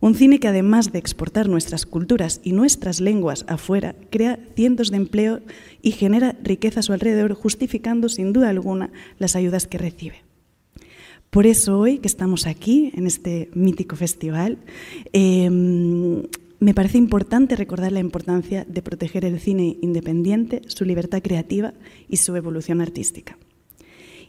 Un 0.00 0.14
cine 0.14 0.40
que 0.40 0.48
además 0.48 0.90
de 0.90 0.98
exportar 0.98 1.48
nuestras 1.48 1.86
culturas 1.86 2.40
y 2.42 2.52
nuestras 2.52 3.00
lenguas 3.00 3.44
afuera, 3.46 3.94
crea 4.10 4.38
cientos 4.56 4.90
de 4.90 4.96
empleo 4.96 5.40
y 5.80 5.92
genera 5.92 6.36
riqueza 6.42 6.80
a 6.80 6.82
su 6.82 6.92
alrededor, 6.92 7.34
justificando 7.34 8.08
sin 8.08 8.32
duda 8.32 8.48
alguna 8.48 8.90
las 9.18 9.36
ayudas 9.36 9.68
que 9.68 9.78
recibe. 9.78 10.24
Por 11.30 11.46
eso 11.46 11.78
hoy 11.78 11.98
que 11.98 12.08
estamos 12.08 12.46
aquí, 12.46 12.90
en 12.94 13.06
este 13.06 13.48
mítico 13.54 13.94
festival, 13.96 14.58
eh, 15.12 15.48
me 16.62 16.74
parece 16.74 16.96
importante 16.96 17.56
recordar 17.56 17.90
la 17.90 17.98
importancia 17.98 18.64
de 18.68 18.82
proteger 18.82 19.24
el 19.24 19.40
cine 19.40 19.78
independiente, 19.82 20.62
su 20.68 20.84
libertad 20.84 21.20
creativa 21.20 21.74
y 22.08 22.18
su 22.18 22.36
evolución 22.36 22.80
artística. 22.80 23.36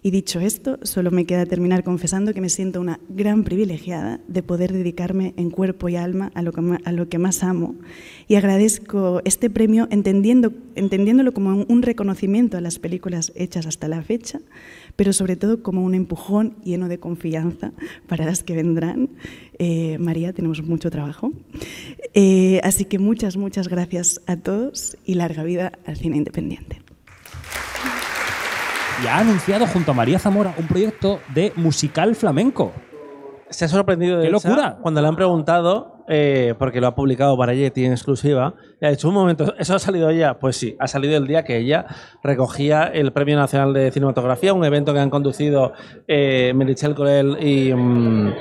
Y 0.02 0.10
dicho 0.10 0.39
esto, 0.39 0.80
solo 0.82 1.12
me 1.12 1.26
queda 1.26 1.46
terminar 1.46 1.84
confesando 1.84 2.34
que 2.34 2.41
me 2.41 2.50
siento 2.50 2.82
una 2.82 3.00
gran 3.08 3.43
privilegiada 3.43 4.19
de 4.28 4.41
poder 4.41 4.74
dedicarme 4.74 5.36
en 5.38 5.52
cuerpo 5.52 5.89
y 5.89 5.96
alma 5.96 6.32
a 6.34 6.41
lo 6.41 7.08
que, 7.08 7.19
más 7.19 7.43
amo 7.43 7.76
y 8.28 8.34
agradezco 8.34 9.22
este 9.26 9.52
premio 9.52 9.88
entendiendo, 9.91 10.54
entendiéndolo 10.74 11.34
como 11.34 11.63
un 11.69 11.82
reconocimiento 11.84 12.58
a 12.58 12.62
las 12.62 12.80
películas 12.80 13.32
hechas 13.36 13.67
hasta 13.67 13.88
la 13.88 14.02
fecha, 14.02 14.41
pero 14.96 15.13
sobre 15.13 15.36
todo 15.36 15.62
como 15.62 15.84
un 15.84 15.93
empujón 15.93 16.56
lleno 16.63 16.88
de 16.88 17.00
confianza 17.00 17.74
para 18.08 18.26
las 18.26 18.41
que 18.41 18.56
vendrán. 18.56 19.10
Eh, 19.60 20.00
María, 20.00 20.34
tenemos 20.34 20.63
mucho 20.63 20.89
trabajo. 20.89 21.32
Eh, 22.13 22.62
así 22.63 22.86
que 22.86 22.99
muchas, 22.99 23.38
muchas 23.38 23.67
gracias 23.67 24.21
a 24.28 24.38
todos 24.38 24.97
y 25.04 25.15
larga 25.15 25.43
vida 25.43 25.71
al 25.86 25.97
cine 25.97 26.17
independiente 26.17 26.84
y 29.02 29.08
ha 29.08 29.19
anunciado 29.19 29.65
junto 29.67 29.91
a 29.91 29.93
María 29.93 30.19
Zamora 30.19 30.54
un 30.58 30.67
proyecto 30.67 31.19
de 31.34 31.52
musical 31.56 32.15
flamenco. 32.15 32.71
Se 33.49 33.65
ha 33.65 33.67
sorprendido 33.67 34.17
de 34.17 34.23
¡Qué 34.23 34.30
Elsa 34.30 34.49
locura! 34.49 34.78
cuando 34.82 35.02
le 35.02 35.08
han 35.08 35.15
preguntado, 35.15 36.04
eh, 36.08 36.56
porque 36.58 36.82
lo 36.82 36.88
ha 36.88 36.95
publicado 36.95 37.38
para 37.38 37.54
Yeti 37.54 37.86
en 37.86 37.91
exclusiva, 37.91 38.56
y 38.82 38.86
ha 38.86 38.89
dicho, 38.89 39.08
un 39.08 39.13
momento, 39.13 39.54
¿eso 39.60 39.76
ha 39.76 39.80
salido 39.80 40.10
ya? 40.12 40.39
Pues 40.39 40.58
sí, 40.58 40.76
ha 40.80 40.88
salido 40.88 41.17
el 41.17 41.28
día 41.28 41.43
que 41.43 41.58
ella 41.58 41.86
recogía 42.23 42.86
el 42.86 43.12
Premio 43.12 43.36
Nacional 43.36 43.73
de 43.73 43.91
Cinematografía, 43.91 44.54
un 44.54 44.65
evento 44.65 44.93
que 44.93 44.99
han 44.99 45.10
conducido 45.10 45.73
eh, 46.08 46.54
Merichel 46.56 46.95
Corel 46.95 47.38
y 47.41 47.73
mm, 47.73 48.34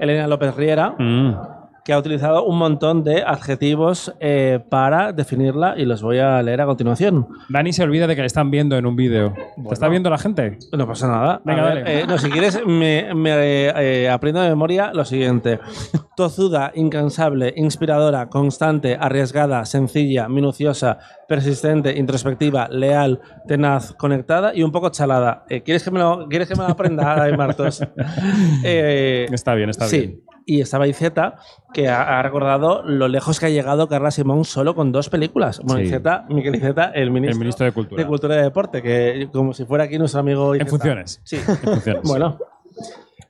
Elena 0.00 0.26
López 0.26 0.54
Riera. 0.54 0.94
Mm. 0.98 1.53
Que 1.84 1.92
ha 1.92 1.98
utilizado 1.98 2.44
un 2.46 2.56
montón 2.56 3.04
de 3.04 3.22
adjetivos 3.22 4.14
eh, 4.18 4.58
para 4.70 5.12
definirla 5.12 5.74
y 5.76 5.84
los 5.84 6.02
voy 6.02 6.18
a 6.18 6.42
leer 6.42 6.62
a 6.62 6.66
continuación. 6.66 7.28
Dani 7.50 7.74
se 7.74 7.82
olvida 7.82 8.06
de 8.06 8.16
que 8.16 8.22
le 8.22 8.26
están 8.26 8.50
viendo 8.50 8.76
en 8.78 8.86
un 8.86 8.96
vídeo. 8.96 9.34
¿Te 9.68 9.74
está 9.74 9.88
viendo 9.88 10.08
la 10.08 10.16
gente? 10.16 10.58
No 10.72 10.86
pasa 10.86 11.08
nada. 11.08 11.42
Venga, 11.44 11.62
A 11.62 11.74
ver, 11.74 11.84
dale. 11.84 12.00
eh, 12.00 12.06
no, 12.08 12.16
si 12.16 12.30
quieres, 12.30 12.58
me, 12.66 13.12
me, 13.14 13.30
eh, 13.34 14.08
aprendo 14.08 14.40
de 14.40 14.48
memoria 14.48 14.92
lo 14.94 15.04
siguiente. 15.04 15.60
Tozuda, 16.16 16.72
incansable, 16.74 17.52
inspiradora, 17.54 18.30
constante, 18.30 18.96
arriesgada, 18.98 19.64
sencilla, 19.66 20.26
minuciosa, 20.28 20.98
persistente, 21.28 21.98
introspectiva, 21.98 22.66
leal, 22.68 23.20
tenaz, 23.46 23.92
conectada 23.92 24.54
y 24.54 24.62
un 24.62 24.72
poco 24.72 24.88
chalada. 24.88 25.44
¿quieres, 25.64 25.82
que 25.84 25.90
me 25.90 25.98
lo, 25.98 26.28
¿Quieres 26.30 26.48
que 26.48 26.54
me 26.54 26.62
lo 26.62 26.70
aprenda, 26.70 27.28
Martos? 27.36 27.82
Está 28.64 29.54
bien, 29.54 29.68
está 29.68 29.86
sí. 29.86 29.98
bien. 29.98 30.33
Y 30.46 30.60
estaba 30.60 30.86
Iceta, 30.86 31.36
que 31.72 31.88
ha, 31.88 32.18
ha, 32.18 32.22
recordado 32.22 32.82
lo 32.82 33.08
lejos 33.08 33.40
que 33.40 33.46
ha 33.46 33.50
llegado 33.50 33.88
Carla 33.88 34.10
Simón 34.10 34.44
solo 34.44 34.74
con 34.74 34.92
dos 34.92 35.08
películas. 35.08 35.60
Bueno, 35.64 35.88
Sí. 35.88 36.34
Miquel 36.34 36.56
Iceta, 36.56 36.92
el 36.94 37.10
ministro, 37.10 37.32
El 37.32 37.38
ministro 37.38 37.66
de 37.66 37.72
Cultura. 37.72 38.02
de 38.02 38.08
Cultura 38.08 38.38
y 38.38 38.42
Deporte, 38.42 38.82
que 38.82 39.28
como 39.32 39.54
si 39.54 39.64
fuera 39.64 39.84
aquí 39.84 39.98
nuestro 39.98 40.20
amigo 40.20 40.54
En 40.54 40.60
Iceta. 40.62 40.70
funciones. 40.70 41.20
Sí. 41.24 41.36
En 41.36 41.56
funciones. 41.56 42.02
Bueno, 42.04 42.38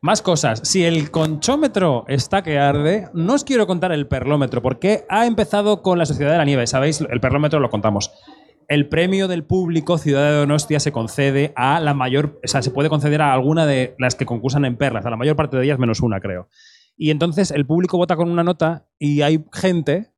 Más 0.01 0.21
cosas. 0.21 0.61
Si 0.65 0.85
el 0.85 1.11
conchómetro 1.11 2.05
está 2.09 2.43
que 2.43 2.59
arde, 2.59 3.09
no 3.15 3.35
os 3.35 3.45
quiero 3.45 3.67
contar 3.67 3.91
el 3.93 4.07
perlómetro, 4.07 4.61
porque 4.61 5.05
ha 5.09 5.25
empezado 5.27 5.81
con 5.81 5.99
la 5.99 6.05
Sociedad 6.05 6.33
de 6.33 6.39
la 6.39 6.45
Nieve. 6.45 6.67
¿Sabéis? 6.67 7.01
El 7.01 7.21
perlómetro 7.21 7.59
lo 7.61 7.71
contamos. 7.71 8.11
El 8.69 8.89
premio 8.89 9.29
del 9.29 9.45
público 9.45 9.99
Ciudad 9.99 10.31
de 10.31 10.37
Donostia 10.37 10.81
se 10.81 10.93
concede 10.93 11.53
a 11.55 11.81
la 11.81 11.95
mayor, 11.95 12.41
o 12.43 12.49
sea, 12.49 12.63
se 12.63 12.71
puede 12.71 12.89
conceder 12.89 13.21
a 13.23 13.33
alguna 13.33 13.67
de 13.67 13.95
las 13.99 14.15
que 14.15 14.25
concursan 14.27 14.65
en 14.65 14.77
perlas, 14.77 15.05
a 15.05 15.11
la 15.11 15.17
mayor 15.17 15.37
parte 15.37 15.57
de 15.57 15.65
ellas 15.65 15.79
menos 15.79 16.01
una, 16.01 16.21
creo. 16.21 16.49
Y 16.97 17.11
entonces 17.11 17.51
el 17.51 17.67
público 17.67 17.97
vota 17.99 18.17
con 18.17 18.31
una 18.31 18.45
nota 18.45 18.87
y 18.99 19.23
hay 19.23 19.45
gente 19.53 20.11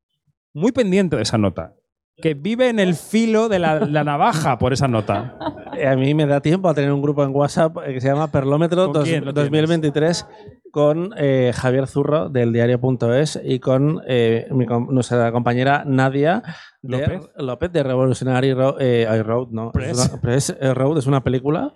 muy 0.52 0.72
pendiente 0.72 1.16
de 1.16 1.22
esa 1.22 1.38
nota. 1.38 1.74
que 2.22 2.32
vive 2.34 2.68
en 2.70 2.78
el 2.80 2.94
filo 2.94 3.48
de 3.50 3.58
la, 3.58 3.80
la 3.80 4.02
navaja 4.04 4.58
por 4.58 4.72
esa 4.72 4.88
nota. 4.88 5.36
A 5.86 5.94
mí 5.94 6.14
me 6.14 6.24
da 6.24 6.40
tiempo 6.40 6.70
a 6.70 6.74
tener 6.74 6.90
un 6.90 7.02
grupo 7.02 7.22
en 7.22 7.34
WhatsApp 7.36 7.76
eh, 7.84 7.92
que 7.92 8.00
se 8.00 8.08
llama 8.08 8.32
Perlómetro 8.32 8.84
¿Con 8.86 8.92
dos- 8.94 9.04
quién 9.04 9.26
lo 9.26 9.34
2023 9.34 10.26
con 10.70 11.12
eh, 11.18 11.52
Javier 11.54 11.86
Zurro 11.86 12.30
del 12.30 12.50
diario.es 12.54 13.38
y 13.44 13.58
con 13.60 14.00
eh, 14.06 14.46
mi 14.50 14.64
nuestra 14.66 15.30
compañera 15.32 15.84
Nadia 15.86 16.42
de 16.80 16.98
¿López? 16.98 17.20
López 17.36 17.72
de 17.72 17.82
Revolutionary 17.82 18.54
eh, 18.80 19.22
Road. 19.22 19.48
No, 19.50 19.70
Press. 19.72 19.98
Es 19.98 20.08
una- 20.10 20.20
Press, 20.22 20.56
eh, 20.58 20.72
Road 20.72 20.96
es 20.98 21.06
una 21.06 21.22
película. 21.22 21.74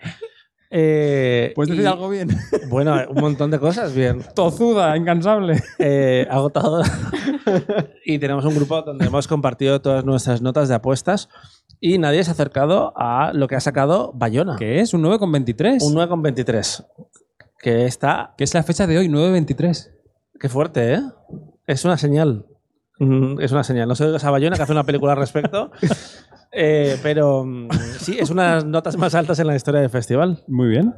Eh, 0.72 1.52
¿Puedes 1.56 1.70
decir 1.70 1.84
y- 1.84 1.86
algo 1.86 2.08
bien? 2.08 2.28
Bueno, 2.68 2.96
un 3.08 3.20
montón 3.20 3.50
de 3.50 3.58
cosas 3.58 3.92
bien. 3.94 4.22
Tozuda, 4.34 4.96
incansable. 4.96 5.60
Eh, 5.78 6.26
agotadora. 6.30 6.88
y 8.04 8.18
tenemos 8.20 8.44
un 8.44 8.54
grupo 8.54 8.80
donde 8.82 9.06
hemos 9.06 9.26
compartido 9.26 9.80
todas 9.80 10.04
nuestras 10.04 10.40
notas 10.42 10.68
de 10.68 10.76
apuestas 10.76 11.28
y 11.80 11.98
nadie 11.98 12.22
se 12.22 12.30
ha 12.30 12.34
acercado 12.34 12.92
a 12.96 13.32
lo 13.32 13.48
que 13.48 13.56
ha 13.56 13.60
sacado 13.60 14.12
Bayona. 14.14 14.56
¿Qué 14.56 14.80
es? 14.80 14.94
¿Un 14.94 15.02
9,23? 15.02 15.82
Un 15.82 15.94
9,23. 15.96 16.86
Que 17.58 17.86
está. 17.86 18.34
Que 18.38 18.44
es 18.44 18.54
la 18.54 18.62
fecha 18.62 18.86
de 18.86 18.98
hoy, 18.98 19.08
9,23. 19.08 19.90
Qué 20.38 20.48
fuerte, 20.48 20.94
¿eh? 20.94 21.00
Es 21.66 21.84
una 21.84 21.96
señal. 21.98 22.46
Mm, 22.98 23.40
Es 23.40 23.50
una 23.52 23.64
señal. 23.64 23.88
No 23.88 23.94
sé 23.94 24.14
esa 24.14 24.30
Bayona 24.30 24.56
que 24.56 24.62
hace 24.62 24.72
una 24.72 24.84
película 24.84 25.12
al 25.12 25.18
respecto. 25.18 25.70
Eh, 26.52 26.96
pero 27.02 27.44
mm, 27.44 27.68
sí, 27.98 28.16
es 28.18 28.30
una 28.30 28.48
de 28.48 28.54
las 28.56 28.64
notas 28.64 28.96
más 28.96 29.14
altas 29.14 29.38
en 29.38 29.46
la 29.46 29.56
historia 29.56 29.80
del 29.80 29.90
festival. 29.90 30.42
Muy 30.48 30.68
bien. 30.68 30.94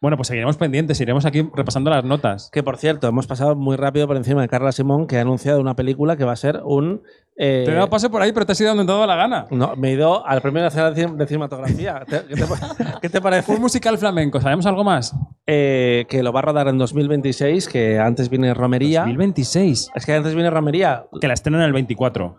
Bueno, 0.00 0.16
pues 0.16 0.28
seguiremos 0.28 0.56
pendientes, 0.56 1.00
iremos 1.00 1.26
aquí 1.26 1.48
repasando 1.56 1.90
las 1.90 2.04
notas. 2.04 2.50
Que 2.52 2.62
por 2.62 2.76
cierto, 2.76 3.08
hemos 3.08 3.26
pasado 3.26 3.56
muy 3.56 3.74
rápido 3.76 4.06
por 4.06 4.16
encima 4.16 4.40
de 4.42 4.48
Carla 4.48 4.70
Simón, 4.70 5.08
que 5.08 5.18
ha 5.18 5.22
anunciado 5.22 5.60
una 5.60 5.74
película 5.74 6.16
que 6.16 6.22
va 6.24 6.30
a 6.30 6.36
ser 6.36 6.60
un. 6.64 7.02
eh, 7.36 7.64
Te 7.66 7.72
he 7.72 7.74
dado 7.74 7.90
paso 7.90 8.08
por 8.08 8.22
ahí, 8.22 8.30
pero 8.32 8.46
te 8.46 8.52
has 8.52 8.60
ido 8.60 8.68
donde 8.68 8.84
te 8.84 8.92
ha 8.92 8.94
dado 8.94 9.08
la 9.08 9.16
gana. 9.16 9.46
No, 9.50 9.74
me 9.74 9.88
he 9.88 9.92
ido 9.94 10.24
al 10.24 10.40
Premio 10.40 10.62
Nacional 10.62 10.94
de 10.94 11.04
Cin- 11.04 11.16
de 11.16 11.26
Cinematografía. 11.26 12.04
¿Te- 12.08 12.22
¿Qué 12.28 12.34
te, 12.36 12.44
qué 13.02 13.08
te 13.08 13.20
parece? 13.20 13.50
Un 13.52 13.60
musical 13.60 13.98
flamenco, 13.98 14.40
¿sabemos 14.40 14.66
algo 14.66 14.84
más? 14.84 15.16
Eh, 15.48 16.06
que 16.08 16.22
lo 16.22 16.32
va 16.32 16.38
a 16.38 16.42
rodar 16.42 16.68
en 16.68 16.78
2026, 16.78 17.66
que 17.68 17.98
antes 17.98 18.30
viene 18.30 18.54
Romería. 18.54 19.00
2026. 19.00 19.90
Es 19.96 20.06
que 20.06 20.14
antes 20.14 20.32
viene 20.34 20.48
Romería. 20.50 21.06
Que 21.20 21.26
la 21.26 21.34
estrenan 21.34 21.62
en 21.62 21.66
el 21.66 21.72
24. 21.72 22.36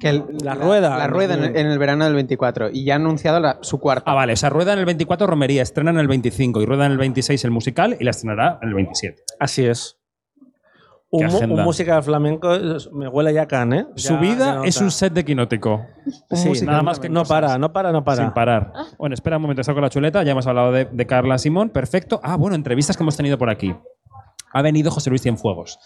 Que 0.00 0.08
el- 0.10 0.24
La 0.42 0.54
rueda. 0.54 0.96
La 0.96 1.06
rueda 1.08 1.34
en 1.34 1.44
el, 1.44 1.56
en 1.56 1.66
el 1.66 1.78
verano 1.78 2.04
del 2.04 2.14
24. 2.14 2.70
Y 2.72 2.84
ya 2.84 2.94
ha 2.94 2.96
anunciado 2.96 3.40
la- 3.40 3.58
su 3.62 3.78
cuarta. 3.80 4.10
Ah, 4.10 4.14
vale, 4.14 4.32
esa 4.34 4.48
rueda 4.48 4.72
en 4.72 4.78
el 4.78 4.84
24 4.86 5.26
Romería, 5.26 5.62
estrena 5.62 5.90
en 5.90 5.98
el 5.98 6.06
25 6.08 6.62
y 6.62 6.66
rueda 6.66 6.86
en 6.86 6.92
el 6.92 6.98
26 6.98 7.44
el 7.44 7.50
musical 7.50 7.96
y 7.98 8.04
la 8.04 8.10
estrenará 8.10 8.58
en 8.62 8.68
el 8.68 8.74
27. 8.74 9.22
Así 9.40 9.64
es. 9.66 9.96
Un, 11.10 11.24
un 11.50 11.62
musical 11.64 12.02
flamenco 12.02 12.50
me 12.92 13.08
huele 13.08 13.32
ya 13.32 13.42
a 13.42 13.48
Can, 13.48 13.72
¿eh? 13.72 13.86
Su 13.96 14.12
Ya 14.12 14.20
vida 14.20 14.60
es 14.64 14.78
un 14.82 14.90
set 14.90 15.14
de 15.14 15.24
quinótico. 15.24 15.86
Sí, 16.32 16.52
nada 16.66 16.82
más 16.82 17.00
que 17.00 17.08
no 17.08 17.20
cosas. 17.20 17.28
para, 17.40 17.58
no 17.58 17.72
para, 17.72 17.92
no 17.92 18.04
para. 18.04 18.22
Sin 18.24 18.32
parar. 18.34 18.72
Bueno, 18.98 19.14
espera 19.14 19.36
un 19.36 19.42
momento, 19.42 19.64
saco 19.64 19.80
la 19.80 19.88
chuleta. 19.88 20.22
Ya 20.22 20.32
hemos 20.32 20.46
hablado 20.46 20.70
de, 20.70 20.84
de 20.84 21.06
Carla 21.06 21.38
Simón. 21.38 21.70
Perfecto. 21.70 22.20
Ah, 22.22 22.36
bueno, 22.36 22.56
entrevistas 22.56 22.94
que 22.94 23.02
hemos 23.02 23.16
tenido 23.16 23.38
por 23.38 23.48
aquí. 23.48 23.74
Ha 24.52 24.60
venido 24.60 24.90
José 24.90 25.08
Luis 25.08 25.22
Cienfuegos, 25.22 25.78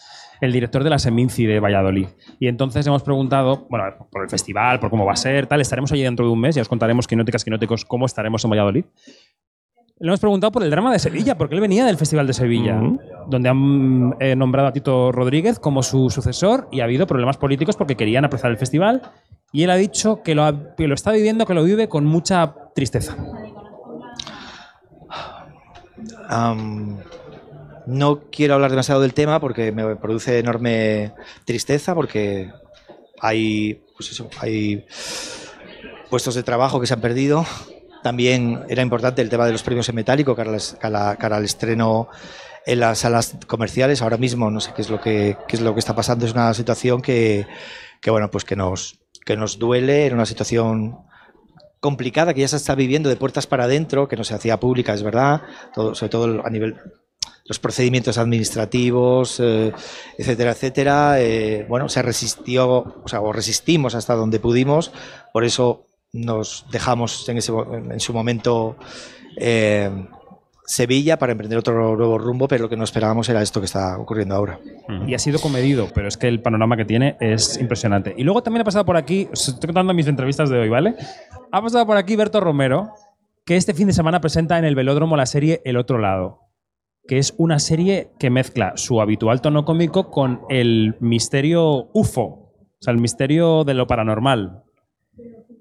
el 0.43 0.53
director 0.53 0.85
de 0.85 0.91
la 0.91 0.99
Seminci 0.99 1.47
de 1.47 1.61
Valladolid. 1.61 2.09
Y 2.39 2.49
entonces 2.49 2.87
hemos 2.87 3.03
preguntado, 3.03 3.67
bueno, 3.71 3.85
por 4.11 4.23
el 4.25 4.29
festival, 4.29 4.79
por 4.81 4.91
cómo 4.91 5.07
va 5.07 5.13
a 5.13 5.17
ser, 5.17 5.47
tal. 5.47 5.61
Estaremos 5.61 5.91
allí 5.93 6.03
dentro 6.03 6.27
de 6.27 6.33
un 6.33 6.41
mes, 6.41 6.55
ya 6.55 6.63
os 6.63 6.69
contaremos, 6.69 7.07
quinóticas, 7.07 7.45
quinóticos, 7.45 7.85
cómo 7.85 8.07
estaremos 8.07 8.45
en 8.45 8.51
Valladolid. 8.51 8.85
Le 9.99 10.09
hemos 10.09 10.19
preguntado 10.19 10.51
por 10.51 10.65
el 10.65 10.71
drama 10.71 10.91
de 10.93 10.99
Sevilla, 10.99 11.39
porque 11.39 11.55
él 11.55 11.61
venía 11.61 11.85
del 11.85 11.97
Festival 11.97 12.27
de 12.27 12.33
Sevilla, 12.33 12.81
donde 13.29 13.49
han 13.49 14.17
eh, 14.19 14.35
nombrado 14.35 14.67
a 14.69 14.73
Tito 14.73 15.13
Rodríguez 15.13 15.61
como 15.61 15.85
su 15.85 16.11
sucesor 16.11 16.67
y 16.73 16.81
ha 16.81 16.85
habido 16.85 17.07
problemas 17.07 17.37
políticos 17.37 17.77
porque 17.77 17.95
querían 17.97 18.25
apreciar 18.25 18.51
el 18.51 18.59
festival. 18.59 19.01
Y 19.53 19.63
él 19.63 19.71
ha 19.71 19.77
dicho 19.77 20.23
que 20.25 20.35
lo, 20.35 20.43
ha- 20.43 20.75
que 20.77 20.89
lo 20.89 20.95
está 20.95 21.13
viviendo, 21.13 21.47
que 21.47 21.55
lo 21.55 21.63
vive 21.63 21.89
con 21.89 22.05
mucha 22.05 22.53
tristeza. 22.75 23.17
Am, 26.29 26.99
no 27.87 28.25
quiero 28.31 28.55
hablar 28.55 28.71
demasiado 28.71 29.01
del 29.01 29.15
tema 29.15 29.41
porque 29.41 29.73
me 29.73 29.97
produce 29.97 30.39
enorme 30.39 31.13
tristeza 31.45 31.95
porque 31.95 32.51
hay, 33.21 33.83
pues 33.97 34.11
eso, 34.11 34.29
hay 34.41 34.85
puestos 36.11 36.35
de 36.35 36.43
trabajo 36.43 36.81
que 36.81 36.87
se 36.87 36.95
han 36.95 37.01
perdido. 37.01 37.45
También 38.03 38.65
era 38.69 38.83
importante 38.83 39.23
el 39.23 39.29
tema 39.29 39.47
de 39.47 39.53
los 39.53 39.63
premios 39.63 39.89
en 39.89 39.95
metálico 39.95 40.35
cara, 40.35 40.57
cara- 40.81 41.17
cara 41.17 41.37
al 41.37 41.45
estreno 41.45 42.09
en 42.67 42.81
las 42.81 42.99
salas 42.99 43.37
comerciales. 43.47 44.03
Ahora 44.03 44.17
mismo 44.17 44.51
no 44.51 44.61
sé 44.61 44.73
qué 44.75 44.83
es 44.83 44.91
lo 44.91 45.01
que, 45.01 45.37
qué 45.49 45.57
es 45.57 45.63
lo 45.63 45.73
que 45.75 45.81
está 45.81 45.95
pasando. 45.95 46.27
Es 46.27 46.33
una 46.33 46.53
situación 46.55 47.01
que, 47.01 47.47
que, 48.01 48.11
bueno, 48.11 48.31
pues 48.31 48.45
que 48.45 48.57
nos, 48.57 48.99
que 49.25 49.37
nos 49.37 49.59
duele. 49.59 50.07
Era 50.07 50.17
una 50.17 50.27
situación 50.27 50.99
complicada 51.79 52.35
que 52.35 52.41
ya 52.43 52.49
se 52.49 52.57
está 52.57 52.75
viviendo 52.75 53.09
de 53.09 53.17
puertas 53.17 53.47
para 53.47 53.65
adentro, 53.65 54.09
que 54.09 54.17
no 54.17 54.25
se 54.25 54.35
hacía 54.35 54.61
pública, 54.61 54.95
es 54.95 55.03
verdad, 55.03 55.43
sobre 55.75 56.09
todo 56.09 56.47
a 56.47 56.49
nivel 56.51 56.77
los 57.53 57.59
procedimientos 57.59 58.17
administrativos, 58.17 59.39
eh, 59.41 59.73
etcétera, 60.17 60.53
etcétera. 60.53 61.21
eh, 61.21 61.67
bueno, 61.69 61.91
se 61.91 62.01
resistió, 62.01 62.67
o 63.05 63.07
sea, 63.07 63.21
o 63.21 63.31
resistimos 63.31 63.95
hasta 63.95 64.15
donde 64.15 64.41
pudimos, 64.41 64.91
por 65.35 65.45
eso 65.45 65.85
nos 66.15 66.65
dejamos 66.73 67.29
en, 67.29 67.37
ese, 67.37 67.53
en 67.91 68.01
su 68.01 68.15
momento 68.15 68.77
eh, 69.37 69.91
Sevilla 70.65 71.19
para 71.19 71.33
emprender 71.33 71.59
otro 71.59 71.95
nuevo 71.95 72.17
rumbo, 72.17 72.49
pero 72.49 72.63
lo 72.63 72.69
que 72.71 72.77
no 72.79 72.85
esperábamos 72.85 73.29
era 73.29 73.43
esto 73.43 73.61
que 73.61 73.67
está 73.67 73.99
ocurriendo 73.99 74.35
ahora. 74.35 74.59
Y 75.07 75.13
ha 75.13 75.19
sido 75.19 75.39
comedido, 75.39 75.89
pero 75.95 76.09
es 76.09 76.17
que 76.17 76.29
el 76.29 76.41
panorama 76.41 76.79
que 76.79 76.87
tiene 76.87 77.19
es 77.21 77.59
impresionante. 77.61 78.15
Y 78.17 78.25
luego 78.25 78.43
también 78.43 78.63
ha 78.63 78.65
pasado 78.65 78.87
por 78.87 78.97
aquí, 78.97 79.29
os 79.31 79.47
estoy 79.47 79.69
contando 79.69 79.93
mis 79.93 80.07
entrevistas 80.07 80.49
de 80.49 80.59
hoy, 80.59 80.71
¿vale? 80.71 80.95
Ha 81.51 81.61
pasado 81.61 81.85
por 81.85 81.99
aquí 81.99 82.17
Berto 82.17 82.41
Romero, 82.41 82.95
que 83.45 83.57
este 83.57 83.75
fin 83.75 83.89
de 83.89 83.93
semana 83.93 84.23
presenta 84.23 84.59
en 84.59 84.65
el 84.65 84.75
velódromo 84.75 85.19
la 85.19 85.27
serie 85.27 85.61
El 85.67 85.77
Otro 85.77 85.99
Lado, 85.99 86.52
que 87.07 87.19
es 87.19 87.35
una 87.37 87.59
serie 87.59 88.11
que 88.19 88.31
mezcla 88.31 88.73
su 88.77 89.01
habitual 89.01 89.41
tono 89.41 89.65
cómico 89.65 90.11
con 90.11 90.43
el 90.49 90.97
misterio 91.01 91.89
UFO, 91.93 92.23
o 92.23 92.77
sea, 92.81 92.93
el 92.93 93.01
misterio 93.01 93.65
de 93.65 93.75
lo 93.75 93.87
paranormal. 93.87 94.63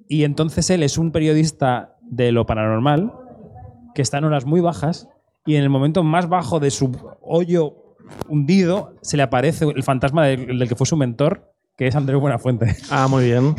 Y 0.08 0.24
entonces 0.24 0.70
él 0.70 0.84
es 0.84 0.98
un 0.98 1.12
periodista 1.12 1.98
de 2.02 2.32
lo 2.32 2.46
paranormal 2.46 3.14
que 3.96 4.02
está 4.02 4.18
en 4.18 4.26
horas 4.26 4.46
muy 4.46 4.62
bajas 4.62 5.10
y 5.46 5.56
en 5.56 5.64
el 5.64 5.70
momento 5.70 6.04
más 6.04 6.30
bajo 6.30 6.60
de 6.60 6.72
su 6.72 6.92
hoyo 7.22 7.96
hundido 8.28 8.96
se 9.02 9.18
le 9.18 9.24
aparece 9.24 9.66
el 9.66 9.84
fantasma 9.84 10.26
del, 10.26 10.60
del 10.60 10.70
que 10.70 10.76
fue 10.76 10.86
su 10.86 10.98
mentor, 10.98 11.51
que 11.82 11.88
es 11.88 11.96
Andrés 11.96 12.20
Buenafuente. 12.22 12.76
Ah, 12.92 13.08
muy 13.08 13.24
bien. 13.26 13.56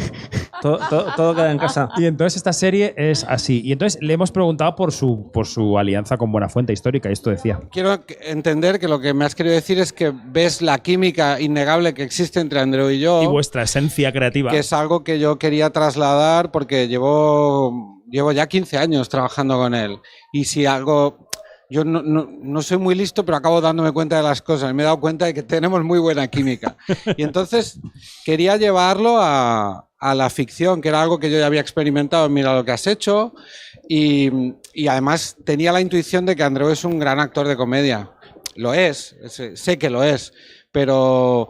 todo, 0.63 0.79
todo- 0.89 1.07
todo 1.17 1.35
queda 1.35 1.51
en 1.51 1.59
casa. 1.59 1.89
Y 1.97 2.05
entonces 2.07 2.37
esta 2.37 2.53
serie 2.53 2.95
es 2.97 3.25
así. 3.25 3.63
Y 3.65 3.73
entonces 3.73 4.01
le 4.01 4.13
hemos 4.13 4.31
preguntado 4.31 4.77
por 4.77 4.93
su, 4.93 5.29
por 5.33 5.45
su 5.49 5.77
alianza 5.77 6.17
con 6.17 6.31
Buenafuente 6.31 6.73
histórica, 6.73 7.09
y 7.09 7.15
esto 7.15 7.31
decía. 7.31 7.59
Quiero 7.73 7.99
entender 8.21 8.79
que 8.79 8.87
lo 8.87 9.01
que 9.01 9.13
me 9.13 9.25
has 9.25 9.35
querido 9.35 9.57
decir 9.57 9.81
es 9.81 9.93
que 9.93 10.13
ves 10.27 10.63
la 10.63 10.79
química 10.79 11.41
innegable 11.41 11.95
que 11.95 12.05
existe 12.05 12.39
entre 12.39 12.61
Andreu 12.61 12.91
y 12.91 13.01
yo. 13.01 13.25
Y 13.25 13.27
vuestra 13.27 13.65
esencia 13.65 14.13
creativa. 14.13 14.53
Que 14.53 14.61
es 14.61 14.73
algo 14.73 15.03
que 15.03 15.19
yo 15.19 15.37
quería 15.41 15.71
trasladar 15.71 16.53
porque 16.53 16.87
llevo, 16.87 18.05
llevo 18.09 18.31
ya 18.31 18.47
15 18.47 18.79
años 18.79 19.09
trabajando 19.09 19.57
con 19.57 19.75
él. 19.75 19.97
Y 20.33 20.45
si 20.45 20.65
algo. 20.65 21.29
Yo 21.73 21.85
no, 21.85 22.03
no- 22.03 22.29
no 22.31 22.61
soy 22.63 22.77
muy 22.77 22.95
listo, 22.95 23.25
pero 23.25 23.37
acabo 23.39 23.61
dándome 23.63 23.93
cuenta 23.93 24.17
de 24.19 24.23
las 24.23 24.43
cosas. 24.43 24.75
Me 24.75 24.83
he 24.83 24.85
dado 24.85 25.01
cuenta 25.01 25.25
de 25.25 25.33
que 25.33 25.43
tenemos 25.43 25.83
muy 25.83 25.99
buena 25.99 26.29
química. 26.29 26.77
Y 27.17 27.23
entonces 27.23 27.79
quería 28.27 28.57
llevarlo 28.59 29.17
a, 29.21 29.89
a 29.99 30.15
la 30.15 30.29
ficción, 30.29 30.81
que 30.83 30.89
era 30.91 31.01
algo 31.03 31.19
que 31.19 31.31
yo 31.31 31.39
ya 31.39 31.47
había 31.47 31.61
experimentado 31.63 32.27
en 32.27 32.33
Mira 32.35 32.55
lo 32.55 32.65
que 32.65 32.73
has 32.73 32.87
hecho. 32.87 33.35
Y, 33.89 34.31
y 34.75 34.87
además 34.89 35.37
tenía 35.45 35.73
la 35.73 35.81
intuición 35.81 36.27
de 36.27 36.37
que 36.37 36.43
Andreu 36.43 36.69
es 36.69 36.85
un 36.85 36.99
gran 36.99 37.19
actor 37.21 37.49
de 37.49 37.57
comedia. 37.57 38.11
Lo 38.55 38.75
es, 38.75 39.17
sé- 39.29 39.57
sé 39.57 39.79
que 39.79 39.89
lo 39.89 40.03
es. 40.05 40.33
Pero 40.73 41.49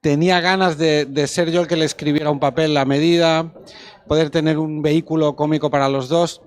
tenía 0.00 0.40
ganas 0.40 0.76
de, 0.76 1.06
de 1.06 1.26
ser 1.26 1.50
yo 1.50 1.62
el 1.62 1.66
que 1.66 1.76
le 1.76 1.86
escribiera 1.86 2.30
un 2.30 2.40
papel 2.40 2.76
a 2.76 2.84
medida, 2.84 3.52
poder 4.06 4.28
tener 4.30 4.58
un 4.58 4.82
vehículo 4.82 5.34
cómico 5.34 5.70
para 5.70 5.88
los 5.88 6.08
dos 6.08 6.42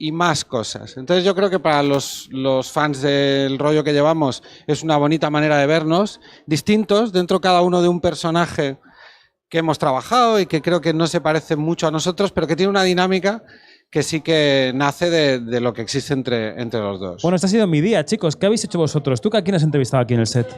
y 0.00 0.12
más 0.12 0.46
cosas. 0.46 0.96
Entonces 0.96 1.24
yo 1.26 1.34
creo 1.34 1.50
que 1.50 1.60
para 1.60 1.82
los, 1.82 2.26
los 2.32 2.72
fans 2.72 3.02
del 3.02 3.58
rollo 3.58 3.84
que 3.84 3.92
llevamos 3.92 4.42
es 4.66 4.82
una 4.82 4.96
bonita 4.96 5.28
manera 5.28 5.58
de 5.58 5.66
vernos, 5.66 6.20
distintos, 6.46 7.12
dentro 7.12 7.42
cada 7.42 7.60
uno 7.60 7.82
de 7.82 7.88
un 7.88 8.00
personaje 8.00 8.78
que 9.50 9.58
hemos 9.58 9.78
trabajado 9.78 10.40
y 10.40 10.46
que 10.46 10.62
creo 10.62 10.80
que 10.80 10.94
no 10.94 11.06
se 11.06 11.20
parece 11.20 11.54
mucho 11.54 11.86
a 11.86 11.90
nosotros, 11.90 12.32
pero 12.32 12.46
que 12.46 12.56
tiene 12.56 12.70
una 12.70 12.82
dinámica 12.82 13.44
que 13.90 14.02
sí 14.02 14.22
que 14.22 14.72
nace 14.74 15.10
de, 15.10 15.38
de 15.38 15.60
lo 15.60 15.74
que 15.74 15.82
existe 15.82 16.14
entre, 16.14 16.58
entre 16.58 16.80
los 16.80 16.98
dos. 16.98 17.22
Bueno, 17.22 17.36
este 17.36 17.48
ha 17.48 17.50
sido 17.50 17.66
mi 17.66 17.82
día, 17.82 18.02
chicos. 18.06 18.36
¿Qué 18.36 18.46
habéis 18.46 18.64
hecho 18.64 18.78
vosotros? 18.78 19.20
¿Tú 19.20 19.28
a 19.34 19.42
quién 19.42 19.56
has 19.56 19.62
entrevistado 19.62 20.02
aquí 20.02 20.14
en 20.14 20.20
el 20.20 20.26
set? 20.26 20.48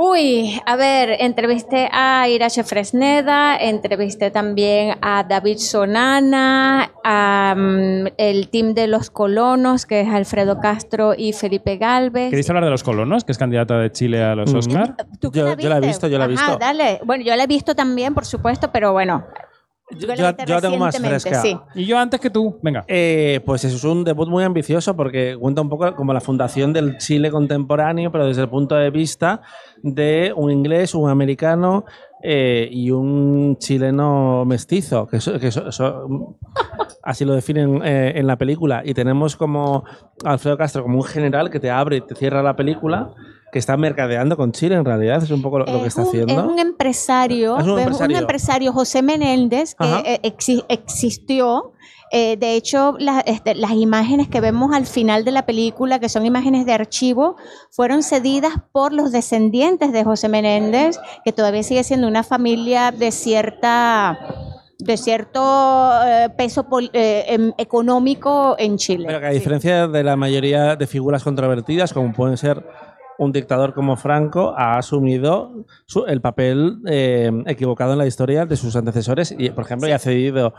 Uy, 0.00 0.62
a 0.64 0.76
ver, 0.76 1.16
entrevisté 1.18 1.88
a 1.90 2.28
Irache 2.28 2.62
Fresneda, 2.62 3.56
entrevisté 3.56 4.30
también 4.30 4.96
a 5.02 5.24
David 5.24 5.58
Sonana, 5.58 6.92
a 7.02 7.56
mm, 7.56 8.06
el 8.16 8.48
team 8.48 8.74
de 8.74 8.86
los 8.86 9.10
colonos, 9.10 9.86
que 9.86 10.02
es 10.02 10.08
Alfredo 10.08 10.60
Castro 10.60 11.14
y 11.18 11.32
Felipe 11.32 11.78
Galvez. 11.78 12.30
¿Queréis 12.30 12.48
hablar 12.48 12.66
de 12.66 12.70
los 12.70 12.84
colonos, 12.84 13.24
que 13.24 13.32
es 13.32 13.38
candidata 13.38 13.76
de 13.76 13.90
Chile 13.90 14.22
a 14.22 14.36
los 14.36 14.54
Oscar? 14.54 14.94
¿Tú 15.18 15.32
qué 15.32 15.40
Yo, 15.40 15.56
yo 15.56 15.68
la 15.68 15.78
he 15.78 15.80
visto, 15.80 16.06
yo 16.06 16.16
la 16.16 16.26
he 16.26 16.28
visto. 16.28 16.58
dale. 16.58 17.00
Bueno, 17.04 17.24
yo 17.24 17.34
la 17.34 17.42
he 17.42 17.48
visto 17.48 17.74
también, 17.74 18.14
por 18.14 18.24
supuesto, 18.24 18.70
pero 18.70 18.92
bueno. 18.92 19.26
Yo, 19.90 20.06
la 20.06 20.14
yo- 20.16 20.60
tengo 20.60 20.76
más 20.76 20.98
fresca. 20.98 21.40
sí. 21.40 21.56
Y 21.74 21.86
yo 21.86 21.98
antes 21.98 22.20
que 22.20 22.28
tú, 22.30 22.58
venga. 22.62 22.84
Eh, 22.88 23.40
pues 23.46 23.64
eso 23.64 23.76
es 23.76 23.84
un 23.84 24.04
debut 24.04 24.28
muy 24.28 24.44
ambicioso 24.44 24.94
porque 24.94 25.36
cuenta 25.40 25.62
un 25.62 25.68
poco 25.70 25.94
como 25.94 26.12
la 26.12 26.20
fundación 26.20 26.72
del 26.74 26.98
Chile 26.98 27.30
contemporáneo, 27.30 28.12
pero 28.12 28.26
desde 28.26 28.42
el 28.42 28.48
punto 28.50 28.74
de 28.74 28.90
vista 28.90 29.40
de 29.82 30.32
un 30.36 30.50
inglés, 30.50 30.94
un 30.94 31.08
americano 31.08 31.84
eh, 32.22 32.68
y 32.70 32.90
un 32.90 33.56
chileno 33.58 34.44
mestizo, 34.44 35.06
que, 35.06 35.18
eso- 35.18 35.38
que 35.38 35.46
eso- 35.48 35.68
eso- 35.68 36.36
así 37.02 37.24
lo 37.24 37.34
definen 37.34 37.80
eh, 37.84 38.12
en 38.16 38.26
la 38.26 38.36
película. 38.36 38.82
Y 38.84 38.92
tenemos 38.92 39.36
como 39.36 39.84
Alfredo 40.24 40.58
Castro 40.58 40.82
como 40.82 40.98
un 40.98 41.04
general 41.04 41.48
que 41.50 41.60
te 41.60 41.70
abre 41.70 41.96
y 41.98 42.00
te 42.02 42.14
cierra 42.14 42.42
la 42.42 42.56
película, 42.56 43.12
que 43.52 43.58
está 43.58 43.76
mercadeando 43.76 44.36
con 44.36 44.52
Chile 44.52 44.74
en 44.74 44.84
realidad, 44.84 45.22
es 45.22 45.30
un 45.30 45.40
poco 45.42 45.58
lo, 45.60 45.66
lo 45.66 45.80
que 45.82 45.88
está 45.88 46.02
un, 46.02 46.08
haciendo. 46.08 46.32
es 46.32 46.38
un 46.46 46.58
empresario, 46.58 47.56
Es 47.58 47.64
un 47.64 47.78
es 47.78 47.84
empresario. 47.86 48.18
empresario, 48.18 48.72
José 48.72 49.02
Menéndez, 49.02 49.74
que 49.74 49.86
eh, 50.04 50.20
exi- 50.22 50.64
existió. 50.68 51.72
eh, 52.10 52.36
de 52.38 52.54
hecho, 52.54 52.94
la- 52.98 53.20
este, 53.20 53.54
las 53.54 53.72
imágenes 53.72 54.28
que 54.28 54.40
vemos 54.40 54.74
al 54.74 54.86
final 54.86 55.24
de 55.24 55.30
la 55.30 55.44
película, 55.44 55.98
que 55.98 56.08
son 56.08 56.24
imágenes 56.24 56.64
de 56.66 56.72
archivo, 56.72 57.36
fueron 57.70 58.02
cedidas 58.02 58.52
por 58.72 58.92
los 58.94 59.12
descendientes 59.12 59.92
de 59.92 60.04
José 60.04 60.28
Menéndez, 60.28 60.98
que 61.24 61.32
todavía 61.32 61.62
sigue 61.62 61.84
siendo 61.84 62.08
una 62.08 62.22
familia 62.22 62.92
de 62.92 63.10
cierta 63.12 64.18
de 64.80 64.96
cierto 64.96 65.90
eh, 66.06 66.28
peso 66.38 66.62
pol- 66.68 66.88
eh, 66.92 67.24
em, 67.28 67.52
económico 67.58 68.54
en 68.60 68.76
Chile. 68.78 69.04
Pero 69.08 69.18
que 69.20 69.26
a 69.26 69.30
diferencia 69.30 69.88
de 69.88 70.04
la 70.04 70.14
mayoría 70.14 70.76
de 70.76 70.86
figuras 70.86 71.24
controvertidas, 71.24 71.92
como 71.92 72.12
pueden 72.12 72.36
ser 72.36 72.64
un 73.18 73.32
dictador 73.32 73.74
como 73.74 73.96
Franco, 73.96 74.54
ha 74.56 74.78
asumido 74.78 75.64
su- 75.86 76.06
el 76.06 76.20
papel 76.20 76.78
eh, 76.86 77.30
equivocado 77.46 77.92
en 77.92 77.98
la 77.98 78.06
historia 78.06 78.46
de 78.46 78.56
sus 78.56 78.76
antecesores 78.76 79.34
y, 79.36 79.50
por 79.50 79.64
ejemplo, 79.64 79.88
ya 79.88 79.96
ha 79.96 79.98
cedido 79.98 80.54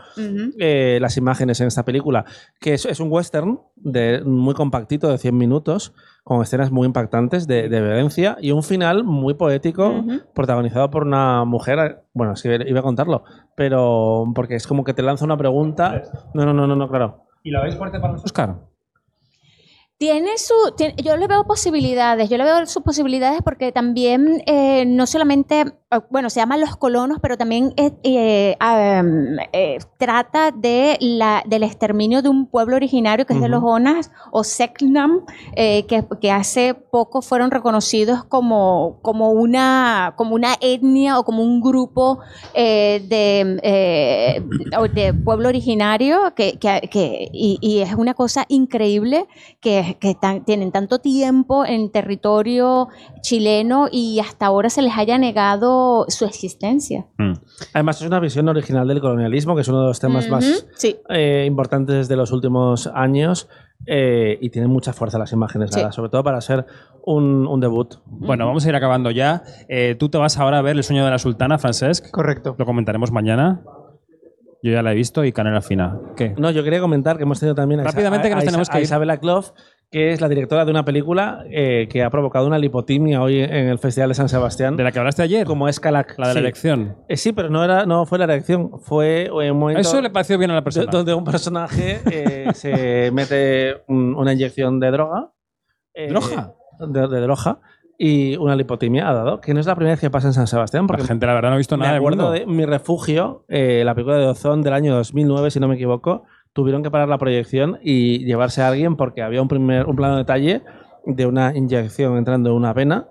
eh, 0.58 0.98
las 1.00 1.16
imágenes 1.16 1.60
en 1.60 1.66
esta 1.68 1.84
película, 1.84 2.24
que 2.60 2.74
es, 2.74 2.84
es 2.86 3.00
un 3.00 3.10
western 3.10 3.60
de, 3.76 4.22
muy 4.24 4.54
compactito 4.54 5.08
de 5.08 5.18
100 5.18 5.36
minutos, 5.36 5.94
con 6.22 6.42
escenas 6.42 6.70
muy 6.70 6.86
impactantes 6.86 7.46
de, 7.46 7.68
de 7.70 7.80
violencia 7.80 8.36
y 8.40 8.50
un 8.52 8.62
final 8.62 9.04
muy 9.04 9.34
poético, 9.34 10.04
protagonizado 10.34 10.90
por 10.90 11.04
una 11.04 11.44
mujer, 11.46 12.02
bueno, 12.12 12.34
es 12.34 12.42
que 12.42 12.62
iba 12.68 12.80
a 12.80 12.82
contarlo, 12.82 13.24
pero 13.56 14.26
porque 14.34 14.54
es 14.54 14.66
como 14.66 14.84
que 14.84 14.92
te 14.94 15.02
lanza 15.02 15.24
una 15.24 15.36
pregunta. 15.38 16.02
No, 16.34 16.44
no, 16.44 16.52
no, 16.52 16.66
no, 16.66 16.76
no 16.76 16.88
claro. 16.88 17.24
¿Y 17.42 17.50
la 17.50 17.62
veis 17.62 17.74
fuerte 17.76 17.98
para 17.98 18.12
los 18.12 18.24
Oscar? 18.24 18.56
Tiene 20.00 20.38
su, 20.38 20.54
tiene- 20.78 20.94
yo 21.04 21.18
le 21.18 21.26
veo 21.26 21.44
posibilidades, 21.44 22.30
yo 22.30 22.38
le 22.38 22.44
veo 22.44 22.64
sus 22.64 22.82
posibilidades 22.82 23.40
porque 23.44 23.70
también 23.70 24.42
eh, 24.46 24.86
no 24.86 25.06
solamente, 25.06 25.74
bueno, 26.08 26.30
se 26.30 26.38
llama 26.38 26.56
Los 26.56 26.76
Colonos, 26.76 27.18
pero 27.20 27.36
también 27.36 27.72
eh, 27.76 27.90
eh, 28.04 28.56
am, 28.60 29.38
eh, 29.52 29.78
trata 29.98 30.52
de 30.52 30.96
la, 31.00 31.42
del 31.46 31.64
exterminio 31.64 32.22
de 32.22 32.28
un 32.28 32.46
pueblo 32.46 32.76
originario 32.76 33.26
que 33.26 33.32
es 33.34 33.40
de 33.40 33.48
los 33.48 33.62
Onas 33.64 34.12
o 34.30 34.44
Selknam, 34.44 35.24
eh, 35.56 35.86
que, 35.86 36.04
que 36.20 36.30
hace 36.30 36.74
poco 36.74 37.22
fueron 37.22 37.50
reconocidos 37.50 38.22
como, 38.24 38.98
como, 39.02 39.30
una, 39.32 40.14
como 40.16 40.36
una 40.36 40.54
etnia 40.60 41.18
o 41.18 41.24
como 41.24 41.42
un 41.42 41.60
grupo 41.60 42.20
eh, 42.54 43.04
de, 43.08 43.58
de 44.94 45.14
pueblo 45.14 45.48
originario 45.48 46.34
que, 46.36 46.58
que- 46.58 46.88
que- 46.90 47.28
y, 47.32 47.58
y 47.60 47.80
es 47.80 47.94
una 47.94 48.14
cosa 48.14 48.44
increíble 48.48 49.26
que, 49.60 49.96
que 50.00 50.14
tan- 50.14 50.44
tienen 50.44 50.70
tanto 50.70 51.00
tiempo 51.00 51.64
en 51.64 51.90
territorio 51.90 52.88
chileno 53.22 53.88
y 53.90 54.20
hasta 54.20 54.46
ahora 54.46 54.70
se 54.70 54.82
les 54.82 54.96
haya 54.96 55.18
negado 55.18 55.79
su 56.08 56.24
existencia. 56.24 57.06
Además, 57.74 58.00
es 58.00 58.06
una 58.06 58.20
visión 58.20 58.48
original 58.48 58.86
del 58.88 59.00
colonialismo, 59.00 59.54
que 59.54 59.60
es 59.62 59.68
uno 59.68 59.80
de 59.82 59.86
los 59.88 60.00
temas 60.00 60.24
Ujú, 60.26 60.34
más 60.34 60.66
sí. 60.74 60.96
eh, 61.08 61.44
importantes 61.46 62.08
de 62.08 62.16
los 62.16 62.32
últimos 62.32 62.86
años. 62.94 63.48
eh, 63.86 64.36
y 64.42 64.50
tiene 64.50 64.68
mucha 64.68 64.92
fuerza 64.92 65.18
las 65.18 65.32
imágenes, 65.32 65.70
Sí. 65.72 65.80
Sobre 65.90 66.10
todo 66.10 66.22
para 66.22 66.38
ser 66.42 66.66
un, 67.02 67.46
un 67.46 67.60
debut. 67.60 67.94
Bueno, 68.04 68.46
vamos 68.46 68.66
a 68.66 68.68
ir 68.68 68.74
acabando 68.74 69.10
ya. 69.10 69.42
Eh, 69.70 69.96
Tú 69.98 70.10
te 70.10 70.18
vas 70.18 70.36
ahora 70.36 70.58
a 70.58 70.62
ver 70.62 70.76
El 70.76 70.84
sueño 70.84 71.02
de 71.02 71.10
la 71.10 71.18
sultana, 71.18 71.56
Francesc. 71.58 72.10
Correcto. 72.10 72.54
Lo 72.58 72.66
comentaremos 72.66 73.10
mañana. 73.10 73.62
Yo 74.62 74.70
ya 74.72 74.82
la 74.82 74.92
he 74.92 74.94
visto 74.94 75.24
y 75.24 75.32
canela 75.32 75.62
fina. 75.62 75.98
¿Qué? 76.14 76.34
No, 76.36 76.50
yo 76.50 76.62
quería 76.62 76.80
comentar 76.80 77.16
que 77.16 77.22
hemos 77.22 77.40
tenido 77.40 77.54
también 77.54 77.80
a, 77.80 77.84
Isa- 77.84 77.92
Rápidamente, 77.92 78.28
que 78.28 78.34
nos 78.34 78.44
a 78.44 78.46
tenemos 78.46 78.68
que 78.68 78.76
a. 78.76 78.80
Isabela 78.82 79.16
Clough, 79.18 79.54
que 79.90 80.12
es 80.12 80.20
la 80.20 80.28
directora 80.28 80.64
de 80.64 80.70
una 80.70 80.84
película 80.84 81.44
eh, 81.50 81.88
que 81.90 82.04
ha 82.04 82.10
provocado 82.10 82.46
una 82.46 82.58
lipotimia 82.58 83.20
hoy 83.22 83.40
en 83.40 83.66
el 83.66 83.78
Festival 83.80 84.10
de 84.10 84.14
San 84.14 84.28
Sebastián. 84.28 84.76
¿De 84.76 84.84
la 84.84 84.92
que 84.92 85.00
hablaste 85.00 85.22
ayer? 85.22 85.44
Como 85.44 85.68
es 85.68 85.80
Calac. 85.80 86.16
La 86.16 86.28
de 86.28 86.34
la 86.34 86.40
Sí. 86.40 86.44
elección. 86.44 86.96
Eh, 87.08 87.16
sí, 87.16 87.32
pero 87.32 87.50
no, 87.50 87.64
era, 87.64 87.86
no 87.86 88.06
fue 88.06 88.18
la 88.18 88.24
elección, 88.26 88.70
fue 88.80 89.28
un 89.32 89.58
momento... 89.58 89.80
Eso 89.80 90.00
le 90.00 90.10
pareció 90.10 90.38
bien 90.38 90.52
a 90.52 90.54
la 90.54 90.62
persona. 90.62 90.86
do- 90.86 90.98
Donde 90.98 91.12
un 91.14 91.24
personaje 91.24 92.00
eh, 92.08 92.50
se 92.54 93.10
mete 93.12 93.82
un- 93.88 94.14
una 94.14 94.32
inyección 94.32 94.78
de 94.78 94.90
droga. 94.92 95.32
eh, 95.94 96.06
¿Droga? 96.08 96.54
De, 96.78 97.08
de 97.08 97.20
droga. 97.20 97.58
Y 97.98 98.36
una 98.36 98.54
lipotimia 98.56 99.08
ha 99.10 99.12
dado, 99.12 99.40
que 99.42 99.52
no 99.52 99.60
es 99.60 99.66
la 99.66 99.74
primera 99.74 99.92
vez 99.94 100.00
que 100.00 100.08
pasa 100.08 100.28
en 100.28 100.32
San 100.34 100.46
Sebastián. 100.46 100.86
Porque 100.86 101.02
La 101.02 101.08
gente, 101.08 101.26
la 101.26 101.34
verdad, 101.34 101.50
no 101.50 101.56
ha 101.56 101.58
visto 101.58 101.76
nada 101.76 101.96
acuerdo 101.96 102.30
de 102.30 102.46
Mi 102.46 102.64
Refugio, 102.64 103.44
la 103.48 103.94
película 103.94 104.16
de 104.18 104.26
Ozón 104.28 104.62
del 104.62 104.72
año 104.72 104.94
2009, 104.94 105.50
si 105.50 105.58
no 105.60 105.66
me 105.68 105.74
equivoco. 105.74 106.22
Tuvieron 106.52 106.82
que 106.82 106.90
parar 106.90 107.08
la 107.08 107.18
proyección 107.18 107.78
y 107.82 108.24
llevarse 108.24 108.62
a 108.62 108.68
alguien 108.68 108.96
porque 108.96 109.22
había 109.22 109.40
un, 109.40 109.48
primer, 109.48 109.86
un 109.86 109.96
plano 109.96 110.16
detalle 110.16 110.62
de 111.06 111.26
una 111.26 111.56
inyección 111.56 112.16
entrando 112.16 112.50
en 112.50 112.56
una 112.56 112.72
vena 112.72 113.06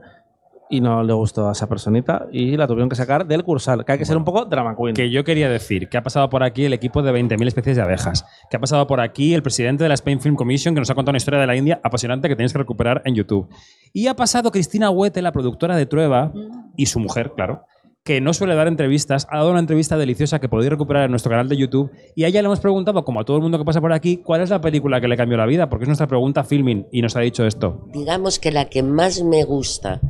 y 0.70 0.82
no 0.82 1.04
le 1.04 1.14
gustó 1.14 1.50
a 1.50 1.54
esa 1.54 1.68
personita 1.68 2.28
y 2.32 2.56
la 2.56 2.68
tuvieron 2.68 2.90
que 2.90 2.96
sacar 2.96 3.26
del 3.26 3.44
cursal, 3.44 3.84
que 3.84 3.94
hay 3.94 3.98
que 3.98 4.06
ser 4.06 4.18
un 4.18 4.24
poco 4.24 4.46
drama 4.46 4.76
queen. 4.76 4.94
Que 4.94 5.10
yo 5.10 5.24
quería 5.24 5.50
decir 5.50 5.90
que 5.90 5.98
ha 5.98 6.04
pasado 6.04 6.30
por 6.30 6.44
aquí 6.44 6.66
el 6.66 6.74
equipo 6.74 7.02
de 7.02 7.12
20.000 7.12 7.48
especies 7.48 7.76
de 7.76 7.82
abejas, 7.82 8.24
que 8.50 8.58
ha 8.58 8.60
pasado 8.60 8.86
por 8.86 9.02
aquí 9.02 9.34
el 9.34 9.42
presidente 9.42 9.84
de 9.84 9.88
la 9.88 9.96
Spain 9.96 10.22
Film 10.22 10.36
Commission, 10.36 10.76
que 10.76 10.82
nos 10.82 10.90
ha 10.92 10.96
contado 10.96 11.12
una 11.12 11.18
historia 11.18 11.40
de 11.40 11.48
la 11.48 11.56
India 11.56 11.82
apasionante 11.84 12.30
que 12.30 12.36
tenéis 12.36 12.54
que 12.54 12.60
recuperar 12.60 13.02
en 13.06 13.16
YouTube. 13.16 13.50
Y 13.94 14.08
ha 14.08 14.16
pasado 14.16 14.52
Cristina 14.52 14.92
Huete, 14.92 15.24
la 15.24 15.32
productora 15.32 15.76
de 15.76 15.88
Trueba, 15.88 16.32
y 16.78 16.86
su 16.86 17.00
mujer, 17.00 17.32
claro, 17.36 17.64
que 18.10 18.22
no 18.22 18.34
suele 18.34 18.56
dar 18.56 18.68
entrevistas, 18.68 19.28
ha 19.30 19.38
dado 19.38 19.52
una 19.52 19.60
entrevista 19.60 19.96
deliciosa 19.96 20.40
que 20.40 20.50
podéis 20.50 20.72
recuperar 20.72 21.04
en 21.04 21.12
nuestro 21.12 21.30
canal 21.30 21.48
de 21.48 21.56
YouTube. 21.56 21.92
Y 22.16 22.24
a 22.24 22.30
ella 22.30 22.42
le 22.42 22.48
hemos 22.48 22.60
preguntado, 22.60 23.06
como 23.06 23.20
a 23.20 23.24
todo 23.24 23.38
el 23.38 23.44
mundo 23.44 23.60
que 23.60 23.66
pasa 23.66 23.82
por 23.82 23.94
aquí, 23.94 24.18
cuál 24.18 24.42
es 24.42 24.50
la 24.50 24.60
película 24.62 25.00
que 25.00 25.08
le 25.08 25.16
cambió 25.16 25.38
la 25.38 25.46
vida, 25.46 25.70
porque 25.70 25.84
es 25.84 25.90
nuestra 25.90 26.08
pregunta 26.08 26.44
filming, 26.44 26.88
y 26.92 27.04
nos 27.04 27.16
ha 27.16 27.20
dicho 27.20 27.46
esto. 27.46 27.86
digamos 27.94 28.40
que 28.40 28.52
la 28.52 28.66
que 28.66 28.82
más 28.82 29.22
me 29.22 29.44
gusta 29.44 30.02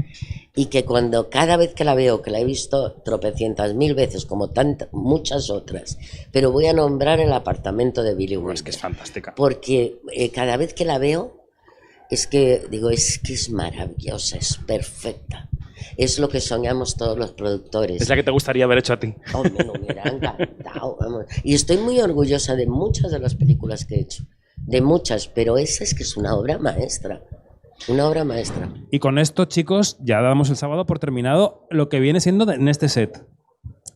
y 0.56 0.68
que 0.68 0.86
cuando 0.86 1.30
cada 1.30 1.58
vez 1.58 1.74
que 1.74 1.84
la 1.84 1.94
veo, 1.94 2.22
que 2.22 2.32
la 2.32 2.40
he 2.40 2.46
visto 2.46 2.94
tropecientas 3.04 3.74
mil 3.74 3.96
veces, 3.96 4.26
como 4.26 4.50
tantas, 4.50 4.88
muchas 4.94 5.50
otras, 5.50 5.98
pero 6.32 6.54
voy 6.54 6.68
a 6.68 6.74
nombrar 6.74 7.20
el 7.20 7.34
apartamento 7.34 8.02
de 8.02 8.16
Billy 8.16 8.38
Wilder. 8.38 8.54
Es 8.54 8.64
que 8.64 8.70
es 8.70 8.78
fantástica. 8.78 9.34
Porque 9.36 10.00
eh, 10.14 10.30
cada 10.32 10.56
vez 10.56 10.74
que 10.74 10.86
la 10.86 11.00
veo, 11.00 11.39
es 12.10 12.28
que 12.28 12.64
digo, 12.70 12.90
es 12.90 13.20
que 13.20 13.34
es 13.34 13.52
maravillosa, 13.52 14.38
es 14.38 14.58
perfecta. 14.58 15.50
Es 15.96 16.20
lo 16.20 16.28
que 16.28 16.42
soñamos 16.42 16.96
todos 16.98 17.18
los 17.18 17.32
productores. 17.32 18.02
Es 18.02 18.10
la 18.10 18.16
que 18.16 18.24
te 18.24 18.32
gustaría 18.32 18.66
haber 18.66 18.80
hecho 18.80 18.94
a 18.94 19.00
ti. 19.00 19.16
Hombre, 19.34 19.64
no, 19.64 19.74
me 19.74 19.80
hubiera 19.80 20.04
encantado, 20.04 20.98
vamos. 21.00 21.26
Y 21.44 21.54
estoy 21.54 21.78
muy 21.78 22.00
orgullosa 22.02 22.56
de 22.56 22.68
muchas 22.68 23.12
de 23.12 23.20
las 23.20 23.36
películas 23.36 23.86
que 23.86 23.96
he 23.96 24.02
hecho. 24.02 24.24
De 24.58 24.82
muchas, 24.82 25.28
pero 25.28 25.58
esa 25.58 25.84
es 25.84 25.94
que 25.94 26.04
es 26.04 26.18
una 26.18 26.36
obra 26.36 26.58
maestra. 26.58 27.24
Una 27.88 28.08
obra 28.08 28.26
maestra. 28.26 28.74
Y 28.92 29.00
con 29.00 29.18
esto, 29.18 29.46
chicos, 29.46 29.98
ya 30.02 30.22
damos 30.22 30.50
el 30.50 30.58
sábado 30.58 30.86
por 30.86 31.00
terminado 31.00 31.66
lo 31.70 31.88
que 31.90 32.00
viene 32.00 32.20
siendo 32.20 32.52
en 32.52 32.68
este 32.68 32.90
set. 32.90 33.26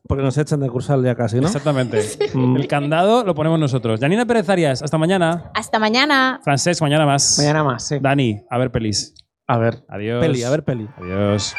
Porque 0.08 0.22
nos 0.24 0.38
echan 0.38 0.60
de 0.60 0.70
cursal 0.70 1.04
ya 1.04 1.16
casi, 1.16 1.40
¿no? 1.40 1.48
Exactamente. 1.48 2.02
El 2.34 2.68
candado 2.68 3.24
lo 3.24 3.34
ponemos 3.34 3.60
nosotros. 3.60 4.00
Janina 4.02 4.26
Pérez 4.26 4.50
Arias, 4.50 4.82
hasta 4.82 4.98
mañana. 4.98 5.52
Hasta 5.54 5.80
mañana. 5.80 6.42
Francesc, 6.44 6.82
mañana 6.82 7.06
más. 7.06 7.38
Mañana 7.38 7.64
más, 7.64 7.88
sí. 7.88 8.00
Dani, 8.02 8.42
a 8.50 8.58
ver 8.58 8.72
pelis. 8.72 9.14
A 9.48 9.58
ver. 9.58 9.84
Adiós. 9.88 10.20
Peli, 10.20 10.44
a 10.44 10.50
ver 10.50 10.64
peli. 10.64 10.90
Adiós. 10.98 11.56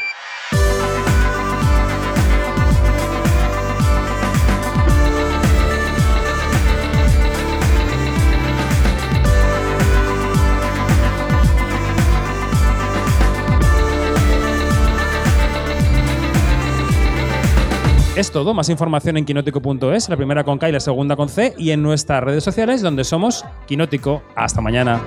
Es 18.15 18.31
todo, 18.31 18.53
más 18.53 18.69
información 18.69 19.17
en 19.17 19.25
quinótico.es, 19.25 20.07
la 20.07 20.15
primera 20.15 20.45
con 20.45 20.57
K 20.57 20.69
y 20.69 20.71
la 20.71 20.79
segunda 20.79 21.17
con 21.17 21.27
C, 21.27 21.53
y 21.57 21.71
en 21.71 21.83
nuestras 21.83 22.23
redes 22.23 22.45
sociales 22.45 22.81
donde 22.81 23.03
somos 23.03 23.43
Quinótico. 23.67 24.23
Hasta 24.35 24.61
mañana. 24.61 25.03